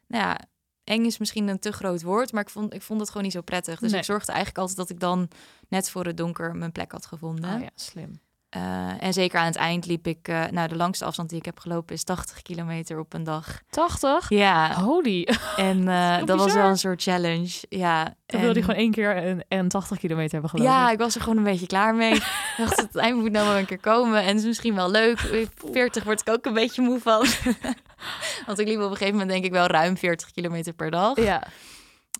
nou 0.06 0.24
ja, 0.24 0.40
eng 0.84 1.04
is 1.04 1.18
misschien 1.18 1.48
een 1.48 1.58
te 1.58 1.72
groot 1.72 2.02
woord, 2.02 2.32
maar 2.32 2.42
ik 2.42 2.50
vond, 2.50 2.74
ik 2.74 2.82
vond 2.82 3.00
het 3.00 3.08
gewoon 3.08 3.22
niet 3.22 3.32
zo 3.32 3.40
prettig. 3.40 3.78
Dus 3.78 3.90
Nee. 3.90 4.00
ik 4.00 4.06
zorgde 4.06 4.32
eigenlijk 4.32 4.60
altijd 4.60 4.78
dat 4.78 4.90
ik 4.90 5.00
dan 5.00 5.28
net 5.68 5.90
voor 5.90 6.04
het 6.04 6.16
donker 6.16 6.56
mijn 6.56 6.72
plek 6.72 6.92
had 6.92 7.06
gevonden. 7.06 7.54
Oh 7.54 7.60
ja, 7.60 7.70
slim. 7.74 8.20
Uh, 8.56 9.02
en 9.02 9.12
zeker 9.12 9.38
aan 9.38 9.46
het 9.46 9.56
eind 9.56 9.86
liep 9.86 10.06
ik, 10.06 10.28
uh, 10.28 10.44
nou 10.50 10.68
de 10.68 10.76
langste 10.76 11.04
afstand 11.04 11.28
die 11.28 11.38
ik 11.38 11.44
heb 11.44 11.58
gelopen 11.58 11.94
is 11.94 12.04
80 12.04 12.42
kilometer 12.42 12.98
op 12.98 13.12
een 13.14 13.24
dag. 13.24 13.60
80? 13.70 14.28
Ja, 14.28 14.74
Holy. 14.80 15.28
en 15.56 15.78
uh, 15.88 16.16
heel 16.16 16.26
dat 16.26 16.38
was 16.38 16.52
wel 16.54 16.68
een 16.68 16.78
soort 16.78 17.02
challenge. 17.02 17.50
Ja, 17.68 18.04
Dan 18.04 18.14
en- 18.26 18.38
wilde 18.40 18.52
hij 18.54 18.62
gewoon 18.62 18.80
één 18.80 18.90
keer 18.90 19.16
een, 19.26 19.44
een 19.48 19.68
80 19.68 19.98
kilometer 19.98 20.32
hebben 20.32 20.50
gelopen. 20.50 20.72
Ja, 20.72 20.90
ik 20.90 20.98
was 20.98 21.14
er 21.14 21.20
gewoon 21.20 21.36
een 21.36 21.44
beetje 21.44 21.66
klaar 21.66 21.94
mee. 21.94 22.14
ik 22.14 22.54
dacht, 22.56 22.76
het 22.76 22.96
eind 22.96 23.18
moet 23.20 23.32
nou 23.32 23.48
wel 23.48 23.58
een 23.58 23.66
keer 23.66 23.78
komen. 23.80 24.20
En 24.20 24.26
het 24.26 24.36
is 24.38 24.44
misschien 24.44 24.74
wel 24.74 24.90
leuk. 24.90 25.18
40 25.72 26.04
word 26.04 26.20
ik 26.20 26.28
ook 26.28 26.44
een 26.46 26.54
beetje 26.54 26.82
moe 26.82 27.00
van. 27.00 27.26
Want 28.46 28.58
ik 28.58 28.66
liep 28.66 28.76
op 28.80 28.82
een 28.82 28.90
gegeven 28.90 29.12
moment 29.12 29.30
denk 29.30 29.44
ik 29.44 29.52
wel 29.52 29.66
ruim 29.66 29.96
40 29.96 30.30
kilometer 30.30 30.72
per 30.72 30.90
dag. 30.90 31.16
Ja. 31.20 31.42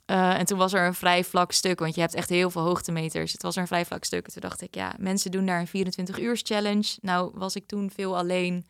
Uh, 0.07 0.39
en 0.39 0.45
toen 0.45 0.59
was 0.59 0.73
er 0.73 0.87
een 0.87 0.95
vrij 0.95 1.25
vlak 1.25 1.53
stuk, 1.53 1.79
want 1.79 1.95
je 1.95 2.01
hebt 2.01 2.15
echt 2.15 2.29
heel 2.29 2.51
veel 2.51 2.63
hoogtemeters. 2.63 3.33
Het 3.33 3.43
was 3.43 3.55
er 3.55 3.61
een 3.61 3.67
vrij 3.67 3.85
vlak 3.85 4.05
stuk. 4.05 4.27
En 4.27 4.33
toen 4.33 4.43
dacht 4.43 4.63
ik, 4.63 4.75
ja, 4.75 4.95
mensen 4.99 5.31
doen 5.31 5.47
daar 5.47 5.61
een 5.61 5.67
24 5.67 6.19
uur 6.19 6.41
challenge. 6.43 6.99
Nou 7.01 7.31
was 7.35 7.57
ik 7.57 7.67
toen 7.67 7.91
veel 7.91 8.17
alleen 8.17 8.67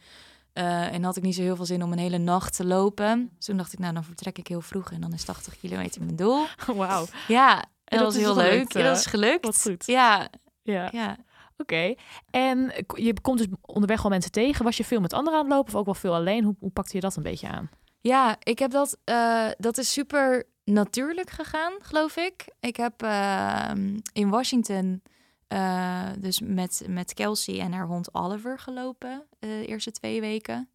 uh, 0.54 0.92
en 0.92 1.04
had 1.04 1.16
ik 1.16 1.22
niet 1.22 1.34
zo 1.34 1.42
heel 1.42 1.56
veel 1.56 1.64
zin 1.64 1.82
om 1.82 1.92
een 1.92 1.98
hele 1.98 2.18
nacht 2.18 2.56
te 2.56 2.64
lopen. 2.64 3.30
Dus 3.36 3.44
toen 3.44 3.56
dacht 3.56 3.72
ik, 3.72 3.78
nou 3.78 3.94
dan 3.94 4.04
vertrek 4.04 4.38
ik 4.38 4.46
heel 4.46 4.60
vroeg 4.60 4.92
en 4.92 5.00
dan 5.00 5.12
is 5.12 5.24
80 5.24 5.56
kilometer 5.58 6.02
mijn 6.04 6.16
doel. 6.16 6.46
Wauw. 6.76 7.06
Ja, 7.28 7.56
en 7.56 7.64
dat 7.84 7.98
dat, 7.98 8.14
was 8.14 8.16
heel 8.16 8.34
gelukt, 8.34 8.74
leuk. 8.74 8.84
Dat 8.84 8.96
is 8.96 9.04
eh. 9.04 9.10
gelukt. 9.10 9.44
Wat 9.44 9.62
goed. 9.62 9.86
Ja, 9.86 10.28
Ja. 10.62 10.88
ja. 10.92 11.16
Oké. 11.56 11.94
En 12.30 12.72
je 12.94 13.20
komt 13.20 13.38
dus 13.38 13.46
onderweg 13.60 14.02
wel 14.02 14.10
mensen 14.10 14.30
tegen. 14.30 14.64
Was 14.64 14.76
je 14.76 14.84
veel 14.84 15.00
met 15.00 15.12
anderen 15.12 15.38
aan 15.38 15.44
het 15.44 15.54
lopen 15.54 15.72
of 15.72 15.78
ook 15.78 15.84
wel 15.84 15.94
veel 15.94 16.14
alleen? 16.14 16.44
Hoe, 16.44 16.56
hoe 16.58 16.70
pakte 16.70 16.96
je 16.96 17.00
dat 17.00 17.16
een 17.16 17.22
beetje 17.22 17.48
aan? 17.48 17.70
Ja, 18.00 18.36
ik 18.42 18.58
heb 18.58 18.70
dat. 18.70 18.98
Uh, 19.04 19.48
dat 19.58 19.78
is 19.78 19.92
super 19.92 20.46
natuurlijk 20.64 21.30
gegaan, 21.30 21.72
geloof 21.82 22.16
ik. 22.16 22.44
Ik 22.60 22.76
heb 22.76 23.02
uh, 23.02 23.70
in 24.12 24.30
Washington 24.30 25.02
uh, 25.48 26.08
dus 26.18 26.40
met, 26.40 26.84
met 26.88 27.14
Kelsey 27.14 27.60
en 27.60 27.72
haar 27.72 27.86
hond 27.86 28.14
Oliver 28.14 28.58
gelopen 28.58 29.10
uh, 29.10 29.50
de 29.50 29.66
eerste 29.66 29.90
twee 29.90 30.20
weken. 30.20 30.68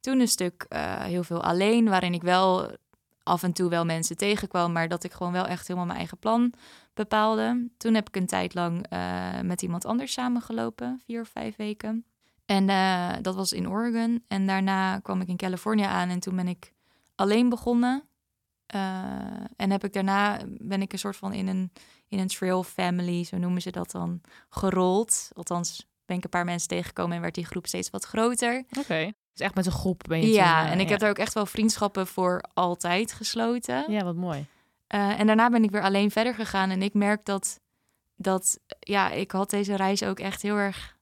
Toen 0.00 0.20
een 0.20 0.28
stuk 0.28 0.66
uh, 0.68 1.02
heel 1.02 1.24
veel 1.24 1.42
alleen, 1.42 1.88
waarin 1.88 2.14
ik 2.14 2.22
wel 2.22 2.70
af 3.22 3.42
en 3.42 3.52
toe 3.52 3.70
wel 3.70 3.84
mensen 3.84 4.16
tegenkwam, 4.16 4.72
maar 4.72 4.88
dat 4.88 5.04
ik 5.04 5.12
gewoon 5.12 5.32
wel 5.32 5.46
echt 5.46 5.66
helemaal 5.66 5.86
mijn 5.86 5.98
eigen 5.98 6.18
plan 6.18 6.52
bepaalde. 6.94 7.68
Toen 7.76 7.94
heb 7.94 8.08
ik 8.08 8.16
een 8.16 8.26
tijd 8.26 8.54
lang 8.54 8.86
met 9.42 9.62
iemand 9.62 9.84
anders 9.84 10.12
samengelopen, 10.12 11.00
vier 11.04 11.20
of 11.20 11.28
vijf 11.28 11.56
weken. 11.56 12.04
En 12.46 12.66
dat 13.22 13.34
was 13.34 13.52
in 13.52 13.68
Oregon. 13.68 14.24
En 14.28 14.46
daarna 14.46 14.98
kwam 14.98 15.20
ik 15.20 15.28
in 15.28 15.36
Californië 15.36 15.84
aan 15.84 16.08
en 16.08 16.20
toen 16.20 16.36
ben 16.36 16.48
ik 16.48 16.72
alleen 17.14 17.48
begonnen. 17.48 18.02
Uh, 18.74 18.80
en 19.56 19.70
heb 19.70 19.84
ik 19.84 19.92
daarna 19.92 20.40
ben 20.46 20.82
ik 20.82 20.92
een 20.92 20.98
soort 20.98 21.16
van 21.16 21.32
in 21.32 21.46
een, 21.46 21.72
in 22.08 22.18
een 22.18 22.26
trail 22.26 22.62
family, 22.62 23.24
zo 23.24 23.38
noemen 23.38 23.62
ze 23.62 23.70
dat 23.70 23.90
dan, 23.90 24.20
gerold. 24.48 25.30
Althans, 25.34 25.88
ben 26.06 26.16
ik 26.16 26.24
een 26.24 26.30
paar 26.30 26.44
mensen 26.44 26.68
tegengekomen 26.68 27.16
en 27.16 27.22
werd 27.22 27.34
die 27.34 27.46
groep 27.46 27.66
steeds 27.66 27.90
wat 27.90 28.04
groter. 28.04 28.64
Oké. 28.68 28.78
Okay. 28.78 29.14
Dus 29.32 29.46
echt 29.46 29.54
met 29.54 29.66
een 29.66 29.72
groep 29.72 30.02
ben 30.08 30.20
je 30.20 30.32
Ja, 30.32 30.58
toen, 30.58 30.66
uh, 30.66 30.72
en 30.72 30.80
ik 30.80 30.84
ja. 30.84 30.90
heb 30.90 31.00
daar 31.00 31.10
ook 31.10 31.18
echt 31.18 31.34
wel 31.34 31.46
vriendschappen 31.46 32.06
voor 32.06 32.44
altijd 32.54 33.12
gesloten. 33.12 33.92
Ja, 33.92 34.04
wat 34.04 34.16
mooi. 34.16 34.46
Uh, 34.94 35.20
en 35.20 35.26
daarna 35.26 35.48
ben 35.48 35.64
ik 35.64 35.70
weer 35.70 35.82
alleen 35.82 36.10
verder 36.10 36.34
gegaan. 36.34 36.70
En 36.70 36.82
ik 36.82 36.94
merk 36.94 37.24
dat, 37.24 37.60
dat 38.16 38.60
ja, 38.78 39.10
ik 39.10 39.30
had 39.30 39.50
deze 39.50 39.76
reis 39.76 40.02
ook 40.02 40.18
echt 40.18 40.42
heel 40.42 40.56
erg 40.56 40.96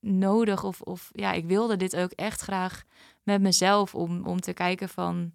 nodig. 0.00 0.64
Of, 0.64 0.80
of 0.80 1.10
ja, 1.12 1.32
ik 1.32 1.44
wilde 1.44 1.76
dit 1.76 1.96
ook 1.96 2.10
echt 2.10 2.40
graag 2.40 2.82
met 3.22 3.40
mezelf 3.40 3.94
om, 3.94 4.26
om 4.26 4.40
te 4.40 4.52
kijken 4.52 4.88
van... 4.88 5.32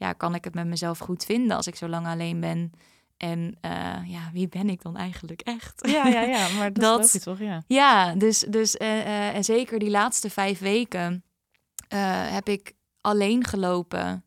Ja, 0.00 0.12
kan 0.12 0.34
ik 0.34 0.44
het 0.44 0.54
met 0.54 0.66
mezelf 0.66 0.98
goed 0.98 1.24
vinden 1.24 1.56
als 1.56 1.66
ik 1.66 1.74
zo 1.74 1.88
lang 1.88 2.06
alleen 2.06 2.40
ben? 2.40 2.72
En 3.16 3.56
uh, 3.64 3.70
ja, 4.04 4.30
wie 4.32 4.48
ben 4.48 4.68
ik 4.68 4.82
dan 4.82 4.96
eigenlijk 4.96 5.40
echt? 5.40 5.88
Ja, 5.90 6.06
ja, 6.06 6.20
ja, 6.20 6.48
maar 6.58 6.72
dat, 6.72 6.82
dat 6.82 7.14
is 7.14 7.22
toch? 7.22 7.38
Ja, 7.38 7.62
ja 7.66 8.14
dus, 8.14 8.38
dus 8.38 8.76
uh, 8.76 8.96
uh, 8.96 9.34
en 9.34 9.44
zeker 9.44 9.78
die 9.78 9.90
laatste 9.90 10.30
vijf 10.30 10.58
weken 10.58 11.24
heb 12.28 12.48
ik 12.48 12.72
alleen 13.00 13.44
gelopen. 13.44 14.24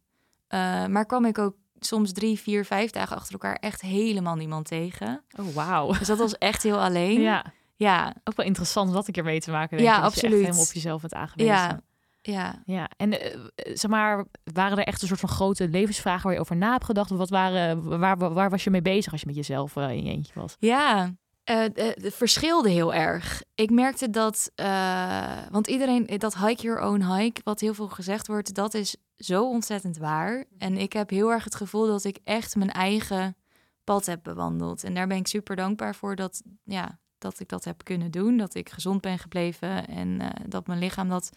maar 0.87 1.05
kwam 1.05 1.25
ik 1.25 1.37
ook 1.37 1.55
soms 1.79 2.11
drie, 2.11 2.39
vier, 2.39 2.65
vijf 2.65 2.91
dagen 2.91 3.15
achter 3.15 3.33
elkaar 3.33 3.55
echt 3.55 3.81
helemaal 3.81 4.35
niemand 4.35 4.65
tegen. 4.65 5.23
Oh, 5.39 5.53
wauw. 5.53 5.91
Dus 5.91 6.07
dat 6.07 6.17
was 6.17 6.37
echt 6.37 6.63
heel 6.63 6.81
alleen. 6.81 7.21
Ja. 7.21 7.53
Ja. 7.75 8.13
Ook 8.23 8.35
wel 8.35 8.45
interessant 8.45 8.87
om 8.87 8.93
dat 8.93 9.07
een 9.07 9.13
keer 9.13 9.23
mee 9.23 9.39
te 9.39 9.51
maken. 9.51 9.77
Denk 9.77 9.89
ja, 9.89 9.95
ik, 9.95 10.01
dat 10.01 10.11
absoluut. 10.11 10.31
Je 10.31 10.37
echt 10.37 10.45
helemaal 10.45 10.67
op 10.67 10.73
jezelf 10.73 11.01
bent 11.01 11.13
aangewezen. 11.13 11.53
Ja. 11.53 11.81
Ja. 12.25 12.61
ja. 12.65 12.89
En 12.97 13.13
uh, 13.13 13.19
zeg 13.55 13.91
maar, 13.91 14.25
waren 14.53 14.77
er 14.77 14.83
echt 14.83 15.01
een 15.01 15.07
soort 15.07 15.19
van 15.19 15.29
grote 15.29 15.67
levensvragen 15.67 16.23
waar 16.23 16.33
je 16.33 16.39
over 16.39 16.55
na 16.55 16.71
hebt 16.71 16.85
gedacht? 16.85 17.11
Of 17.11 17.17
wat 17.17 17.29
waren, 17.29 17.99
waar, 17.99 18.17
waar, 18.17 18.33
waar 18.33 18.49
was 18.49 18.63
je 18.63 18.69
mee 18.69 18.81
bezig 18.81 19.11
als 19.11 19.21
je 19.21 19.27
met 19.27 19.35
jezelf 19.35 19.75
uh, 19.75 19.89
in 19.89 20.03
je 20.03 20.11
eentje 20.11 20.33
was? 20.35 20.55
Ja, 20.59 21.13
uh, 21.49 21.65
het 21.73 22.13
verschilde 22.13 22.69
heel 22.69 22.93
erg. 22.93 23.43
Ik 23.55 23.69
merkte 23.69 24.09
dat, 24.09 24.51
uh, 24.55 25.37
want 25.51 25.67
iedereen, 25.67 26.05
dat 26.17 26.37
hike 26.37 26.61
your 26.61 26.81
own 26.81 27.15
hike, 27.15 27.41
wat 27.43 27.59
heel 27.59 27.73
veel 27.73 27.87
gezegd 27.87 28.27
wordt, 28.27 28.53
dat 28.53 28.73
is 28.73 28.95
zo 29.17 29.49
ontzettend 29.49 29.97
waar. 29.97 30.45
En 30.57 30.77
ik 30.77 30.93
heb 30.93 31.09
heel 31.09 31.31
erg 31.31 31.43
het 31.43 31.55
gevoel 31.55 31.87
dat 31.87 32.03
ik 32.03 32.19
echt 32.23 32.55
mijn 32.55 32.71
eigen 32.71 33.35
pad 33.83 34.05
heb 34.05 34.19
bewandeld. 34.23 34.83
En 34.83 34.93
daar 34.93 35.07
ben 35.07 35.17
ik 35.17 35.27
super 35.27 35.55
dankbaar 35.55 35.95
voor 35.95 36.15
dat, 36.15 36.41
ja, 36.63 36.99
dat 37.17 37.39
ik 37.39 37.49
dat 37.49 37.63
heb 37.63 37.83
kunnen 37.83 38.11
doen. 38.11 38.37
Dat 38.37 38.55
ik 38.55 38.69
gezond 38.69 39.01
ben 39.01 39.19
gebleven 39.19 39.87
en 39.87 40.07
uh, 40.21 40.29
dat 40.47 40.67
mijn 40.67 40.79
lichaam 40.79 41.09
dat 41.09 41.29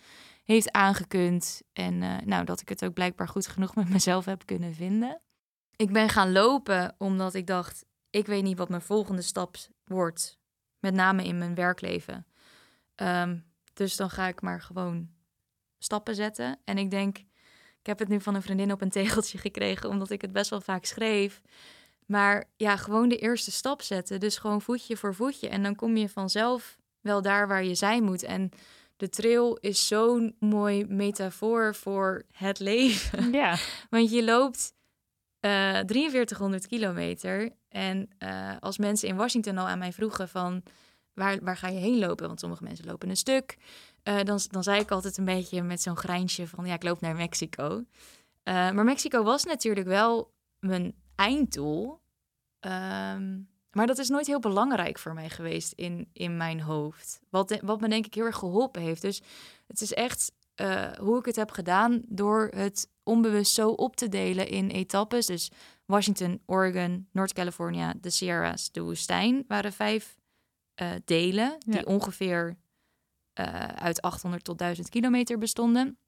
heeft 0.46 0.72
aangekund. 0.72 1.62
En 1.72 2.02
uh, 2.02 2.16
nou, 2.24 2.44
dat 2.44 2.61
ik 2.61 2.68
het 2.68 2.85
ook 2.85 2.94
blijkbaar 2.94 3.28
goed 3.28 3.46
genoeg 3.46 3.74
met 3.74 3.88
mezelf 3.88 4.24
heb 4.24 4.46
kunnen 4.46 4.74
vinden. 4.74 5.20
Ik 5.76 5.92
ben 5.92 6.09
gaan 6.09 6.32
lopen 6.32 6.94
omdat 6.98 7.35
ik 7.35 7.46
dacht, 7.46 7.85
ik 8.11 8.26
weet 8.26 8.42
niet 8.42 8.59
wat 8.59 8.68
mijn 8.68 8.82
volgende 8.82 9.22
stap 9.22 9.56
wordt. 9.85 10.38
Met 10.78 10.94
name 10.94 11.24
in 11.24 11.38
mijn 11.38 11.54
werkleven. 11.54 12.26
Um, 12.96 13.44
dus 13.72 13.96
dan 13.96 14.11
ga 14.11 14.26
ik 14.26 14.40
maar 14.40 14.62
gewoon 14.62 15.09
stappen 15.78 16.14
zetten. 16.14 16.59
En 16.64 16.78
ik 16.78 16.90
denk, 16.90 17.18
ik 17.80 17.87
heb 17.87 17.98
het 17.98 18.09
nu 18.09 18.20
van 18.20 18.35
een 18.35 18.42
vriendin 18.42 18.72
op 18.72 18.80
een 18.80 18.90
tegeltje 18.90 19.38
gekregen, 19.48 19.88
omdat 19.88 20.11
ik 20.11 20.20
het 20.20 20.32
best 20.32 20.50
wel 20.50 20.61
vaak 20.61 20.85
schreef. 20.85 21.42
Maar 22.06 22.44
ja, 22.56 22.76
gewoon 22.76 23.09
de 23.09 23.18
eerste 23.18 23.50
stap 23.50 23.82
zetten. 23.82 24.20
Dus 24.20 24.38
gewoon 24.38 24.62
voetje 24.62 24.96
voor 24.96 25.14
voetje. 25.14 25.48
En 25.48 25.62
dan 25.62 25.74
kom 25.74 25.96
je 25.96 26.09
vanzelf 26.09 26.78
wel 27.00 27.22
daar 27.22 27.48
waar 27.48 27.64
je 27.64 27.74
zijn 27.74 28.04
moet. 28.04 28.22
En 28.22 28.50
de 28.96 29.09
trail 29.09 29.56
is 29.56 29.87
zo'n 29.87 30.37
mooi 30.38 30.87
metafoor 30.87 31.74
voor 31.74 32.22
het 32.32 32.59
leven. 32.59 33.32
Ja. 33.32 33.56
Want 33.90 34.11
je 34.11 34.24
loopt 34.24 34.74
uh, 35.40 35.80
4300 35.87 36.66
kilometer. 36.66 37.52
En 37.68 38.09
uh, 38.18 38.56
als 38.61 38.78
mensen 38.78 39.09
in 39.09 39.16
Washington 39.16 39.59
al 39.59 39.68
aan 39.68 39.78
mij 39.78 39.92
vroegen 39.92 40.28
van... 40.28 40.62
Waar, 41.14 41.38
waar 41.42 41.56
ga 41.56 41.68
je 41.68 41.78
heen 41.78 41.98
lopen? 41.98 42.26
Want 42.26 42.40
sommige 42.40 42.62
mensen 42.62 42.87
lopen 42.87 43.09
een 43.09 43.16
stuk. 43.16 43.56
Uh, 44.04 44.22
dan, 44.22 44.40
dan 44.50 44.62
zei 44.62 44.80
ik 44.80 44.90
altijd 44.90 45.16
een 45.16 45.24
beetje 45.24 45.62
met 45.62 45.82
zo'n 45.82 45.96
grijnsje 45.96 46.46
van... 46.46 46.66
ja, 46.66 46.74
ik 46.74 46.82
loop 46.82 47.00
naar 47.00 47.16
Mexico. 47.16 47.85
Maar 48.44 48.85
Mexico 48.85 49.22
was 49.22 49.44
natuurlijk 49.44 49.87
wel 49.87 50.32
mijn 50.59 50.94
einddoel. 51.14 52.00
Um, 52.61 53.48
maar 53.77 53.87
dat 53.87 53.99
is 53.99 54.09
nooit 54.09 54.27
heel 54.27 54.41
belangrijk 54.41 54.99
voor 54.99 55.15
mij 55.15 55.29
geweest 55.31 55.73
in, 55.73 56.09
in 56.12 56.37
mijn 56.37 56.61
hoofd. 56.61 57.21
Wat, 57.31 57.59
wat 57.62 57.81
me 57.81 57.89
denk 57.89 58.07
ik 58.07 58.15
heel 58.15 58.25
erg 58.25 58.37
geholpen 58.37 58.83
heeft. 58.83 59.03
Dus 59.03 59.23
het 59.67 59.81
is 59.81 59.93
echt 59.93 60.33
uh, 60.61 60.93
hoe 60.93 61.19
ik 61.19 61.25
het 61.25 61.37
heb 61.37 61.51
gedaan 61.51 62.03
door 62.09 62.51
het 62.55 62.89
onbewust 63.03 63.55
zo 63.55 63.69
op 63.71 63.97
te 63.97 64.09
delen 64.09 64.49
in 64.49 64.69
etappes. 64.69 65.27
Dus 65.27 65.51
Washington, 65.85 66.43
Oregon, 66.47 67.09
Noord-California, 67.12 67.95
de 68.01 68.11
Sierras, 68.11 68.71
de 68.73 68.81
woestijn 68.81 69.45
waren 69.49 69.73
vijf 69.73 70.17
uh, 70.83 70.91
delen 71.05 71.57
die 71.59 71.75
Ja. 71.75 71.83
ongeveer 71.85 72.57
eh, 73.33 73.65
uit 73.65 74.03
800 74.03 74.45
tot 74.45 74.59
1000 74.59 74.89
kilometer 74.89 75.39
bestonden. 75.39 75.99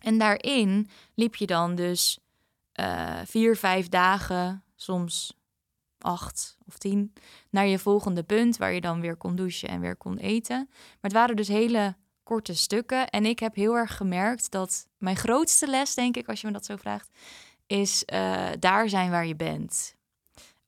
En 0.00 0.18
daarin 0.18 0.88
liep 1.14 1.36
je 1.36 1.46
dan 1.46 1.74
dus 1.74 2.18
vier, 3.24 3.56
vijf 3.56 3.88
dagen, 3.88 4.64
soms 4.74 5.40
acht 6.02 6.56
of 6.66 6.78
tien, 6.78 7.12
naar 7.50 7.66
je 7.66 7.78
volgende 7.78 8.22
punt, 8.22 8.56
waar 8.56 8.72
je 8.72 8.80
dan 8.80 9.00
weer 9.00 9.16
kon 9.16 9.36
douchen 9.36 9.68
en 9.68 9.80
weer 9.80 9.96
kon 9.96 10.18
eten. 10.18 10.66
Maar 10.68 10.98
het 11.00 11.12
waren 11.12 11.36
dus 11.36 11.48
hele 11.48 11.96
korte 12.22 12.54
stukken. 12.54 13.08
En 13.08 13.24
ik 13.24 13.38
heb 13.38 13.54
heel 13.54 13.74
erg 13.74 13.96
gemerkt 13.96 14.50
dat 14.50 14.88
mijn 14.98 15.16
grootste 15.16 15.66
les, 15.66 15.94
denk 15.94 16.16
ik, 16.16 16.28
als 16.28 16.40
je 16.40 16.46
me 16.46 16.52
dat 16.52 16.64
zo 16.64 16.76
vraagt, 16.76 17.10
is 17.66 18.02
uh, 18.12 18.48
daar 18.58 18.88
zijn 18.88 19.10
waar 19.10 19.26
je 19.26 19.36
bent. 19.36 19.94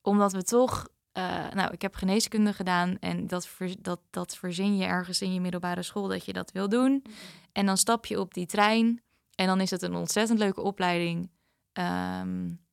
Omdat 0.01 0.31
we 0.31 0.43
toch 0.43 0.87
uh, 1.17 1.49
nou, 1.53 1.71
ik 1.71 1.81
heb 1.81 1.95
geneeskunde 1.95 2.53
gedaan 2.53 2.97
en 2.99 3.27
dat, 3.27 3.49
dat, 3.79 3.99
dat 4.09 4.35
verzin 4.35 4.77
je 4.77 4.85
ergens 4.85 5.21
in 5.21 5.33
je 5.33 5.39
middelbare 5.41 5.83
school 5.83 6.07
dat 6.07 6.25
je 6.25 6.33
dat 6.33 6.51
wil 6.51 6.69
doen. 6.69 7.03
En 7.51 7.65
dan 7.65 7.77
stap 7.77 8.05
je 8.05 8.19
op 8.19 8.33
die 8.33 8.45
trein 8.45 9.01
en 9.35 9.47
dan 9.47 9.61
is 9.61 9.71
het 9.71 9.81
een 9.81 9.95
ontzettend 9.95 10.39
leuke 10.39 10.61
opleiding. 10.61 11.29
Um, 11.73 12.64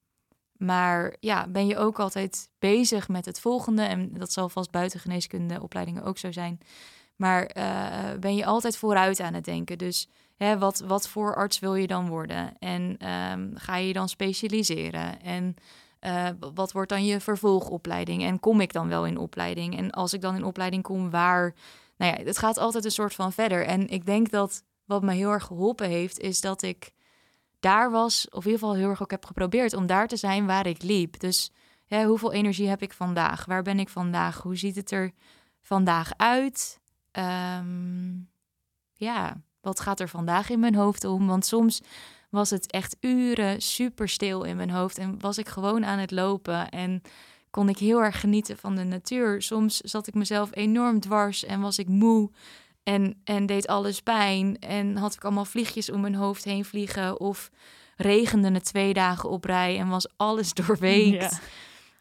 maar 0.62 1.16
ja, 1.20 1.46
ben 1.48 1.66
je 1.66 1.77
ook 1.77 1.98
altijd 1.98 2.51
bezig 2.59 3.09
met 3.09 3.25
het 3.25 3.40
volgende. 3.40 3.83
En 3.83 4.11
dat 4.12 4.33
zal 4.33 4.48
vast 4.48 4.70
buiten 4.70 5.01
geneeskunde 5.01 5.62
opleidingen 5.62 6.05
ook 6.05 6.18
zo 6.18 6.33
zijn. 6.33 6.61
Maar 7.16 7.51
uh, 7.57 8.18
ben 8.20 8.35
je 8.35 8.44
altijd 8.44 8.77
vooruit 8.77 9.20
aan 9.20 9.35
het 9.35 9.44
denken. 9.44 9.79
Dus 9.79 10.09
hè, 10.37 10.59
wat, 10.59 10.79
wat 10.87 11.09
voor 11.09 11.35
arts 11.35 11.59
wil 11.59 11.75
je 11.75 11.87
dan 11.87 12.09
worden? 12.09 12.59
En 12.59 13.09
um, 13.33 13.53
ga 13.55 13.77
je 13.77 13.92
dan 13.92 14.09
specialiseren? 14.09 15.22
En 15.22 15.55
uh, 16.01 16.29
wat 16.55 16.72
wordt 16.72 16.88
dan 16.88 17.05
je 17.05 17.20
vervolgopleiding? 17.20 18.22
En 18.22 18.40
kom 18.40 18.61
ik 18.61 18.72
dan 18.72 18.88
wel 18.88 19.07
in 19.07 19.18
opleiding? 19.18 19.77
En 19.77 19.90
als 19.90 20.12
ik 20.12 20.20
dan 20.20 20.35
in 20.35 20.44
opleiding 20.44 20.83
kom, 20.83 21.11
waar? 21.11 21.55
Nou 21.96 22.16
ja, 22.16 22.25
het 22.25 22.38
gaat 22.38 22.59
altijd 22.59 22.85
een 22.85 22.90
soort 22.90 23.14
van 23.14 23.33
verder. 23.33 23.66
En 23.66 23.88
ik 23.88 24.07
denk 24.07 24.31
dat 24.31 24.64
wat 24.85 25.03
me 25.03 25.12
heel 25.12 25.31
erg 25.31 25.44
geholpen 25.44 25.88
heeft, 25.88 26.18
is 26.18 26.40
dat 26.40 26.62
ik 26.62 26.92
daar 27.62 27.90
was, 27.90 28.29
of 28.29 28.44
in 28.44 28.51
ieder 28.51 28.59
geval 28.59 28.75
heel 28.75 28.88
erg 28.88 29.03
ook 29.03 29.11
heb 29.11 29.25
geprobeerd 29.25 29.75
om 29.75 29.87
daar 29.87 30.09
te 30.09 30.16
zijn 30.16 30.46
waar 30.46 30.66
ik 30.66 30.83
liep. 30.83 31.20
Dus 31.20 31.51
hoeveel 31.88 32.33
energie 32.33 32.68
heb 32.68 32.83
ik 32.83 32.92
vandaag? 32.92 33.44
Waar 33.44 33.62
ben 33.62 33.79
ik 33.79 33.88
vandaag? 33.88 34.42
Hoe 34.42 34.57
ziet 34.57 34.77
het 34.77 34.90
er 34.90 35.12
vandaag 35.61 36.12
uit? 36.16 36.81
Um, 37.59 38.31
ja, 38.92 39.40
wat 39.61 39.81
gaat 39.81 40.01
er 40.01 40.09
vandaag 40.09 40.51
in 40.51 40.61
mijn 40.61 40.75
hoofd 40.75 41.05
om? 41.05 41.27
Want 41.27 41.46
soms 41.46 41.81
was 42.31 42.51
het 42.51 42.70
echt 42.70 42.96
uren 43.01 43.62
super 43.62 44.09
stil 44.09 44.42
in 44.42 44.57
mijn 44.57 44.70
hoofd 44.70 44.98
en 44.98 45.20
was 45.20 45.38
ik 45.38 45.48
gewoon 45.48 45.85
aan 45.85 45.98
het 45.98 46.11
lopen 46.11 46.68
en 46.68 47.03
kon 47.51 47.68
ik 47.68 47.79
heel 47.79 48.03
erg 48.03 48.20
genieten 48.20 48.59
van 48.59 48.77
de 48.77 48.85
natuur. 48.85 49.42
Soms 49.42 49.77
zat 49.77 50.07
ik 50.07 50.14
mezelf 50.14 50.48
enorm 50.53 51.01
dwars 51.01 51.44
en 51.44 51.61
was 51.61 51.79
ik 51.79 51.88
moe 51.88 52.31
en, 52.83 53.21
en 53.25 53.47
deed 53.47 53.66
alles 53.66 54.01
pijn 54.01 54.59
en 54.59 54.97
had 54.97 55.14
ik 55.14 55.25
allemaal 55.25 55.45
vliegjes 55.45 55.90
om 55.90 56.01
mijn 56.01 56.14
hoofd 56.14 56.45
heen 56.45 56.64
vliegen 56.64 57.21
of 57.21 57.51
regende 57.97 58.51
het 58.51 58.64
twee 58.64 58.92
dagen 58.92 59.31
op 59.31 59.45
rij 59.45 59.79
en 59.79 59.88
was 59.88 60.09
alles 60.16 60.55
doorweekt. 60.66 61.40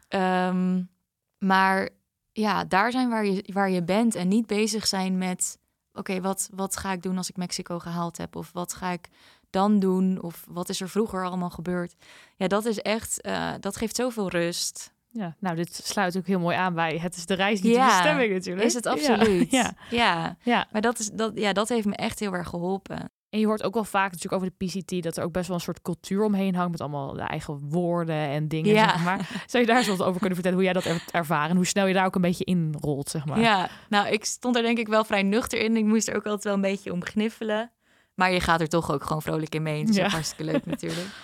Ja. 0.09 0.47
Um, 0.47 0.89
maar 1.37 1.89
ja, 2.31 2.65
daar 2.65 2.91
zijn 2.91 3.09
waar 3.09 3.25
je, 3.25 3.43
waar 3.53 3.69
je 3.69 3.83
bent 3.83 4.15
en 4.15 4.27
niet 4.27 4.47
bezig 4.47 4.87
zijn 4.87 5.17
met 5.17 5.59
oké, 5.93 6.21
wat, 6.21 6.49
wat 6.53 6.77
ga 6.77 6.91
ik 6.91 7.01
doen 7.01 7.17
als 7.17 7.29
ik 7.29 7.37
Mexico 7.37 7.79
gehaald 7.79 8.17
heb? 8.17 8.35
Of 8.35 8.51
wat 8.51 8.73
ga 8.73 8.91
ik 8.91 9.09
dan 9.49 9.79
doen? 9.79 10.21
Of 10.21 10.45
wat 10.49 10.69
is 10.69 10.81
er 10.81 10.89
vroeger 10.89 11.25
allemaal 11.25 11.49
gebeurd? 11.49 11.95
Ja, 12.35 12.47
dat 12.47 12.65
is 12.65 12.79
echt, 12.79 13.25
uh, 13.25 13.53
dat 13.59 13.77
geeft 13.77 13.95
zoveel 13.95 14.29
rust. 14.29 14.93
Ja, 15.13 15.35
nou, 15.39 15.55
dit 15.55 15.79
sluit 15.83 16.17
ook 16.17 16.27
heel 16.27 16.39
mooi 16.39 16.55
aan 16.55 16.73
bij 16.73 16.97
het 16.97 17.15
is 17.15 17.25
de 17.25 17.33
reis 17.33 17.61
niet 17.61 17.73
ja, 17.73 17.87
de 17.87 17.93
bestemming 17.93 18.33
natuurlijk. 18.33 18.65
Is 18.65 18.73
het 18.73 18.85
absoluut. 18.85 19.51
Ja, 19.51 19.73
ja. 19.89 20.37
ja. 20.43 20.67
Maar 20.71 20.81
dat, 20.81 20.99
is, 20.99 21.09
dat, 21.13 21.31
ja, 21.35 21.53
dat 21.53 21.69
heeft 21.69 21.85
me 21.85 21.95
echt 21.95 22.19
heel 22.19 22.33
erg 22.33 22.47
geholpen. 22.47 23.11
En 23.29 23.39
je 23.39 23.45
hoort 23.45 23.63
ook 23.63 23.73
wel 23.73 23.83
vaak 23.83 24.11
natuurlijk 24.11 24.41
over 24.41 24.53
de 24.57 24.65
PCT 24.65 25.03
dat 25.03 25.17
er 25.17 25.23
ook 25.23 25.31
best 25.31 25.47
wel 25.47 25.55
een 25.55 25.61
soort 25.61 25.81
cultuur 25.81 26.23
omheen 26.23 26.55
hangt 26.55 26.71
met 26.71 26.81
allemaal 26.81 27.13
de 27.13 27.21
eigen 27.21 27.59
woorden 27.69 28.15
en 28.15 28.47
dingen. 28.47 28.73
Ja. 28.73 28.89
Zeg 28.89 29.03
maar. 29.03 29.43
Zou 29.45 29.63
je 29.63 29.69
daar 29.69 29.77
eens 29.77 29.87
wat 29.87 30.01
over 30.01 30.19
kunnen 30.19 30.33
vertellen 30.33 30.57
hoe 30.57 30.63
jij 30.63 30.73
dat 30.73 30.83
hebt 30.83 31.11
ervaren? 31.11 31.55
Hoe 31.55 31.65
snel 31.65 31.87
je 31.87 31.93
daar 31.93 32.05
ook 32.05 32.15
een 32.15 32.21
beetje 32.21 32.43
in 32.43 32.75
rolt, 32.79 33.09
zeg 33.09 33.25
maar? 33.25 33.39
Ja, 33.39 33.69
nou, 33.89 34.07
ik 34.07 34.25
stond 34.25 34.55
er 34.55 34.61
denk 34.61 34.77
ik 34.77 34.87
wel 34.87 35.03
vrij 35.03 35.23
nuchter 35.23 35.59
in. 35.59 35.77
Ik 35.77 35.85
moest 35.85 36.07
er 36.07 36.15
ook 36.15 36.25
altijd 36.25 36.43
wel 36.43 36.53
een 36.53 36.61
beetje 36.61 36.91
om 36.91 37.03
gniffelen. 37.03 37.71
Maar 38.13 38.31
je 38.31 38.39
gaat 38.39 38.61
er 38.61 38.69
toch 38.69 38.91
ook 38.91 39.03
gewoon 39.03 39.21
vrolijk 39.21 39.55
in 39.55 39.63
mee. 39.63 39.79
Dat 39.79 39.89
is 39.89 39.95
ja. 39.95 40.07
hartstikke 40.07 40.51
leuk 40.51 40.65
natuurlijk. 40.65 41.07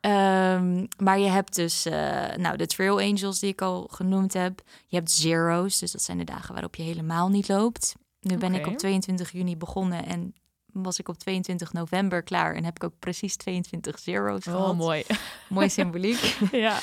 Um, 0.00 0.88
maar 0.98 1.18
je 1.18 1.28
hebt 1.28 1.54
dus 1.54 1.86
uh, 1.86 1.92
nou, 2.36 2.56
de 2.56 2.66
Trail 2.66 3.00
Angels 3.00 3.38
die 3.38 3.50
ik 3.50 3.62
al 3.62 3.88
genoemd 3.90 4.32
heb. 4.32 4.62
Je 4.86 4.96
hebt 4.96 5.10
Zero's, 5.10 5.78
dus 5.78 5.92
dat 5.92 6.02
zijn 6.02 6.18
de 6.18 6.24
dagen 6.24 6.52
waarop 6.52 6.74
je 6.74 6.82
helemaal 6.82 7.28
niet 7.28 7.48
loopt. 7.48 7.94
Nu 8.20 8.36
ben 8.36 8.48
okay. 8.48 8.60
ik 8.60 8.66
op 8.66 8.78
22 8.78 9.32
juni 9.32 9.56
begonnen 9.56 10.06
en 10.06 10.34
was 10.72 10.98
ik 10.98 11.08
op 11.08 11.18
22 11.18 11.72
november 11.72 12.22
klaar 12.22 12.54
en 12.54 12.64
heb 12.64 12.74
ik 12.76 12.84
ook 12.84 12.98
precies 12.98 13.36
22 13.36 13.98
zero's 13.98 14.46
oh, 14.46 14.54
gehad. 14.54 14.76
mooi. 14.76 15.04
Mooi 15.48 15.68
symboliek. 15.68 16.38
ja. 16.52 16.78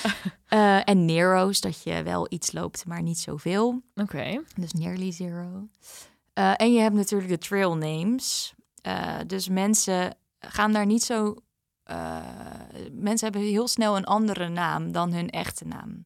Uh, 0.49 0.89
en 0.89 1.06
Nero's, 1.06 1.62
dat 1.62 1.84
je 1.84 2.04
wel 2.04 2.25
iets 2.30 2.51
loopt, 2.51 2.86
maar 2.86 3.01
niet 3.01 3.19
zoveel. 3.19 3.67
Oké. 3.67 4.01
Okay. 4.01 4.41
Dus 4.56 4.71
nearly 4.71 5.12
zero. 5.12 5.67
Uh, 6.34 6.54
en 6.56 6.73
je 6.73 6.80
hebt 6.80 6.95
natuurlijk 6.95 7.30
de 7.30 7.38
trail 7.38 7.78
names. 7.78 8.54
Uh, 8.88 9.17
dus 9.28 9.49
mensen 9.49 10.17
gaan 10.39 10.71
daar 10.71 10.86
niet 10.86 11.04
zo... 11.04 11.36
mensen 12.91 13.32
hebben 13.32 13.41
heel 13.41 13.67
snel 13.67 13.98
een 13.98 14.06
andere 14.06 14.50
naam 14.50 14.91
dan 14.91 15.13
hun 15.13 15.30
echte 15.30 15.65
naam. 15.65 16.06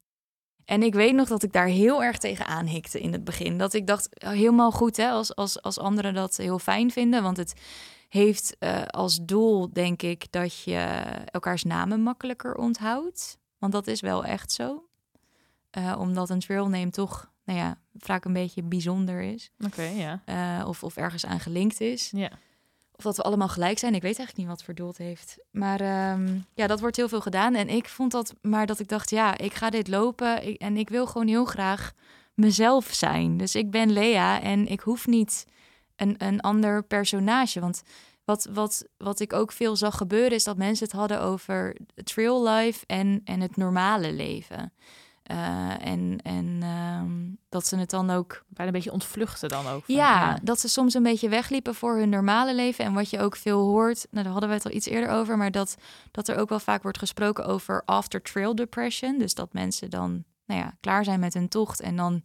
En 0.65 0.83
ik 0.83 0.93
weet 0.93 1.13
nog 1.13 1.27
dat 1.27 1.43
ik 1.43 1.51
daar 1.51 1.67
heel 1.67 2.03
erg 2.03 2.17
tegen 2.17 2.45
aanhikte 2.45 2.99
in 2.99 3.11
het 3.11 3.23
begin. 3.23 3.57
Dat 3.57 3.73
ik 3.73 3.87
dacht, 3.87 4.07
helemaal 4.25 4.71
goed 4.71 4.97
hè, 4.97 5.09
als, 5.09 5.35
als, 5.35 5.61
als 5.61 5.79
anderen 5.79 6.13
dat 6.13 6.37
heel 6.37 6.59
fijn 6.59 6.91
vinden. 6.91 7.23
Want 7.23 7.37
het 7.37 7.53
heeft 8.09 8.55
uh, 8.59 8.81
als 8.85 9.19
doel, 9.21 9.73
denk 9.73 10.01
ik, 10.01 10.31
dat 10.31 10.63
je 10.63 10.77
elkaars 11.25 11.63
namen 11.63 12.01
makkelijker 12.01 12.55
onthoudt. 12.55 13.37
Want 13.57 13.71
dat 13.73 13.87
is 13.87 14.01
wel 14.01 14.25
echt 14.25 14.51
zo. 14.51 14.83
Uh, 15.77 15.95
omdat 15.99 16.29
een 16.29 16.39
trail 16.39 16.67
name 16.67 16.89
toch, 16.89 17.31
nou 17.43 17.59
ja, 17.59 17.77
vaak 17.97 18.25
een 18.25 18.33
beetje 18.33 18.63
bijzonder 18.63 19.21
is. 19.21 19.51
Oké, 19.57 19.67
okay, 19.67 19.95
ja. 19.95 20.21
Uh, 20.59 20.67
of, 20.67 20.83
of 20.83 20.97
ergens 20.97 21.25
aan 21.25 21.39
gelinkt 21.39 21.81
is. 21.81 22.11
Ja. 22.11 22.31
Of 22.99 23.05
dat 23.05 23.15
we 23.15 23.23
allemaal 23.23 23.47
gelijk 23.47 23.79
zijn. 23.79 23.95
Ik 23.95 24.01
weet 24.01 24.17
eigenlijk 24.17 24.37
niet 24.37 24.57
wat 24.57 24.65
verdoeld 24.65 24.97
heeft. 24.97 25.37
Maar 25.51 26.11
um, 26.11 26.45
ja, 26.53 26.67
dat 26.67 26.79
wordt 26.79 26.95
heel 26.95 27.09
veel 27.09 27.21
gedaan. 27.21 27.55
En 27.55 27.69
ik 27.69 27.87
vond 27.87 28.11
dat 28.11 28.33
maar 28.41 28.65
dat 28.65 28.79
ik 28.79 28.87
dacht, 28.87 29.09
ja, 29.09 29.37
ik 29.37 29.53
ga 29.53 29.69
dit 29.69 29.87
lopen. 29.87 30.47
Ik, 30.47 30.61
en 30.61 30.77
ik 30.77 30.89
wil 30.89 31.07
gewoon 31.07 31.27
heel 31.27 31.45
graag 31.45 31.91
mezelf 32.33 32.85
zijn. 32.85 33.37
Dus 33.37 33.55
ik 33.55 33.71
ben 33.71 33.91
Lea 33.91 34.41
en 34.41 34.67
ik 34.67 34.79
hoef 34.79 35.07
niet 35.07 35.45
een, 35.95 36.15
een 36.17 36.41
ander 36.41 36.83
personage. 36.83 37.59
Want 37.59 37.83
wat, 38.23 38.49
wat, 38.53 38.85
wat 38.97 39.19
ik 39.19 39.33
ook 39.33 39.51
veel 39.51 39.75
zag 39.75 39.97
gebeuren, 39.97 40.31
is 40.31 40.43
dat 40.43 40.57
mensen 40.57 40.85
het 40.85 40.95
hadden 40.95 41.21
over 41.21 41.77
trail 42.03 42.47
life 42.47 42.85
en, 42.85 43.21
en 43.23 43.41
het 43.41 43.57
normale 43.57 44.13
leven. 44.13 44.73
Uh, 45.31 45.85
en 45.87 46.19
en 46.23 46.63
um, 46.63 47.37
dat 47.49 47.67
ze 47.67 47.77
het 47.77 47.89
dan 47.89 48.09
ook. 48.09 48.43
Bijna 48.47 48.71
een 48.71 48.77
beetje 48.77 48.91
ontvluchten 48.91 49.49
dan 49.49 49.67
ook. 49.67 49.85
Van, 49.85 49.95
ja, 49.95 50.19
ja, 50.19 50.39
dat 50.43 50.59
ze 50.59 50.69
soms 50.69 50.93
een 50.93 51.03
beetje 51.03 51.29
wegliepen 51.29 51.75
voor 51.75 51.97
hun 51.97 52.09
normale 52.09 52.55
leven. 52.55 52.85
En 52.85 52.93
wat 52.93 53.09
je 53.09 53.19
ook 53.19 53.35
veel 53.35 53.59
hoort, 53.59 54.07
nou, 54.11 54.23
daar 54.23 54.31
hadden 54.31 54.49
we 54.49 54.55
het 54.55 54.65
al 54.65 54.71
iets 54.71 54.87
eerder 54.87 55.09
over, 55.09 55.37
maar 55.37 55.51
dat, 55.51 55.75
dat 56.11 56.27
er 56.27 56.37
ook 56.37 56.49
wel 56.49 56.59
vaak 56.59 56.81
wordt 56.81 56.97
gesproken 56.97 57.45
over 57.45 57.81
after 57.85 58.21
trail 58.21 58.55
depression. 58.55 59.17
Dus 59.17 59.33
dat 59.33 59.53
mensen 59.53 59.89
dan 59.89 60.23
nou 60.45 60.59
ja, 60.61 60.73
klaar 60.79 61.03
zijn 61.03 61.19
met 61.19 61.33
hun 61.33 61.49
tocht 61.49 61.79
en 61.79 61.95
dan 61.95 62.21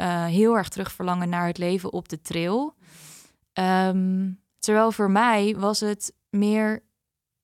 uh, 0.00 0.24
heel 0.24 0.56
erg 0.56 0.68
terug 0.68 0.92
verlangen 0.92 1.28
naar 1.28 1.46
het 1.46 1.58
leven 1.58 1.92
op 1.92 2.08
de 2.08 2.20
trail. 2.20 2.74
Um, 3.52 4.40
terwijl 4.58 4.92
voor 4.92 5.10
mij 5.10 5.56
was 5.58 5.80
het 5.80 6.12
meer 6.30 6.82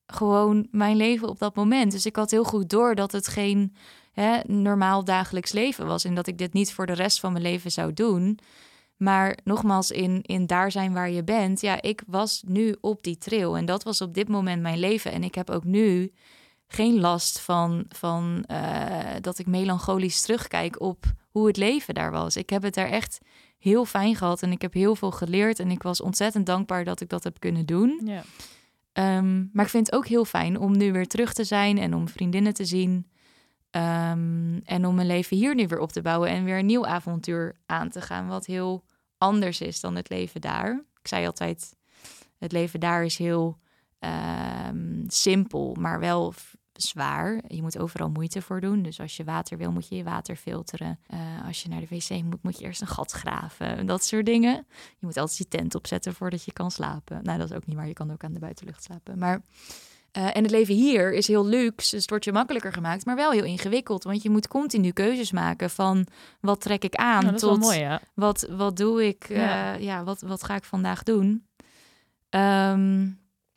gewoon 0.07 0.69
mijn 0.71 0.97
leven 0.97 1.29
op 1.29 1.39
dat 1.39 1.55
moment. 1.55 1.93
Dus 1.93 2.07
ik 2.07 2.17
had 2.17 2.31
heel 2.31 2.45
goed 2.45 2.71
door 2.71 2.95
dat 2.95 3.13
het 3.13 3.29
geen 3.29 3.75
hè, 4.21 4.39
normaal 4.47 5.05
dagelijks 5.05 5.53
leven 5.53 5.87
was. 5.87 6.05
En 6.05 6.15
dat 6.15 6.27
ik 6.27 6.39
dit 6.39 6.53
niet 6.53 6.73
voor 6.73 6.87
de 6.87 6.93
rest 6.93 7.21
van 7.21 7.33
mijn 7.33 7.45
leven 7.45 7.71
zou 7.71 7.93
doen. 7.93 8.39
Maar 8.97 9.39
nogmaals, 9.45 9.91
in, 9.91 10.23
in 10.23 10.47
daar 10.47 10.71
zijn 10.71 10.93
waar 10.93 11.11
je 11.11 11.25
bent. 11.25 11.61
Ja, 11.61 11.83
ik 11.83 12.03
was 12.07 12.43
nu 12.47 12.77
op 12.81 13.03
die 13.03 13.19
trail. 13.19 13.57
En 13.57 13.65
dat 13.65 13.83
was 13.83 14.01
op 14.01 14.15
dit 14.15 14.29
moment 14.29 14.63
mijn 14.63 14.79
leven. 14.79 15.13
En 15.13 15.25
ik 15.25 15.35
heb 15.35 15.51
ook 15.51 15.65
nu 15.65 16.13
geen 16.67 17.01
last 17.01 17.41
van, 17.41 17.85
van 17.89 18.45
uh, 18.51 18.89
dat 19.21 19.39
ik 19.39 19.47
melancholisch 19.47 20.23
terugkijk 20.23 20.81
op 20.81 21.05
hoe 21.31 21.47
het 21.47 21.57
leven 21.57 21.95
daar 21.95 22.11
was. 22.11 22.37
Ik 22.37 22.51
heb 22.51 22.63
het 22.63 22.75
daar 22.75 22.91
echt 22.91 23.19
heel 23.59 23.85
fijn 23.85 24.17
gehad 24.17 24.43
en 24.43 24.53
ik 24.53 24.63
heb 24.63 24.73
heel 24.73 24.97
veel 24.97 25.11
geleerd. 25.11 25.59
En 25.59 25.71
ik 25.71 25.83
was 25.83 26.01
ontzettend 26.01 26.47
dankbaar 26.47 26.85
dat 26.85 27.01
ik 27.01 27.09
dat 27.09 27.25
heb 27.25 27.41
kunnen 27.41 27.67
doen. 27.67 28.01
Ja. 28.05 28.23
Um, 29.19 29.51
maar 29.53 29.65
ik 29.65 29.71
vind 29.71 29.87
het 29.87 29.95
ook 29.95 30.07
heel 30.07 30.25
fijn 30.25 30.59
om 30.59 30.77
nu 30.77 30.93
weer 30.93 31.07
terug 31.07 31.33
te 31.33 31.45
zijn 31.45 31.79
en 31.79 31.95
om 31.95 32.09
vriendinnen 32.09 32.55
te 32.55 32.65
zien. 32.65 33.07
Um, 33.77 34.61
en 34.65 34.87
om 34.87 34.95
mijn 34.95 35.07
leven 35.07 35.37
hier 35.37 35.55
nu 35.55 35.67
weer 35.67 35.79
op 35.79 35.93
te 35.93 36.03
bouwen 36.03 36.29
en 36.29 36.45
weer 36.45 36.59
een 36.59 36.67
nieuw 36.67 36.87
avontuur 36.87 37.57
aan 37.67 37.89
te 37.89 38.01
gaan, 38.01 38.29
wat 38.29 38.47
heel 38.47 38.85
anders 39.19 39.61
is 39.61 39.81
dan 39.81 39.97
het 39.97 40.09
leven 40.09 40.41
daar. 40.41 40.85
Ik 41.01 41.09
zei 41.09 41.27
altijd, 41.27 41.77
het 42.39 42.53
leven 42.53 42.81
daar 42.81 43.05
is 43.05 43.19
heel 43.19 43.59
um, 44.01 45.05
simpel, 45.07 45.77
maar 45.79 46.01
wel 46.01 46.35
zwaar. 46.73 47.43
Je 47.49 47.63
moet 47.63 47.79
overal 47.79 48.11
moeite 48.11 48.43
voor 48.43 48.61
doen. 48.61 48.83
Dus 48.83 49.01
als 49.01 49.17
je 49.17 49.25
water 49.25 49.59
wil, 49.59 49.73
moet 49.73 49.89
je 49.89 49.97
je 49.97 50.05
water 50.05 50.37
filteren. 50.37 50.99
Eh, 51.07 51.47
als 51.47 51.63
je 51.63 51.69
naar 51.69 51.81
de 51.81 51.87
wc 51.87 52.23
moet, 52.23 52.43
moet 52.43 52.59
je 52.59 52.65
eerst 52.65 52.81
een 52.81 52.87
gat 52.87 53.13
graven. 53.13 53.87
Dat 53.87 54.05
soort 54.05 54.27
dingen. 54.27 54.67
Je 54.99 55.07
moet 55.07 55.17
altijd 55.17 55.39
je 55.39 55.49
tent 55.49 55.75
opzetten 55.75 56.15
voordat 56.15 56.45
je 56.45 56.53
kan 56.53 56.71
slapen. 56.71 57.21
Nou, 57.23 57.39
dat 57.39 57.51
is 57.51 57.57
ook 57.57 57.67
niet 57.67 57.77
waar. 57.77 57.87
Je 57.89 57.93
kan 57.93 58.13
ook 58.13 58.25
aan 58.25 58.33
de 58.33 58.41
buitenlucht 58.41 58.83
slapen. 58.83 59.19
Maar 59.19 59.43
eh, 60.17 60.37
en 60.37 60.43
het 60.43 60.51
leven 60.51 60.75
hier 60.75 61.13
is 61.13 61.27
heel 61.27 61.47
luxe, 61.47 61.91
dus 61.91 62.01
het 62.01 62.11
wordt 62.11 62.25
je 62.25 62.33
makkelijker 62.33 62.73
gemaakt, 62.73 63.05
maar 63.05 63.17
wel 63.17 63.31
heel 63.31 63.45
ingewikkeld. 63.45 64.05
Want 64.05 64.23
je 64.23 64.31
moet 64.31 64.49
continu 64.49 64.91
keuzes 64.91 65.33
maken 65.33 65.71
van 65.71 66.07
wat 66.41 66.61
trek 66.61 66.85
ik 66.85 66.95
aan 66.95 67.25
Nou, 67.25 67.37
tot 67.37 67.59
mooi, 67.59 67.79
ja. 67.79 68.01
wat, 68.15 68.47
wat 68.51 68.77
doe 68.77 69.07
ik, 69.07 69.25
eh, 69.29 69.37
Ja. 69.37 69.75
ja, 69.75 70.05
wat, 70.05 70.21
wat 70.21 70.45
ga 70.45 70.55
ik 70.55 70.65
vandaag 70.65 71.03
doen. 71.03 71.47
Ehm, 72.29 73.09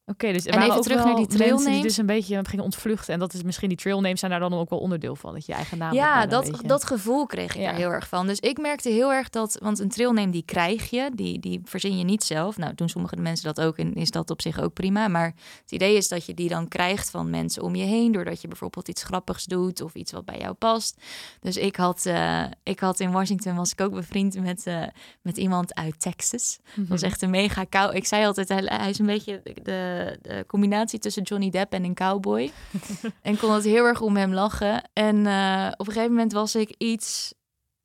Oké, 0.10 0.32
dus 0.32 0.46
En 0.46 0.62
even 0.62 0.82
terug 0.82 1.04
naar 1.04 1.16
die 1.16 1.28
trailnames. 1.28 1.82
dus 1.82 1.98
een 1.98 2.06
beetje 2.06 2.40
gingen 2.46 2.64
ontvluchten. 2.66 3.14
En 3.14 3.20
dat 3.20 3.34
is 3.34 3.44
misschien 3.44 3.70
die 3.70 3.78
trailnames 3.78 4.20
zijn 4.20 4.32
daar 4.32 4.40
dan 4.40 4.54
ook 4.54 4.70
wel 4.70 4.80
onderdeel 4.80 5.16
van. 5.16 5.34
Dat 5.34 5.46
je 5.46 5.54
eigen 5.54 5.78
naam 5.78 5.94
ja, 5.94 6.26
dat, 6.26 6.52
dat 6.66 6.84
gevoel 6.84 7.26
kreeg 7.26 7.56
ik 7.56 7.62
Ja. 7.62 7.70
er 7.70 7.76
heel 7.76 7.92
erg 7.92 8.08
van. 8.08 8.28
Dus 8.28 8.40
ik 8.40 8.58
merkte 8.58 8.90
heel 8.90 9.12
erg 9.14 9.30
dat, 9.30 9.58
want 9.62 9.80
een 9.80 9.90
trailname 9.90 10.32
die 10.32 10.44
krijg 10.46 10.90
je, 10.90 11.12
die, 11.14 11.40
die 11.40 11.62
verzin 11.64 11.98
je 11.98 12.04
niet 12.04 12.24
zelf. 12.24 12.58
Nou, 12.58 12.76
doen 12.76 12.90
sommige 12.90 13.16
mensen 13.16 13.54
dat 13.54 13.66
ook 13.66 13.78
en 13.78 13.94
is 13.94 14.12
dat 14.12 14.30
op 14.30 14.42
zich 14.42 14.60
ook 14.62 14.74
prima. 14.74 15.08
Maar 15.08 15.34
het 15.62 15.72
idee 15.72 15.96
is 15.96 16.08
dat 16.08 16.26
je 16.26 16.34
die 16.34 16.50
dan 16.50 16.68
krijgt 16.68 17.10
van 17.10 17.30
mensen 17.30 17.64
om 17.64 17.76
je 17.76 17.86
heen, 17.86 18.12
doordat 18.12 18.42
je 18.42 18.48
bijvoorbeeld 18.48 18.88
iets 18.88 19.04
grappigs 19.04 19.46
doet 19.46 19.82
of 19.82 19.94
iets 19.94 20.12
wat 20.12 20.26
bij 20.26 20.40
jou 20.40 20.54
past. 20.54 20.98
Dus 21.40 21.58
ik 21.58 21.76
had, 21.76 22.06
eh, 22.06 22.44
ik 22.64 22.80
had 22.80 23.00
in 23.00 23.12
Washington 23.12 23.56
was 23.56 23.72
ik 23.72 23.82
ook 23.82 23.94
bevriend 23.94 24.42
met, 24.42 24.66
eh, 24.66 24.84
met 25.22 25.38
iemand 25.38 25.76
uit 25.76 26.00
Texas. 26.02 26.60
Dat 26.76 26.88
was 26.88 27.02
echt 27.02 27.22
een 27.22 27.30
mega 27.30 27.64
kou. 27.64 27.96
Ik 27.96 28.06
zei 28.06 28.26
altijd, 28.26 28.50
hij, 28.50 28.64
hij 28.66 28.90
is 28.90 29.00
een 29.00 29.06
beetje 29.06 29.42
de, 29.64 29.98
de 30.22 30.44
combinatie 30.48 31.00
tussen 31.00 31.24
Johnny 31.24 31.50
Depp 31.50 31.74
en 31.74 31.84
een 31.84 31.94
cowboy. 31.94 32.52
en 33.22 33.38
kon 33.38 33.54
het 33.54 33.64
heel 33.64 33.86
erg 33.86 34.02
om 34.02 34.18
hem 34.18 34.34
lachen. 34.34 34.90
En 34.94 35.26
eh, 35.26 35.68
op 35.78 35.88
een 35.88 35.94
gegeven 35.94 36.14
moment 36.14 36.32
was 36.32 36.56
ik 36.56 36.76
iets, 36.78 37.34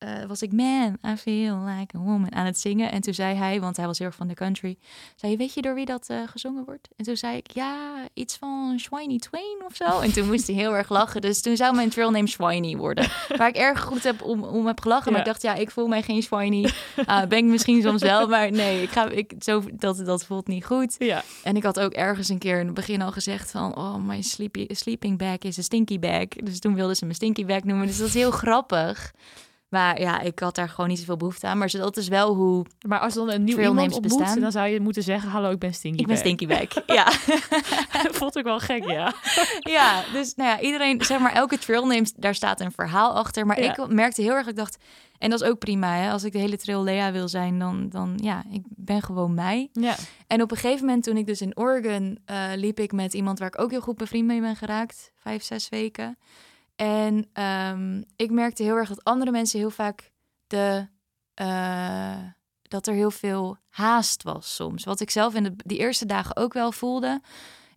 eh, 0.05 0.27
was 0.27 0.43
ik 0.43 0.53
man, 0.53 0.99
I 1.07 1.17
feel 1.17 1.59
like 1.59 1.97
a 1.97 2.01
woman 2.01 2.35
aan 2.35 2.47
het 2.47 2.59
zingen. 2.59 2.91
En 2.91 3.01
toen 3.01 3.15
zei 3.15 3.35
hij, 3.37 3.61
want 3.61 3.77
hij 3.77 3.87
was 3.87 3.99
heel 3.99 4.07
erg 4.07 4.17
van 4.17 4.29
de 4.29 4.35
country, 4.35 4.77
zei 5.17 5.33
je, 5.33 5.39
weet 5.39 5.55
je 5.55 5.63
door 5.63 5.75
wie 5.75 5.85
dat 5.85 6.09
eh, 6.09 6.19
gezongen 6.27 6.65
wordt? 6.65 6.89
En 6.97 7.05
toen 7.05 7.17
zei 7.17 7.37
ik, 7.37 7.51
ja, 7.51 7.95
iets 8.15 8.37
van 8.37 8.79
Swiney 8.79 9.19
Twain 9.19 9.63
of 9.67 9.77
zo. 9.77 10.01
En 10.01 10.13
toen 10.13 10.27
moest 10.27 10.47
hij 10.47 10.57
heel 10.57 10.77
erg 10.77 10.89
lachen. 10.89 11.21
Dus 11.21 11.41
toen 11.41 11.57
zou 11.57 11.75
mijn 11.75 11.91
trail 11.91 12.11
name 12.11 12.27
Swiney 12.27 12.77
worden. 12.77 13.09
Waar 13.39 13.49
ik 13.49 13.57
erg 13.57 13.81
goed 13.81 14.03
heb 14.03 14.23
om, 14.23 14.43
om 14.43 14.67
heb 14.67 14.81
gelachen. 14.81 15.13
Maar 15.13 15.21
ik 15.21 15.27
dacht, 15.27 15.43
ja, 15.43 15.55
ik 15.55 15.71
voel 15.71 15.87
mij 15.87 16.03
geen 16.03 16.23
Swiney. 16.23 16.73
Ah, 17.07 17.29
ben 17.29 17.39
ik 17.39 17.45
misschien 17.45 17.83
soms 17.83 18.03
wel, 18.03 18.29
maar 18.29 18.51
nee, 18.51 18.83
ik 18.83 18.91
ga, 18.91 19.09
ik, 19.09 19.33
zo, 19.39 19.63
dat, 19.73 19.97
dat 20.05 20.25
voelt 20.25 20.47
niet 20.47 20.65
goed. 20.65 20.95
Ja. 20.99 21.23
En 21.43 21.57
ik 21.57 21.63
had 21.63 21.81
ook 21.81 21.93
ergens 21.93 22.29
een 22.29 22.39
keer 22.39 22.59
in 22.59 22.67
het 22.67 22.75
begin 22.75 23.03
al 23.03 23.13
gezegd 23.13 23.51
van... 23.51 23.77
oh, 23.77 23.95
my 23.95 24.23
sleepy, 24.23 24.67
sleeping 24.69 25.19
bag 25.19 25.39
is 25.39 25.57
een 25.57 25.63
stinky 25.63 25.99
bag. 25.99 26.29
Dus 26.29 26.59
toen 26.59 26.75
wilden 26.75 26.97
ze 26.97 27.07
me 27.07 27.15
stinky 27.15 27.45
bag 27.45 27.63
noemen. 27.63 27.87
Dus 27.87 27.99
dat 27.99 28.07
is 28.07 28.15
heel 28.15 28.31
grappig. 28.31 29.13
Maar 29.75 30.01
ja, 30.01 30.21
ik 30.21 30.39
had 30.39 30.55
daar 30.55 30.69
gewoon 30.69 30.89
niet 30.89 30.99
zoveel 30.99 31.17
behoefte 31.17 31.47
aan. 31.47 31.59
Maar 31.59 31.71
dat 31.71 31.97
is 31.97 32.09
wel 32.09 32.35
hoe... 32.35 32.67
Maar 32.87 32.99
als 32.99 33.15
dan 33.15 33.31
een 33.31 33.45
nieuw 33.45 33.59
iemand 33.59 33.93
ontmoet, 33.93 34.19
bestaan. 34.19 34.41
dan 34.41 34.53
zou 34.53 34.69
je 34.69 34.81
moeten 34.81 35.03
zeggen... 35.03 35.31
Hallo, 35.31 35.51
ik 35.51 35.59
ben 35.59 35.75
Stinky 35.75 36.01
Ik 36.01 36.07
ben 36.07 36.17
stinky 36.17 36.47
ja. 36.87 37.11
Voelt 38.19 38.39
ook 38.39 38.45
wel 38.45 38.59
gek, 38.59 38.85
ja. 38.85 39.15
ja, 39.77 40.03
dus 40.13 40.35
nou 40.35 40.49
ja, 40.51 40.61
iedereen... 40.61 41.05
Zeg 41.05 41.19
maar, 41.19 41.33
elke 41.33 41.59
trail 41.59 41.87
names, 41.87 42.13
daar 42.17 42.35
staat 42.35 42.61
een 42.61 42.73
verhaal 42.73 43.15
achter. 43.17 43.47
Maar 43.47 43.63
Ja. 43.63 43.77
ik 43.77 43.89
merkte 43.89 44.23
heel 44.23 44.33
erg, 44.33 44.47
ik 44.47 44.57
dacht... 44.57 44.77
En 45.19 45.31
dat 45.31 45.41
is 45.41 45.49
ook 45.49 45.59
prima, 45.59 45.95
hè. 45.95 46.11
Als 46.11 46.25
ik 46.25 46.33
de 46.33 46.39
hele 46.39 46.57
trail 46.57 46.83
Lea 46.83 47.13
wil 47.13 47.29
zijn, 47.29 47.59
dan, 47.59 47.89
dan 47.89 48.19
ja, 48.23 48.43
ik 48.51 48.63
ben 48.69 49.03
gewoon 49.03 49.35
mij. 49.35 49.69
Ja. 49.73 49.95
En 50.27 50.43
op 50.43 50.51
een 50.51 50.57
gegeven 50.57 50.87
moment, 50.87 51.05
toen 51.05 51.17
ik 51.17 51.27
dus 51.27 51.41
in 51.41 51.57
Oregon 51.57 52.19
eh, 52.25 52.47
liep 52.55 52.81
ik 52.81 52.93
met 52.93 53.15
iemand 53.15 53.39
waar 53.39 53.49
ik 53.49 53.61
ook 53.61 53.71
heel 53.71 53.81
goed 53.81 53.97
bevriend 53.97 54.27
mee 54.27 54.41
ben 54.41 54.57
geraakt, 54.57 55.13
vijf, 55.17 55.43
zes 55.43 55.69
weken. 55.69 56.17
En 56.77 57.29
ehm, 57.33 58.03
ik 58.17 58.31
merkte 58.31 58.63
heel 58.63 58.77
erg 58.77 58.89
dat 58.89 59.05
andere 59.05 59.31
mensen 59.31 59.59
heel 59.59 59.71
vaak 59.71 60.13
de. 60.47 60.89
eh, 61.35 62.19
dat 62.63 62.87
er 62.87 62.95
heel 62.95 63.11
veel 63.11 63.57
haast 63.69 64.23
was 64.23 64.55
soms. 64.55 64.85
Wat 64.85 65.01
ik 65.01 65.11
zelf 65.11 65.35
in 65.35 65.43
de, 65.43 65.53
die 65.57 65.79
eerste 65.79 66.07
dagen 66.07 66.37
ook 66.37 66.53
wel 66.53 66.73
voelde. 66.73 67.21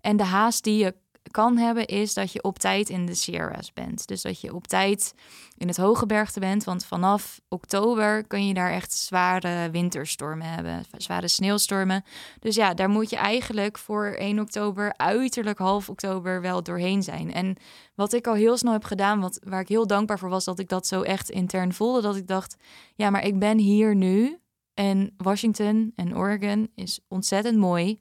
En 0.02 0.18
de 0.18 0.24
haast 0.24 0.64
die 0.64 0.78
je 0.84 0.96
kan 1.32 1.58
hebben, 1.58 1.86
is 1.86 2.14
dat 2.14 2.32
je 2.32 2.44
op 2.44 2.60
tijd 2.60 2.90
in 2.90 3.06
de 3.06 3.16
Sierras 3.16 3.74
bent. 3.74 4.08
Dus 4.08 4.22
dat 4.22 4.42
je 4.42 4.56
op 4.56 4.68
tijd 4.68 5.14
in 5.58 5.68
het 5.68 5.78
hoge 5.78 6.06
bergte 6.06 6.40
bent. 6.40 6.64
Want 6.64 6.86
vanaf 6.86 7.42
oktober 7.50 8.24
kun 8.28 8.48
je 8.48 8.54
daar 8.54 8.72
echt 8.72 8.94
zware 8.94 9.70
winterstormen 9.72 10.48
hebben. 10.48 10.84
Zware 10.98 11.28
sneeuwstormen. 11.28 12.04
Dus 12.40 12.56
ja, 12.56 12.74
daar 12.74 12.90
moet 12.90 13.10
je 13.10 13.16
eigenlijk 13.16 13.78
voor 13.78 14.06
1 14.06 14.40
oktober, 14.40 14.94
uiterlijk 14.98 15.58
half 15.58 15.90
oktober, 15.90 16.42
wel 16.42 16.64
doorheen 16.64 17.04
zijn. 17.04 17.34
En 17.34 17.56
wat 17.96 18.14
ik 18.14 18.28
al 18.28 18.34
heel 18.34 18.58
snel 18.58 18.74
heb 18.74 18.84
gedaan, 18.84 19.20
wat, 19.20 19.40
waar 19.44 19.62
ik 19.62 19.68
heel 19.68 19.88
dankbaar 19.88 20.20
voor 20.20 20.30
was, 20.30 20.46
dat 20.46 20.60
ik 20.60 20.70
dat 20.70 20.88
zo 20.88 21.02
echt 21.02 21.30
intern 21.30 21.74
voelde. 21.74 22.02
Dat 22.02 22.16
ik 22.16 22.28
dacht, 22.28 22.56
ja, 22.96 23.10
maar 23.10 23.26
ik 23.26 23.40
ben 23.40 23.58
hier 23.58 23.96
nu. 23.96 24.40
En 24.74 25.14
Washington 25.18 25.92
en 25.96 26.18
Oregon 26.18 26.72
is 26.76 27.00
ontzettend 27.08 27.58
mooi. 27.58 28.00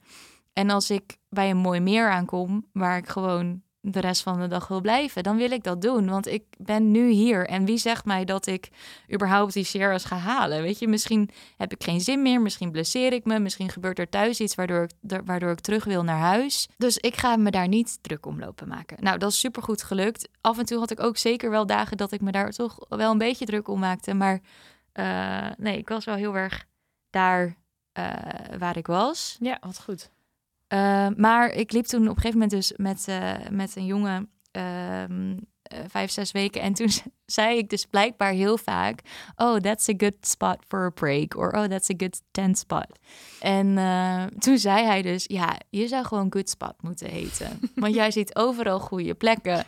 En 0.52 0.70
als 0.70 0.90
ik 0.90 1.18
bij 1.36 1.50
een 1.50 1.56
mooi 1.56 1.80
meer 1.80 2.10
aankom, 2.10 2.66
waar 2.72 2.96
ik 2.96 3.08
gewoon 3.08 3.62
de 3.92 4.00
rest 4.00 4.22
van 4.22 4.40
de 4.40 4.46
dag 4.46 4.68
wil 4.68 4.80
blijven, 4.80 5.22
dan 5.22 5.36
wil 5.36 5.50
ik 5.50 5.62
dat 5.62 5.82
doen. 5.82 6.08
Want 6.08 6.26
ik 6.26 6.44
ben 6.58 6.90
nu 6.90 7.10
hier. 7.10 7.46
En 7.46 7.64
wie 7.64 7.78
zegt 7.78 8.04
mij 8.04 8.24
dat 8.24 8.46
ik 8.46 8.68
überhaupt 9.12 9.52
die 9.52 9.64
Sierras 9.64 10.04
ga 10.04 10.16
halen? 10.16 10.62
Weet 10.62 10.78
je, 10.78 10.88
misschien 10.88 11.30
heb 11.56 11.72
ik 11.72 11.84
geen 11.84 12.00
zin 12.00 12.22
meer. 12.22 12.40
Misschien 12.40 12.70
blesseer 12.70 13.12
ik 13.12 13.24
me. 13.24 13.38
Misschien 13.38 13.68
gebeurt 13.68 13.98
er 13.98 14.08
thuis 14.08 14.40
iets 14.40 14.54
waardoor 14.54 14.82
ik, 14.82 15.20
waardoor 15.24 15.50
ik 15.50 15.60
terug 15.60 15.84
wil 15.84 16.02
naar 16.02 16.18
huis. 16.18 16.68
Dus 16.76 16.96
ik 16.96 17.16
ga 17.16 17.36
me 17.36 17.50
daar 17.50 17.68
niet 17.68 17.98
druk 18.00 18.26
om 18.26 18.40
lopen 18.40 18.68
maken. 18.68 18.96
Nou, 19.00 19.18
dat 19.18 19.30
is 19.30 19.38
supergoed 19.38 19.82
gelukt. 19.82 20.28
Af 20.40 20.58
en 20.58 20.64
toe 20.64 20.78
had 20.78 20.90
ik 20.90 21.00
ook 21.00 21.16
zeker 21.16 21.50
wel 21.50 21.66
dagen 21.66 21.96
dat 21.96 22.12
ik 22.12 22.20
me 22.20 22.32
daar 22.32 22.50
toch 22.50 22.78
wel 22.88 23.10
een 23.10 23.18
beetje 23.18 23.46
druk 23.46 23.68
om 23.68 23.78
maakte. 23.78 24.14
Maar 24.14 24.40
eh, 24.92 25.50
nee, 25.56 25.78
ik 25.78 25.88
was 25.88 26.04
wel 26.04 26.14
heel 26.14 26.36
erg 26.36 26.64
daar 27.10 27.56
eh, 27.92 28.04
waar 28.58 28.76
ik 28.76 28.86
was. 28.86 29.36
Ja, 29.40 29.58
wat 29.60 29.80
goed. 29.80 30.10
Uh, 30.68 31.08
maar 31.16 31.50
ik 31.50 31.72
liep 31.72 31.84
toen 31.84 32.02
op 32.02 32.08
een 32.08 32.14
gegeven 32.14 32.38
moment 32.38 32.50
dus 32.50 32.72
met, 32.76 33.06
uh, 33.08 33.34
met 33.50 33.76
een 33.76 33.86
jongen 33.86 34.30
um, 34.52 35.38
uh, 35.72 35.78
vijf, 35.88 36.10
zes 36.10 36.32
weken. 36.32 36.60
En 36.60 36.72
toen 36.72 36.88
zei 37.26 37.58
ik 37.58 37.70
dus 37.70 37.84
blijkbaar 37.86 38.32
heel 38.32 38.58
vaak... 38.58 39.00
Oh, 39.36 39.56
that's 39.56 39.88
a 39.88 39.94
good 39.96 40.14
spot 40.20 40.58
for 40.68 40.84
a 40.84 40.90
break. 40.90 41.36
Or 41.36 41.52
oh, 41.52 41.64
that's 41.64 41.90
a 41.90 41.94
good 41.96 42.22
tent 42.30 42.58
spot. 42.58 42.86
En 43.40 43.66
uh, 43.66 44.24
toen 44.38 44.58
zei 44.58 44.84
hij 44.84 45.02
dus... 45.02 45.24
Ja, 45.26 45.56
je 45.70 45.88
zou 45.88 46.04
gewoon 46.04 46.32
good 46.32 46.48
spot 46.48 46.74
moeten 46.80 47.08
heten. 47.08 47.60
Want 47.74 47.94
jij 47.94 48.10
ziet 48.10 48.36
overal 48.36 48.80
goede 48.80 49.14
plekken. 49.14 49.64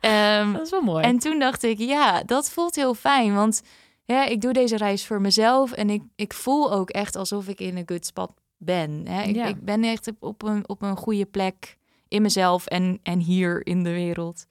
Um, 0.00 0.52
dat 0.52 0.62
is 0.62 0.70
wel 0.70 0.82
mooi. 0.82 1.04
En 1.04 1.18
toen 1.18 1.38
dacht 1.38 1.62
ik, 1.62 1.78
ja, 1.78 2.22
dat 2.22 2.50
voelt 2.50 2.74
heel 2.74 2.94
fijn. 2.94 3.34
Want 3.34 3.62
ja, 4.04 4.24
ik 4.24 4.40
doe 4.40 4.52
deze 4.52 4.76
reis 4.76 5.06
voor 5.06 5.20
mezelf. 5.20 5.72
En 5.72 5.90
ik, 5.90 6.02
ik 6.16 6.32
voel 6.32 6.72
ook 6.72 6.90
echt 6.90 7.16
alsof 7.16 7.48
ik 7.48 7.60
in 7.60 7.76
een 7.76 7.88
good 7.88 8.06
spot 8.06 8.32
ben. 8.64 9.02
Hè? 9.08 9.22
Ik, 9.22 9.34
Ja. 9.34 9.46
ik 9.46 9.64
ben 9.64 9.84
echt 9.84 10.10
op 10.20 10.42
een, 10.42 10.68
op 10.68 10.82
een 10.82 10.96
goede 10.96 11.24
plek 11.26 11.76
in 12.08 12.22
mezelf 12.22 12.66
en, 12.66 12.98
en 13.02 13.18
hier 13.18 13.66
in 13.66 13.82
de 13.82 13.90
wereld. 13.92 14.46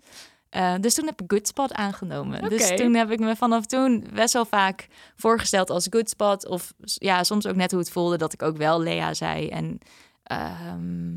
Uh, 0.58 0.74
dus 0.80 0.94
toen 0.94 1.06
heb 1.06 1.22
ik 1.22 1.32
Good 1.32 1.48
Spot 1.48 1.74
aangenomen. 1.74 2.50
Dus 2.50 2.76
toen 2.76 2.94
heb 2.96 3.12
ik 3.12 3.20
me 3.20 3.36
vanaf 3.36 3.66
toen 3.66 4.06
best 4.14 4.34
wel 4.34 4.46
vaak 4.46 4.88
voorgesteld 5.16 5.70
als 5.70 5.88
Good 5.90 6.10
Spot. 6.10 6.48
Of 6.48 6.74
ja, 6.84 7.24
soms 7.24 7.48
ook 7.48 7.56
net 7.56 7.72
hoe 7.72 7.80
het 7.80 7.92
voelde 7.92 8.18
dat 8.18 8.34
ik 8.34 8.42
ook 8.42 8.58
wel 8.58 8.82
Lea 8.82 9.14
zei. 9.14 9.48
En 9.48 9.80
ehm, 10.24 11.16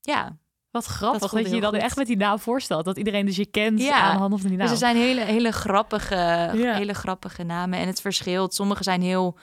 ja, 0.00 0.36
Wat 0.70 0.84
grappig 0.84 1.30
dat, 1.30 1.48
je 1.48 1.54
je 1.54 1.60
dan 1.60 1.72
goed. 1.72 1.82
echt 1.82 1.96
met 1.96 2.06
die 2.06 2.16
naam 2.16 2.38
voorstelt. 2.38 2.84
Dat 2.84 2.96
iedereen 2.98 3.26
dus 3.26 3.36
je 3.36 3.46
kent 3.46 3.80
Ja. 3.82 4.00
aan 4.00 4.12
de 4.14 4.18
hand 4.18 4.40
van 4.40 4.48
die 4.48 4.58
naam. 4.58 4.66
Dus 4.66 4.70
er 4.80 4.86
zijn 4.86 4.96
hele, 4.96 5.20
hele, 5.20 5.52
grappige, 5.52 6.14
Ja. 6.54 6.74
hele 6.74 6.94
grappige 6.94 7.42
namen. 7.42 7.78
En 7.78 7.86
het 7.86 8.00
verschilt. 8.00 8.54
Sommige 8.54 8.82
zijn 8.82 9.02
heel, 9.02 9.36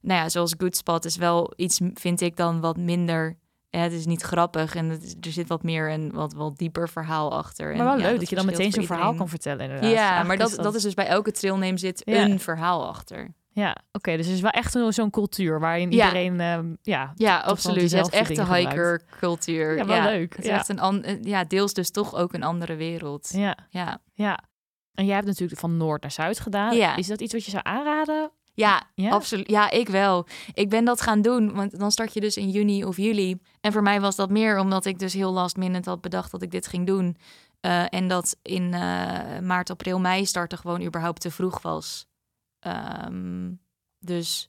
nou 0.00 0.20
ja, 0.20 0.28
zoals 0.28 0.54
Good 0.58 0.76
Spot 0.76 1.04
is 1.04 1.16
wel 1.16 1.52
iets, 1.56 1.80
vind 1.94 2.20
ik 2.20 2.36
dan 2.36 2.60
wat 2.60 2.76
minder. 2.76 3.38
Het 3.70 3.92
is 3.92 4.06
niet 4.06 4.22
grappig 4.22 4.74
en 4.74 4.88
het 4.88 5.02
is- 5.02 5.14
er 5.20 5.32
zit 5.32 5.48
wat 5.48 5.62
meer 5.62 5.90
een 5.90 6.12
wat, 6.12 6.32
wat 6.32 6.58
dieper 6.58 6.88
verhaal 6.88 7.32
achter. 7.32 7.76
maar 7.76 7.84
wel 7.84 7.98
ja, 7.98 8.02
leuk 8.10 8.18
dat, 8.20 8.28
je 8.28 8.36
dan 8.36 8.46
meteen 8.46 8.72
zo'n 8.72 8.84
verhaal 8.86 9.14
kan 9.14 9.28
vertellen 9.28 9.60
inderdaad. 9.64 9.90
Ja, 9.90 9.96
Eigenlijk 10.10 10.26
maar 10.26 10.48
dat, 10.48 10.64
dat 10.64 10.74
is 10.74 10.82
dus 10.82 10.94
bij 10.94 11.06
elke 11.06 11.30
trailname 11.32 11.78
zit 11.78 12.02
Ja. 12.04 12.24
een 12.24 12.40
verhaal 12.40 12.86
achter. 12.88 13.34
Ja, 13.52 13.76
oké. 13.92 14.16
dus 14.16 14.26
het 14.26 14.34
is 14.34 14.40
wel 14.40 14.50
echt 14.50 14.72
zo- 14.72 14.90
zo'n 14.90 15.10
cultuur 15.10 15.60
waarin 15.60 15.90
Ja. 15.90 16.06
iedereen... 16.06 16.40
ehm, 16.40 16.74
ja, 16.82 17.12
Ja, 17.16 17.38
absoluut. 17.38 17.74
Het 17.76 17.84
is 17.84 17.90
dezelfde 17.90 18.16
echt 18.16 18.36
de 18.36 18.54
hiker-cultuur. 18.54 19.76
Ja, 19.76 19.84
wel 19.86 20.02
leuk. 20.02 20.32
Het 20.36 20.44
is 20.44 20.50
Ja. 20.50 20.56
echt 20.56 20.68
een 20.68 20.80
an- 20.80 21.02
eh, 21.02 21.22
ja, 21.22 21.44
deels 21.44 21.72
dus 21.72 21.90
toch 21.90 22.14
ook 22.14 22.32
een 22.32 22.42
andere 22.42 22.74
wereld. 22.76 23.30
ja, 23.32 23.56
Ja. 23.70 24.00
ja. 24.12 24.38
En 24.94 25.04
jij 25.06 25.14
hebt 25.14 25.26
natuurlijk 25.26 25.60
van 25.60 25.76
noord 25.76 26.02
naar 26.02 26.10
zuid 26.10 26.40
gedaan. 26.40 26.96
Is 26.96 27.06
dat 27.06 27.20
iets 27.20 27.32
wat 27.32 27.44
je 27.44 27.50
zou 27.50 27.62
aanraden? 27.66 28.30
Ja, 28.58 28.82
Ja? 28.94 29.10
absoluut. 29.10 29.50
Ja, 29.50 29.70
ik 29.70 29.88
wel. 29.88 30.26
Ik 30.52 30.68
ben 30.68 30.84
dat 30.84 31.00
gaan 31.00 31.22
doen, 31.22 31.54
want 31.54 31.78
dan 31.78 31.90
start 31.90 32.14
je 32.14 32.20
dus 32.20 32.36
in 32.36 32.50
juni 32.50 32.84
of 32.84 32.96
juli. 32.96 33.40
En 33.60 33.72
voor 33.72 33.82
mij 33.82 34.00
was 34.00 34.16
dat 34.16 34.30
meer 34.30 34.58
omdat 34.58 34.84
ik 34.84 34.98
dus 34.98 35.12
heel 35.12 35.32
last 35.32 35.56
minute 35.56 35.88
had 35.88 36.00
bedacht 36.00 36.30
dat 36.30 36.42
ik 36.42 36.50
dit 36.50 36.66
ging 36.66 36.86
doen. 36.86 37.16
Eh, 37.60 37.84
en 37.94 38.08
dat 38.08 38.36
in 38.42 38.74
eh, 38.74 39.38
maart, 39.38 39.70
april, 39.70 40.00
mei 40.00 40.26
starten 40.26 40.58
gewoon 40.58 40.82
überhaupt 40.82 41.20
te 41.20 41.30
vroeg 41.30 41.62
was. 41.62 42.06
Ehm, 42.58 43.50
dus 43.98 44.48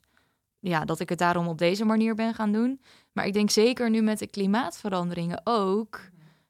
ja, 0.60 0.86
dat 0.86 1.00
ik 1.00 1.10
het 1.10 1.20
daarom 1.20 1.48
op 1.48 1.58
deze 1.58 1.86
manier 1.86 2.16
ben 2.16 2.34
gaan 2.34 2.52
doen. 2.52 2.82
Maar 3.12 3.26
ik 3.26 3.34
denk 3.34 3.50
zeker 3.50 3.90
nu 3.90 4.02
met 4.02 4.20
de 4.20 4.28
klimaatveranderingen 4.28 5.42
ook... 5.44 6.02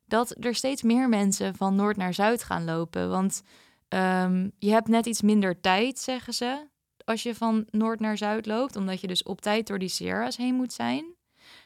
dat 0.05 0.35
er 0.39 0.55
steeds 0.55 0.81
meer 0.81 1.09
mensen 1.09 1.55
van 1.55 1.75
noord 1.75 1.97
naar 1.97 2.13
zuid 2.13 2.43
gaan 2.43 2.65
lopen. 2.65 3.09
Want 3.09 3.43
ehm, 3.87 4.49
je 4.59 4.71
hebt 4.71 4.87
net 4.87 5.05
iets 5.05 5.21
minder 5.21 5.61
tijd, 5.61 5.99
zeggen 5.99 6.33
ze, 6.33 6.67
als 7.09 7.23
je 7.23 7.35
van 7.35 7.65
noord 7.69 7.99
naar 7.99 8.17
zuid 8.17 8.45
loopt, 8.45 8.75
omdat 8.75 9.01
je 9.01 9.07
dus 9.07 9.23
op 9.23 9.41
tijd 9.41 9.67
door 9.67 9.79
die 9.79 9.89
Sierra's 9.89 10.37
heen 10.37 10.55
moet 10.55 10.73
zijn. 10.73 11.05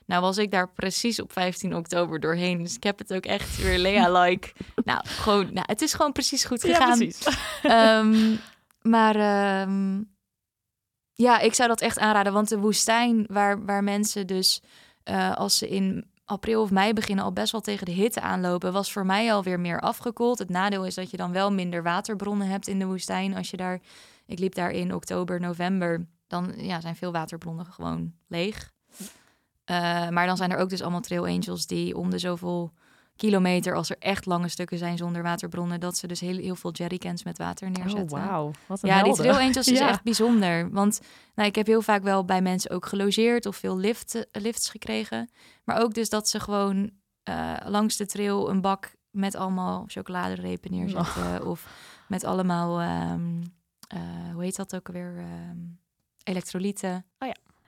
Nou 0.05 0.21
was 0.21 0.37
ik 0.37 0.51
daar 0.51 0.69
precies 0.69 1.21
op 1.21 1.31
15 1.31 1.75
oktober 1.75 2.19
doorheen. 2.19 2.63
Dus 2.63 2.75
ik 2.75 2.83
heb 2.83 2.97
het 2.97 3.13
ook 3.13 3.25
echt 3.25 3.57
weer 3.57 3.77
Lea-like. 3.77 4.51
nou, 4.85 5.07
gewoon, 5.07 5.53
nou, 5.53 5.65
het 5.69 5.81
is 5.81 5.93
gewoon 5.93 6.11
precies 6.11 6.45
goed 6.45 6.61
gegaan. 6.61 6.89
Ja, 6.89 6.95
precies. 6.95 7.27
Ehm, 7.63 8.35
maar 8.81 9.15
ehm, 9.15 10.01
ja, 11.13 11.39
ik 11.39 11.53
zou 11.53 11.69
dat 11.69 11.81
echt 11.81 11.99
aanraden. 11.99 12.33
Want 12.33 12.49
de 12.49 12.57
woestijn, 12.57 13.25
waar, 13.27 13.65
waar 13.65 13.83
mensen 13.83 14.27
dus 14.27 14.61
eh, 15.03 15.35
als 15.35 15.57
ze 15.57 15.69
in 15.69 16.11
april 16.25 16.61
of 16.61 16.71
mei 16.71 16.93
beginnen 16.93 17.25
al 17.25 17.33
best 17.33 17.51
wel 17.51 17.61
tegen 17.61 17.85
de 17.85 17.91
hitte 17.91 18.21
aanlopen, 18.21 18.73
was 18.73 18.91
voor 18.91 19.05
mij 19.05 19.33
alweer 19.33 19.59
meer 19.59 19.79
afgekoeld. 19.79 20.39
Het 20.39 20.49
nadeel 20.49 20.85
is 20.85 20.95
dat 20.95 21.11
je 21.11 21.17
dan 21.17 21.31
wel 21.31 21.51
minder 21.51 21.83
waterbronnen 21.83 22.47
hebt 22.47 22.67
in 22.67 22.79
de 22.79 22.85
woestijn. 22.85 23.35
Als 23.35 23.49
je 23.49 23.57
daar, 23.57 23.79
ik 24.26 24.39
liep 24.39 24.55
daar 24.55 24.71
in 24.71 24.93
oktober, 24.93 25.39
november, 25.39 26.07
dan 26.28 26.53
ja, 26.57 26.82
zijn 26.82 26.95
veel 26.95 27.11
waterbronnen 27.11 27.65
gewoon 27.65 28.13
leeg. 28.28 28.71
Uh, 28.99 30.09
maar 30.09 30.26
dan 30.26 30.38
zijn 30.38 30.51
er 30.51 30.57
ook 30.57 30.69
dus 30.69 30.82
allemaal 30.82 31.01
trail 31.01 31.28
angels 31.28 31.67
die 31.67 31.97
om 31.97 32.09
de 32.09 32.17
zoveel 32.17 32.74
kilometer, 33.15 33.76
als 33.76 33.89
er 33.89 33.95
echt 33.99 34.26
lange 34.26 34.47
stukken 34.47 34.78
zijn 34.78 34.97
zonder 34.97 35.24
waterbronnen, 35.24 35.80
dat 35.80 35.97
ze 35.97 36.07
dus 36.07 36.19
heel, 36.19 36.38
heel 36.38 36.55
veel 36.55 36.71
jerrycans 36.71 37.24
met 37.24 37.38
water 37.38 37.71
neerzetten. 37.71 38.17
Oh, 38.17 38.26
wauw. 38.26 38.51
Wat 38.65 38.84
een 38.84 38.89
ja, 38.89 39.03
die 39.03 39.13
trail 39.13 39.39
angels 39.39 39.67
is 39.67 39.80
echt 39.93 40.03
bijzonder. 40.03 40.71
Want 40.71 40.99
nou, 41.36 41.47
ik 41.49 41.55
heb 41.55 41.67
heel 41.67 41.82
vaak 41.82 42.03
wel 42.03 42.26
bij 42.26 42.41
mensen 42.41 42.71
ook 42.71 42.86
gelogeerd 42.86 43.45
of 43.45 43.55
veel 43.55 43.78
lift, 43.78 44.28
lifts 44.32 44.69
gekregen. 44.69 45.30
Maar 45.63 45.82
ook 45.82 45.93
dus 45.93 46.09
dat 46.09 46.30
ze 46.30 46.39
gewoon 46.39 46.91
eh, 47.24 47.53
langs 47.65 47.97
de 47.97 48.05
trail 48.05 48.49
een 48.49 48.61
bak 48.61 48.91
met 49.09 49.36
allemaal 49.36 49.84
chocoladerepen 49.88 50.71
neerzetten. 50.71 51.45
Of 51.45 51.67
met 52.07 52.24
allemaal, 52.24 52.80
ehm, 52.80 53.41
eh, 53.93 54.33
hoe 54.33 54.43
heet 54.43 54.55
dat 54.55 54.75
ook 54.75 54.87
alweer? 54.87 55.13
Ehm 55.17 55.57
elektrolyten. 56.23 57.05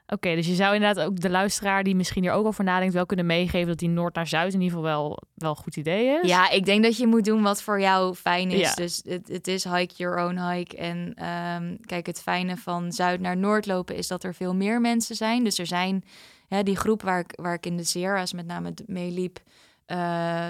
Oké, 0.07 0.36
dus 0.36 0.47
je 0.47 0.55
zou 0.55 0.76
inderdaad 0.76 1.05
ook 1.05 1.19
de 1.19 1.30
luisteraar 1.30 1.84
die 1.84 1.95
misschien 1.95 2.21
hier 2.23 2.32
ook 2.32 2.45
over 2.45 2.63
nadenkt 2.63 2.93
wel 2.93 3.05
kunnen 3.05 3.26
meegeven 3.26 3.67
dat 3.67 3.78
die 3.78 3.89
noord 3.89 4.15
naar 4.15 4.28
zuid 4.28 4.53
in 4.53 4.61
ieder 4.61 4.78
geval 4.78 4.91
wel, 4.93 5.21
wel 5.34 5.49
een 5.49 5.55
goed 5.55 5.76
idee 5.78 6.07
is. 6.21 6.28
Ja, 6.30 6.49
ik 6.49 6.65
denk 6.65 6.84
dat 6.84 6.97
je 6.97 7.07
moet 7.07 7.26
doen 7.26 7.41
wat 7.41 7.61
voor 7.61 7.80
jou 7.80 8.15
fijn 8.15 8.49
is. 8.51 8.59
Ja. 8.59 8.73
Dus 8.73 9.01
het, 9.07 9.28
het 9.28 9.47
is 9.47 9.63
hike 9.63 9.93
your 9.95 10.26
own 10.26 10.49
hike. 10.49 10.78
En 10.78 11.13
ehm, 11.15 11.76
kijk, 11.86 12.05
het 12.05 12.21
fijne 12.21 12.57
van 12.57 12.91
zuid 12.91 13.19
naar 13.19 13.38
noord 13.38 13.65
lopen 13.65 13.95
is 13.95 14.07
dat 14.07 14.23
er 14.23 14.34
veel 14.34 14.55
meer 14.55 14.82
mensen 14.82 15.15
zijn. 15.15 15.43
Dus 15.43 15.59
er 15.59 15.67
zijn 15.67 16.03
hè, 16.47 16.63
die 16.63 16.76
groep 16.78 17.01
waar 17.01 17.19
ik, 17.19 17.34
waar 17.41 17.53
ik 17.53 17.65
in 17.65 17.78
de 17.78 17.84
Sierra's 17.84 18.34
met 18.34 18.45
name 18.45 18.73
d- 18.73 18.88
mee 18.88 19.11
liep. 19.11 19.39
Eh, 19.86 19.97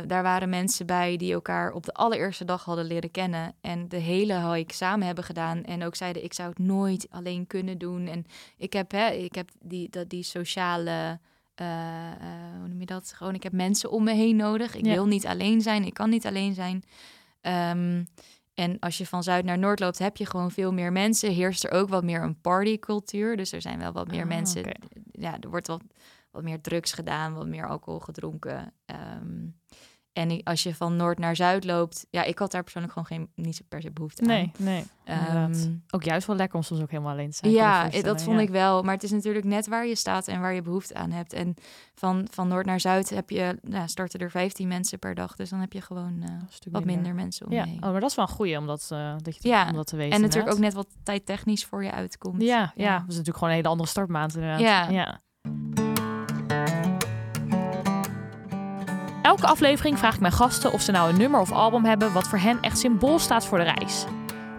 daar 0.07 0.23
waren 0.23 0.49
mensen 0.49 0.85
bij 0.85 1.17
die 1.17 1.33
elkaar 1.33 1.71
op 1.71 1.85
de 1.85 1.93
allereerste 1.93 2.45
dag 2.45 2.63
hadden 2.63 2.85
leren 2.85 3.11
kennen. 3.11 3.53
En 3.61 3.87
de 3.89 3.97
hele 3.97 4.53
hike 4.53 4.73
samen 4.73 5.05
hebben 5.05 5.23
gedaan. 5.23 5.63
En 5.63 5.83
ook 5.83 5.95
zeiden, 5.95 6.23
ik 6.23 6.33
zou 6.33 6.49
het 6.49 6.59
nooit 6.59 7.07
alleen 7.09 7.47
kunnen 7.47 7.77
doen. 7.77 8.07
En 8.07 8.25
ik 8.57 8.73
heb, 8.73 8.91
hè, 8.91 9.09
ik 9.11 9.35
heb 9.35 9.49
die, 9.61 9.89
dat, 9.89 10.09
die 10.09 10.23
sociale... 10.23 11.19
eh, 11.55 12.11
eh, 12.11 12.15
hoe 12.59 12.67
noem 12.67 12.79
je 12.79 12.85
dat? 12.85 13.13
Gewoon, 13.15 13.33
ik 13.33 13.43
heb 13.43 13.51
mensen 13.53 13.91
om 13.91 14.03
me 14.03 14.13
heen 14.13 14.35
nodig. 14.35 14.75
Ik 14.75 14.85
Ja. 14.85 14.93
wil 14.93 15.05
niet 15.07 15.25
alleen 15.25 15.61
zijn. 15.61 15.83
Ik 15.85 15.93
kan 15.93 16.09
niet 16.09 16.25
alleen 16.25 16.53
zijn. 16.53 16.83
Ehm, 17.41 18.03
en 18.53 18.79
als 18.79 18.97
je 18.97 19.05
van 19.05 19.23
zuid 19.23 19.45
naar 19.45 19.57
noord 19.57 19.79
loopt, 19.79 19.99
heb 19.99 20.17
je 20.17 20.25
gewoon 20.25 20.51
veel 20.51 20.73
meer 20.73 20.91
mensen. 20.91 21.31
Heerst 21.33 21.63
er 21.63 21.71
ook 21.71 21.89
wat 21.89 22.03
meer 22.03 22.21
een 22.23 22.41
partycultuur. 22.41 23.37
Dus 23.37 23.51
er 23.51 23.61
zijn 23.61 23.79
wel 23.79 23.91
wat 23.91 24.07
meer 24.07 24.21
Ah, 24.21 24.27
mensen. 24.27 24.63
Ja, 25.11 25.37
er 25.39 25.49
wordt 25.49 25.67
wat, 25.67 25.81
wat 26.35 26.43
meer 26.43 26.61
drugs 26.61 26.93
gedaan, 26.93 27.33
wat 27.33 27.47
meer 27.47 27.67
alcohol 27.67 27.99
gedronken. 27.99 28.73
Ehm, 28.85 29.47
en 30.13 30.43
als 30.43 30.63
je 30.63 30.75
van 30.75 30.95
noord 30.95 31.19
naar 31.19 31.35
zuid 31.35 31.63
loopt, 31.63 32.05
ja, 32.09 32.23
ik 32.23 32.39
had 32.39 32.51
daar 32.51 32.63
persoonlijk 32.63 32.93
gewoon 32.93 33.07
geen, 33.07 33.29
niet 33.35 33.55
zo 33.55 33.63
per 33.69 33.81
se 33.81 33.91
behoefte 33.91 34.21
aan. 34.21 34.27
Nee, 34.27 34.51
nee. 34.57 34.85
Ehm, 35.03 35.53
ook 35.89 36.03
juist 36.03 36.27
wel 36.27 36.35
lekker 36.35 36.57
om 36.57 36.63
soms 36.63 36.81
ook 36.81 36.91
helemaal 36.91 37.11
alleen 37.11 37.29
te 37.29 37.37
zijn. 37.37 37.51
ja, 37.51 37.89
dat 37.89 38.23
vond 38.23 38.37
ja. 38.37 38.41
ik 38.43 38.49
wel. 38.49 38.83
Maar 38.83 38.93
het 38.93 39.03
is 39.03 39.11
natuurlijk 39.11 39.45
net 39.45 39.67
waar 39.67 39.87
je 39.87 39.95
staat 39.95 40.27
en 40.27 40.41
waar 40.41 40.53
je 40.53 40.61
behoefte 40.61 40.93
aan 40.93 41.11
hebt. 41.11 41.33
En 41.33 41.55
van, 41.95 42.27
van 42.31 42.47
noord 42.47 42.65
naar 42.65 42.79
zuid 42.79 43.09
heb 43.09 43.29
je, 43.29 43.59
nou, 43.61 43.87
starten 43.87 44.19
er 44.19 44.31
15 44.31 44.67
mensen 44.67 44.99
per 44.99 45.15
dag. 45.15 45.35
Dus 45.35 45.49
dan 45.49 45.59
heb 45.59 45.73
je 45.73 45.81
gewoon 45.81 46.23
stuk 46.49 46.73
wat 46.73 46.85
minder 46.85 47.13
mensen 47.13 47.45
om 47.45 47.51
Ja, 47.51 47.63
je 47.63 47.69
heen. 47.69 47.83
oh, 47.83 47.91
maar 47.91 47.99
dat 47.99 48.09
is 48.09 48.15
wel 48.15 48.27
een 48.27 48.33
goeie 48.33 48.57
om 48.57 48.67
dat, 48.67 48.87
eh, 48.91 49.15
dat, 49.21 49.43
je, 49.43 49.49
Ja, 49.49 49.67
om 49.67 49.73
dat 49.73 49.87
te 49.87 49.95
weten. 49.95 50.15
en 50.15 50.21
natuurlijk 50.21 50.53
ook 50.53 50.59
net 50.59 50.73
wat 50.73 50.87
tijdtechnisch 51.03 51.65
voor 51.65 51.83
je 51.83 51.91
uitkomt. 51.91 52.41
Ja, 52.41 52.73
ja. 52.75 52.97
is 52.97 53.03
natuurlijk 53.07 53.33
gewoon 53.37 53.49
een 53.49 53.55
hele 53.55 53.69
andere 53.69 53.89
startmaand 53.89 54.35
inderdaad. 54.35 54.59
Ja. 54.59 54.89
ja. 54.89 55.23
Elke 59.25 59.47
aflevering 59.47 59.99
vraag 59.99 60.13
ik 60.13 60.19
mijn 60.19 60.33
gasten 60.33 60.73
of 60.73 60.81
ze 60.81 60.91
nou 60.91 61.09
een 61.09 61.17
nummer 61.17 61.39
of 61.39 61.51
album 61.51 61.85
hebben 61.85 62.13
wat 62.13 62.27
voor 62.27 62.37
hen 62.37 62.57
echt 62.61 62.77
symbool 62.77 63.19
staat 63.19 63.45
voor 63.45 63.57
de 63.57 63.63
reis. 63.63 64.05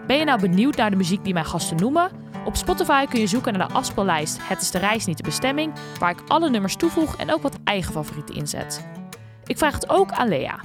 Ben 0.07 0.17
je 0.17 0.23
nou 0.23 0.39
benieuwd 0.39 0.75
naar 0.75 0.89
de 0.89 0.95
muziek 0.95 1.23
die 1.23 1.33
mijn 1.33 1.45
gasten 1.45 1.77
noemen? 1.77 2.11
Op 2.45 2.55
Spotify 2.55 3.05
kun 3.05 3.19
je 3.19 3.27
zoeken 3.27 3.53
naar 3.53 3.67
de 3.67 3.73
afspeellijst 3.73 4.37
Het 4.41 4.61
is 4.61 4.71
de 4.71 4.77
reis, 4.77 5.05
niet 5.05 5.17
de 5.17 5.23
bestemming, 5.23 5.73
waar 5.99 6.11
ik 6.11 6.21
alle 6.27 6.49
nummers 6.49 6.75
toevoeg 6.75 7.17
en 7.17 7.33
ook 7.33 7.41
wat 7.41 7.57
eigen 7.63 7.91
favorieten 7.91 8.35
inzet. 8.35 8.85
Ik 9.45 9.57
vraag 9.57 9.73
het 9.73 9.89
ook 9.89 10.11
aan 10.11 10.27
Lea. 10.27 10.59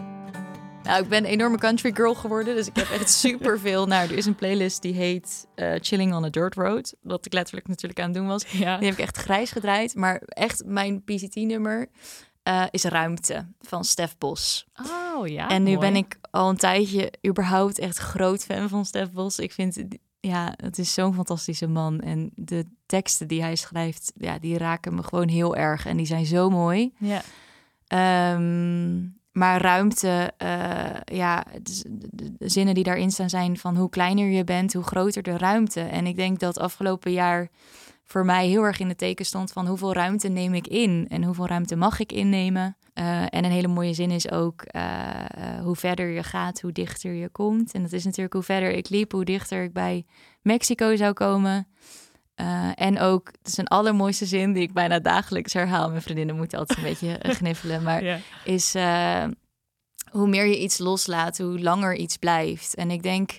Nou, 0.82 1.02
ik 1.02 1.08
ben 1.08 1.24
een 1.24 1.30
enorme 1.30 1.58
country 1.58 1.90
girl 1.94 2.14
geworden, 2.14 2.54
dus 2.54 2.66
ik 2.66 2.76
heb 2.76 2.90
echt 2.90 3.10
superveel. 3.26 3.86
Nou, 3.86 4.10
er 4.10 4.16
is 4.16 4.26
een 4.26 4.34
playlist 4.34 4.82
die 4.82 4.94
heet 4.94 5.46
eh, 5.54 5.72
Chilling 5.80 6.14
on 6.14 6.24
a 6.24 6.30
Dirt 6.30 6.54
Road, 6.54 6.94
wat 7.02 7.26
ik 7.26 7.32
letterlijk 7.32 7.68
natuurlijk 7.68 8.00
aan 8.00 8.08
het 8.08 8.14
doen 8.14 8.26
was. 8.26 8.44
Ja. 8.46 8.76
Die 8.76 8.88
heb 8.88 8.98
ik 8.98 9.04
echt 9.04 9.16
grijs 9.16 9.50
gedraaid, 9.50 9.94
maar 9.94 10.22
echt 10.26 10.62
mijn 10.66 11.02
PCT-nummer 11.04 11.88
eh, 12.42 12.64
is 12.70 12.84
Ruimte 12.84 13.46
van 13.60 13.84
Stef 13.84 14.18
Bos. 14.18 14.66
Oh 15.14 15.26
ja. 15.26 15.48
en 15.48 15.62
nu 15.62 15.74
mooi. 15.74 15.78
ben 15.78 15.96
ik 15.96 16.18
al 16.30 16.48
een 16.48 16.56
tijdje 16.56 17.12
überhaupt 17.26 17.78
echt 17.78 17.98
groot 17.98 18.44
fan 18.44 18.68
van 18.68 18.84
Stef 18.84 19.10
Bos. 19.10 19.38
Ik 19.38 19.52
vind, 19.52 19.82
ja, 20.20 20.54
het 20.56 20.78
is 20.78 20.94
zo'n 20.94 21.14
fantastische 21.14 21.66
man. 21.66 22.00
En 22.00 22.30
de 22.34 22.66
teksten 22.86 23.28
die 23.28 23.42
hij 23.42 23.56
schrijft, 23.56 24.12
ja, 24.16 24.38
die 24.38 24.58
raken 24.58 24.94
me 24.94 25.02
gewoon 25.02 25.28
heel 25.28 25.56
erg. 25.56 25.86
En 25.86 25.96
die 25.96 26.06
zijn 26.06 26.26
zo 26.26 26.50
mooi. 26.50 26.92
Ja. 26.98 27.22
Ehm, 27.86 29.00
maar 29.32 29.60
ruimte, 29.60 30.32
eh, 30.36 31.16
ja, 31.16 31.44
de 32.10 32.34
zinnen 32.38 32.74
die 32.74 32.84
daarin 32.84 33.10
staan 33.10 33.30
zijn 33.30 33.58
van 33.58 33.76
hoe 33.76 33.88
kleiner 33.88 34.26
je 34.26 34.44
bent, 34.44 34.72
hoe 34.72 34.82
groter 34.82 35.22
de 35.22 35.38
ruimte. 35.38 35.80
En 35.80 36.06
ik 36.06 36.16
denk 36.16 36.38
dat 36.38 36.58
afgelopen 36.58 37.12
jaar 37.12 37.48
voor 38.12 38.24
mij 38.24 38.46
heel 38.46 38.62
erg 38.62 38.78
in 38.78 38.88
het 38.88 38.98
teken 38.98 39.24
stond 39.24 39.52
van 39.52 39.66
hoeveel 39.66 39.92
ruimte 39.92 40.28
neem 40.28 40.54
ik 40.54 40.66
in 40.66 41.06
en 41.08 41.24
hoeveel 41.24 41.46
ruimte 41.46 41.76
mag 41.76 42.00
ik 42.00 42.12
innemen. 42.12 42.76
Eh, 42.94 43.22
en 43.22 43.44
een 43.44 43.50
hele 43.50 43.68
mooie 43.68 43.94
zin 43.94 44.10
is 44.10 44.30
ook 44.30 44.62
eh, 44.62 45.10
eh, 45.10 45.64
hoe 45.64 45.76
verder 45.76 46.08
je 46.08 46.22
gaat, 46.22 46.60
hoe 46.60 46.72
dichter 46.72 47.12
je 47.12 47.28
komt. 47.28 47.72
En 47.72 47.82
dat 47.82 47.92
is 47.92 48.04
natuurlijk 48.04 48.34
hoe 48.34 48.42
verder 48.42 48.70
ik 48.70 48.88
liep, 48.88 49.12
hoe 49.12 49.24
dichter 49.24 49.62
ik 49.62 49.72
bij 49.72 50.04
Mexico 50.42 50.96
zou 50.96 51.12
komen. 51.12 51.66
En 52.74 52.98
ook, 52.98 53.26
het 53.26 53.48
is 53.48 53.56
een 53.56 53.66
allermooiste 53.66 54.26
zin 54.26 54.52
die 54.52 54.62
ik 54.62 54.72
bijna 54.72 54.98
dagelijks 54.98 55.52
herhaal. 55.52 55.90
Mijn 55.90 56.02
vriendinnen 56.02 56.36
moeten 56.36 56.58
altijd 56.58 56.78
een 56.78 56.84
beetje 56.84 57.18
gniffelen. 57.38 57.82
Maar 57.82 58.20
is 58.44 58.72
hoe 60.10 60.28
meer 60.28 60.46
je 60.46 60.60
iets 60.60 60.78
loslaat, 60.78 61.38
hoe 61.38 61.60
langer 61.60 61.96
iets 61.96 62.16
blijft. 62.16 62.74
En 62.74 62.90
ik 62.90 63.02
denk 63.02 63.38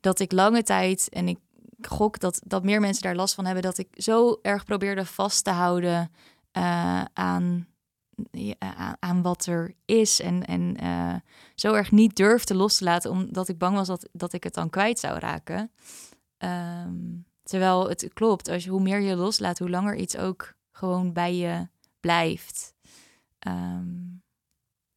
dat 0.00 0.20
ik 0.20 0.32
lange 0.32 0.62
tijd, 0.62 1.08
en 1.08 1.28
ik 1.28 1.38
gok 1.80 2.18
dat, 2.18 2.40
dat 2.44 2.64
meer 2.64 2.80
mensen 2.80 3.02
daar 3.02 3.16
last 3.16 3.34
van 3.34 3.44
hebben, 3.44 3.62
dat 3.62 3.78
ik 3.78 3.88
zo 3.92 4.38
erg 4.42 4.64
probeerde 4.64 5.06
vast 5.06 5.44
te 5.44 5.50
houden 5.50 6.10
eh, 6.52 7.04
aan, 7.12 7.68
aan 8.98 9.22
wat 9.22 9.46
er 9.46 9.74
is. 9.84 10.20
En, 10.20 10.46
en 10.46 10.76
eh, 10.76 11.14
zo 11.54 11.74
erg 11.74 11.90
niet 11.90 12.16
durfde 12.16 12.54
los 12.54 12.76
te 12.76 12.84
laten, 12.84 13.10
omdat 13.10 13.48
ik 13.48 13.58
bang 13.58 13.76
was 13.76 13.86
dat, 13.86 14.08
dat 14.12 14.32
ik 14.32 14.44
het 14.44 14.54
dan 14.54 14.70
kwijt 14.70 14.98
zou 14.98 15.18
raken. 15.18 15.70
Ehm, 16.36 16.94
terwijl 17.42 17.88
het 17.88 18.10
klopt, 18.12 18.48
als 18.48 18.64
je, 18.64 18.70
hoe 18.70 18.82
meer 18.82 19.00
je 19.00 19.16
loslaat, 19.16 19.58
hoe 19.58 19.70
langer 19.70 19.96
iets 19.96 20.16
ook 20.16 20.54
gewoon 20.70 21.12
bij 21.12 21.36
je 21.36 21.68
blijft. 22.00 22.74
Ehm, 23.38 24.16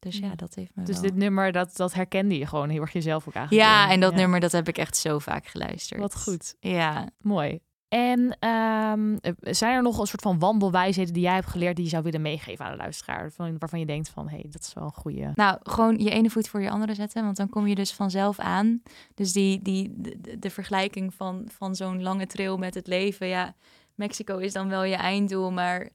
dus 0.00 0.18
ja, 0.18 0.26
Ja. 0.26 0.34
dat 0.34 0.54
heeft 0.54 0.70
me 0.74 0.82
Dus 0.84 0.94
wel... 0.94 1.02
dit 1.04 1.14
nummer, 1.14 1.52
dat, 1.52 1.76
dat 1.76 1.94
herkende 1.94 2.38
je 2.38 2.46
gewoon 2.46 2.68
heel 2.68 2.80
erg 2.80 2.92
jezelf 2.92 3.28
ook 3.28 3.34
eigenlijk. 3.34 3.66
Ja, 3.66 3.90
en 3.90 4.00
dat 4.00 4.12
Ja. 4.12 4.18
nummer, 4.18 4.40
dat 4.40 4.52
heb 4.52 4.68
ik 4.68 4.78
echt 4.78 4.96
zo 4.96 5.18
vaak 5.18 5.46
geluisterd. 5.46 6.00
Wat 6.00 6.22
goed. 6.22 6.54
Ja, 6.60 7.08
Mooi. 7.20 7.60
En 7.88 8.36
ehm, 8.38 9.16
eh, 9.20 9.32
zijn 9.40 9.74
er 9.74 9.82
nog 9.82 9.98
een 9.98 10.06
soort 10.06 10.22
van 10.22 10.38
wandelwijsheden 10.38 11.12
die 11.12 11.22
jij 11.22 11.34
hebt 11.34 11.46
geleerd 11.46 11.76
die 11.76 11.84
je 11.84 11.90
zou 11.90 12.02
willen 12.02 12.22
meegeven 12.22 12.64
aan 12.64 12.70
de 12.70 12.76
luisteraar? 12.76 13.20
Waarvan, 13.20 13.58
waarvan 13.58 13.78
je 13.78 13.86
denkt 13.86 14.08
van, 14.08 14.28
hé, 14.28 14.36
hey, 14.40 14.46
dat 14.50 14.60
is 14.62 14.72
wel 14.74 14.84
een 14.84 14.92
goede. 14.92 15.30
nou, 15.34 15.58
gewoon 15.62 15.98
je 15.98 16.10
ene 16.10 16.30
voet 16.30 16.48
voor 16.48 16.60
je 16.62 16.70
andere 16.70 16.94
zetten, 16.94 17.24
want 17.24 17.36
dan 17.36 17.48
kom 17.48 17.66
je 17.66 17.74
dus 17.74 17.92
vanzelf 17.92 18.38
aan. 18.38 18.82
Dus 19.14 19.32
die, 19.32 19.62
die, 19.62 19.94
de- 19.96 20.38
de 20.38 20.50
vergelijking 20.50 21.14
van, 21.14 21.48
van 21.52 21.74
zo'n 21.74 22.02
lange 22.02 22.26
trail 22.26 22.56
met 22.56 22.74
het 22.74 22.86
leven, 22.86 23.26
ja, 23.26 23.54
Mexico 23.94 24.36
is 24.38 24.52
dan 24.52 24.68
wel 24.68 24.84
je 24.84 24.94
einddoel, 24.96 25.50
maar 25.52 25.88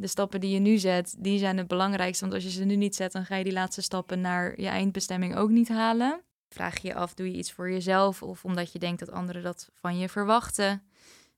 de 0.00 0.06
stappen 0.06 0.40
die 0.40 0.50
je 0.50 0.58
nu 0.58 0.78
zet, 0.78 1.14
die 1.18 1.38
zijn 1.38 1.56
het 1.56 1.68
belangrijkste. 1.68 2.24
Want 2.24 2.34
als 2.34 2.44
je 2.44 2.50
ze 2.50 2.64
nu 2.64 2.76
niet 2.76 2.94
zet, 2.94 3.12
dan 3.12 3.24
ga 3.24 3.36
je 3.36 3.44
die 3.44 3.52
laatste 3.52 3.82
stappen 3.82 4.20
naar 4.20 4.60
je 4.60 4.68
eindbestemming 4.68 5.36
ook 5.36 5.50
niet 5.50 5.68
halen. 5.68 6.20
Vraag 6.48 6.78
je 6.78 6.88
je 6.88 6.94
af, 6.94 7.14
doe 7.14 7.30
je 7.30 7.36
iets 7.36 7.52
voor 7.52 7.70
jezelf 7.70 8.22
of 8.22 8.44
omdat 8.44 8.72
je 8.72 8.78
denkt 8.78 9.00
dat 9.00 9.10
anderen 9.10 9.42
dat 9.42 9.70
van 9.74 9.98
je 9.98 10.08
verwachten? 10.08 10.82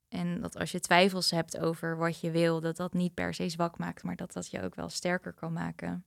En 0.08 0.40
dat 0.40 0.58
als 0.58 0.72
je 0.72 0.80
twijfels 0.80 1.30
hebt 1.30 1.58
over 1.58 1.96
wat 1.96 2.20
je 2.20 2.30
wil, 2.30 2.60
dat 2.60 2.76
dat 2.76 2.92
niet 2.92 3.14
per 3.14 3.34
se 3.34 3.48
zwak 3.48 3.78
maakt, 3.78 4.02
maar 4.02 4.16
dat 4.16 4.32
dat 4.32 4.50
je 4.50 4.62
ook 4.62 4.74
wel 4.74 4.88
sterker 4.88 5.32
kan 5.32 5.52
maken. 5.52 6.04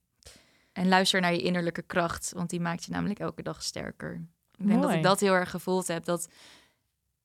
En 0.72 0.88
luister 0.88 1.22
naar 1.22 1.34
je 1.34 1.42
innerlijke 1.42 1.82
kracht, 1.82 2.32
want 2.36 2.50
die 2.50 2.60
maakt 2.60 2.84
je 2.84 2.92
namelijk 2.92 3.20
elke 3.20 3.44
dag 3.44 3.64
sterker. 3.64 4.26
Ik 4.58 4.68
denk 4.68 4.82
dat 4.82 4.92
ik 4.92 5.04
dat 5.04 5.20
heel 5.20 5.34
erg 5.34 5.50
gevoeld 5.50 5.88
heb. 5.88 6.06
Dat 6.06 6.28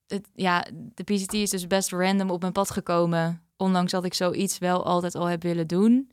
het, 0.07 0.29
ja, 0.35 0.67
de 0.73 1.03
PCT 1.03 1.33
is 1.33 1.51
dus 1.51 1.67
best 1.67 1.93
random 1.93 2.31
op 2.31 2.41
mijn 2.41 2.53
pad 2.53 2.71
gekomen. 2.71 3.50
Ondanks 3.61 3.93
dat 3.93 4.05
ik 4.05 4.15
zoiets 4.15 4.59
wel 4.59 4.85
altijd 4.85 5.15
al 5.15 5.27
heb 5.27 5.43
willen 5.43 5.67
doen. 5.67 6.11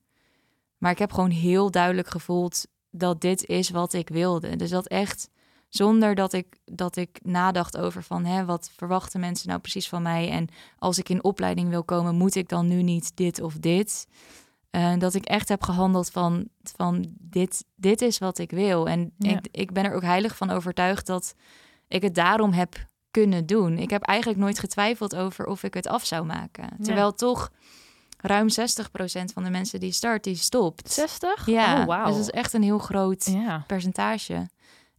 Maar 0.77 0.91
ik 0.91 0.99
heb 0.99 1.13
gewoon 1.13 1.29
heel 1.29 1.71
duidelijk 1.71 2.07
gevoeld 2.07 2.65
dat 2.91 3.21
dit 3.21 3.45
is 3.45 3.69
wat 3.69 3.93
ik 3.93 4.09
wilde. 4.09 4.55
Dus 4.55 4.69
dat 4.69 4.87
echt 4.87 5.29
zonder 5.69 6.15
dat 6.15 6.33
ik, 6.33 6.57
dat 6.65 6.95
ik 6.95 7.19
nadacht 7.23 7.77
over 7.77 8.03
van 8.03 8.25
hè, 8.25 8.45
wat 8.45 8.71
verwachten 8.75 9.19
mensen 9.19 9.47
nou 9.47 9.59
precies 9.59 9.89
van 9.89 10.01
mij. 10.01 10.29
En 10.29 10.47
als 10.79 10.97
ik 10.97 11.09
in 11.09 11.23
opleiding 11.23 11.69
wil 11.69 11.83
komen, 11.83 12.15
moet 12.15 12.35
ik 12.35 12.49
dan 12.49 12.67
nu 12.67 12.81
niet 12.83 13.15
dit 13.15 13.41
of 13.41 13.53
dit. 13.53 14.07
Eh, 14.69 14.97
dat 14.97 15.13
ik 15.13 15.25
echt 15.25 15.49
heb 15.49 15.63
gehandeld 15.63 16.09
van, 16.09 16.47
van 16.63 17.05
dit, 17.19 17.65
dit 17.75 18.01
is 18.01 18.17
wat 18.17 18.37
ik 18.37 18.51
wil. 18.51 18.87
En 18.87 19.11
Ja. 19.17 19.29
ik, 19.29 19.47
ik 19.51 19.71
ben 19.71 19.83
er 19.83 19.93
ook 19.93 20.01
heilig 20.01 20.37
van 20.37 20.49
overtuigd 20.49 21.05
dat 21.05 21.35
ik 21.87 22.01
het 22.01 22.15
daarom 22.15 22.51
heb 22.51 22.87
kunnen 23.21 23.45
doen. 23.45 23.77
Ik 23.77 23.89
heb 23.89 24.01
eigenlijk 24.01 24.39
nooit 24.39 24.59
getwijfeld 24.59 25.15
over 25.15 25.45
of 25.45 25.63
ik 25.63 25.73
het 25.73 25.87
af 25.87 26.05
zou 26.05 26.25
maken. 26.25 26.69
Terwijl 26.81 27.13
toch 27.13 27.51
ruim 28.17 28.47
60% 28.49 28.53
van 29.33 29.43
de 29.43 29.49
mensen 29.49 29.79
die 29.79 29.91
start, 29.91 30.23
die 30.23 30.35
stopt. 30.35 30.91
60? 30.91 31.45
Ja, 31.45 31.79
Oh, 31.81 31.85
wauw. 31.85 32.05
dus 32.05 32.15
dat 32.15 32.23
is 32.23 32.29
echt 32.29 32.53
een 32.53 32.63
heel 32.63 32.77
groot 32.79 33.25
Ja. 33.25 33.63
percentage. 33.67 34.49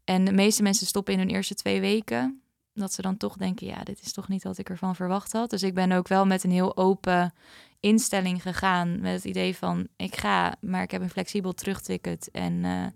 En 0.04 0.24
de 0.24 0.32
meeste 0.32 0.62
mensen 0.62 0.86
stoppen 0.86 1.12
in 1.12 1.18
hun 1.18 1.28
eerste 1.30 1.54
twee 1.54 1.80
weken. 1.80 2.42
Dat 2.74 2.92
ze 2.92 3.02
dan 3.02 3.16
toch 3.16 3.36
denken, 3.36 3.66
ja, 3.66 3.82
dit 3.84 4.00
is 4.02 4.12
toch 4.12 4.28
niet 4.28 4.42
wat 4.42 4.58
ik 4.58 4.68
ervan 4.70 4.94
verwacht 4.96 5.32
had. 5.32 5.50
Dus 5.50 5.62
ik 5.62 5.74
ben 5.74 5.92
ook 5.92 6.08
wel 6.08 6.26
met 6.26 6.44
een 6.44 6.50
heel 6.50 6.76
open 6.76 7.34
instelling 7.80 8.42
gegaan. 8.42 9.00
Met 9.00 9.14
het 9.14 9.24
idee 9.24 9.56
van, 9.56 9.88
ik 9.96 10.16
ga, 10.16 10.54
maar 10.60 10.82
ik 10.82 10.90
heb 10.90 11.02
een 11.02 11.10
flexibel 11.10 11.52
terugticket. 11.52 12.28
En 12.32 12.64
eh, 12.64 12.86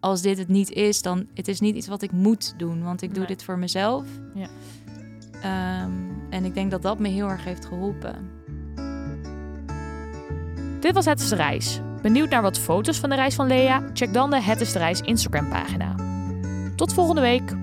als 0.00 0.22
dit 0.22 0.38
het 0.38 0.48
niet 0.48 0.70
is, 0.70 1.02
dan 1.02 1.26
het 1.34 1.48
is 1.48 1.60
niet 1.60 1.76
iets 1.76 1.86
wat 1.86 2.02
ik 2.02 2.12
moet 2.12 2.54
doen. 2.56 2.82
Want 2.82 3.02
ik 3.02 3.14
doe 3.14 3.26
dit 3.26 3.42
voor 3.42 3.58
mezelf. 3.58 4.06
Ja. 4.34 4.48
Ehm, 5.42 5.92
en 6.30 6.44
ik 6.44 6.54
denk 6.54 6.70
dat 6.70 6.82
dat 6.82 6.98
me 6.98 7.08
heel 7.08 7.28
erg 7.28 7.44
heeft 7.44 7.64
geholpen. 7.64 8.30
Dit 10.80 10.94
was 10.94 11.04
Het 11.04 11.20
is 11.20 11.28
de 11.28 11.36
Reis. 11.36 11.80
Benieuwd 12.02 12.30
naar 12.30 12.42
wat 12.42 12.58
foto's 12.58 12.98
van 12.98 13.08
de 13.08 13.16
reis 13.16 13.34
van 13.34 13.46
Lea? 13.46 13.90
Check 13.94 14.12
dan 14.12 14.30
de 14.30 14.42
Het 14.42 14.60
is 14.60 14.72
de 14.72 14.78
Reis 14.78 15.00
Instagram 15.00 15.48
pagina. 15.48 15.94
Tot 16.76 16.92
volgende 16.92 17.20
week. 17.20 17.54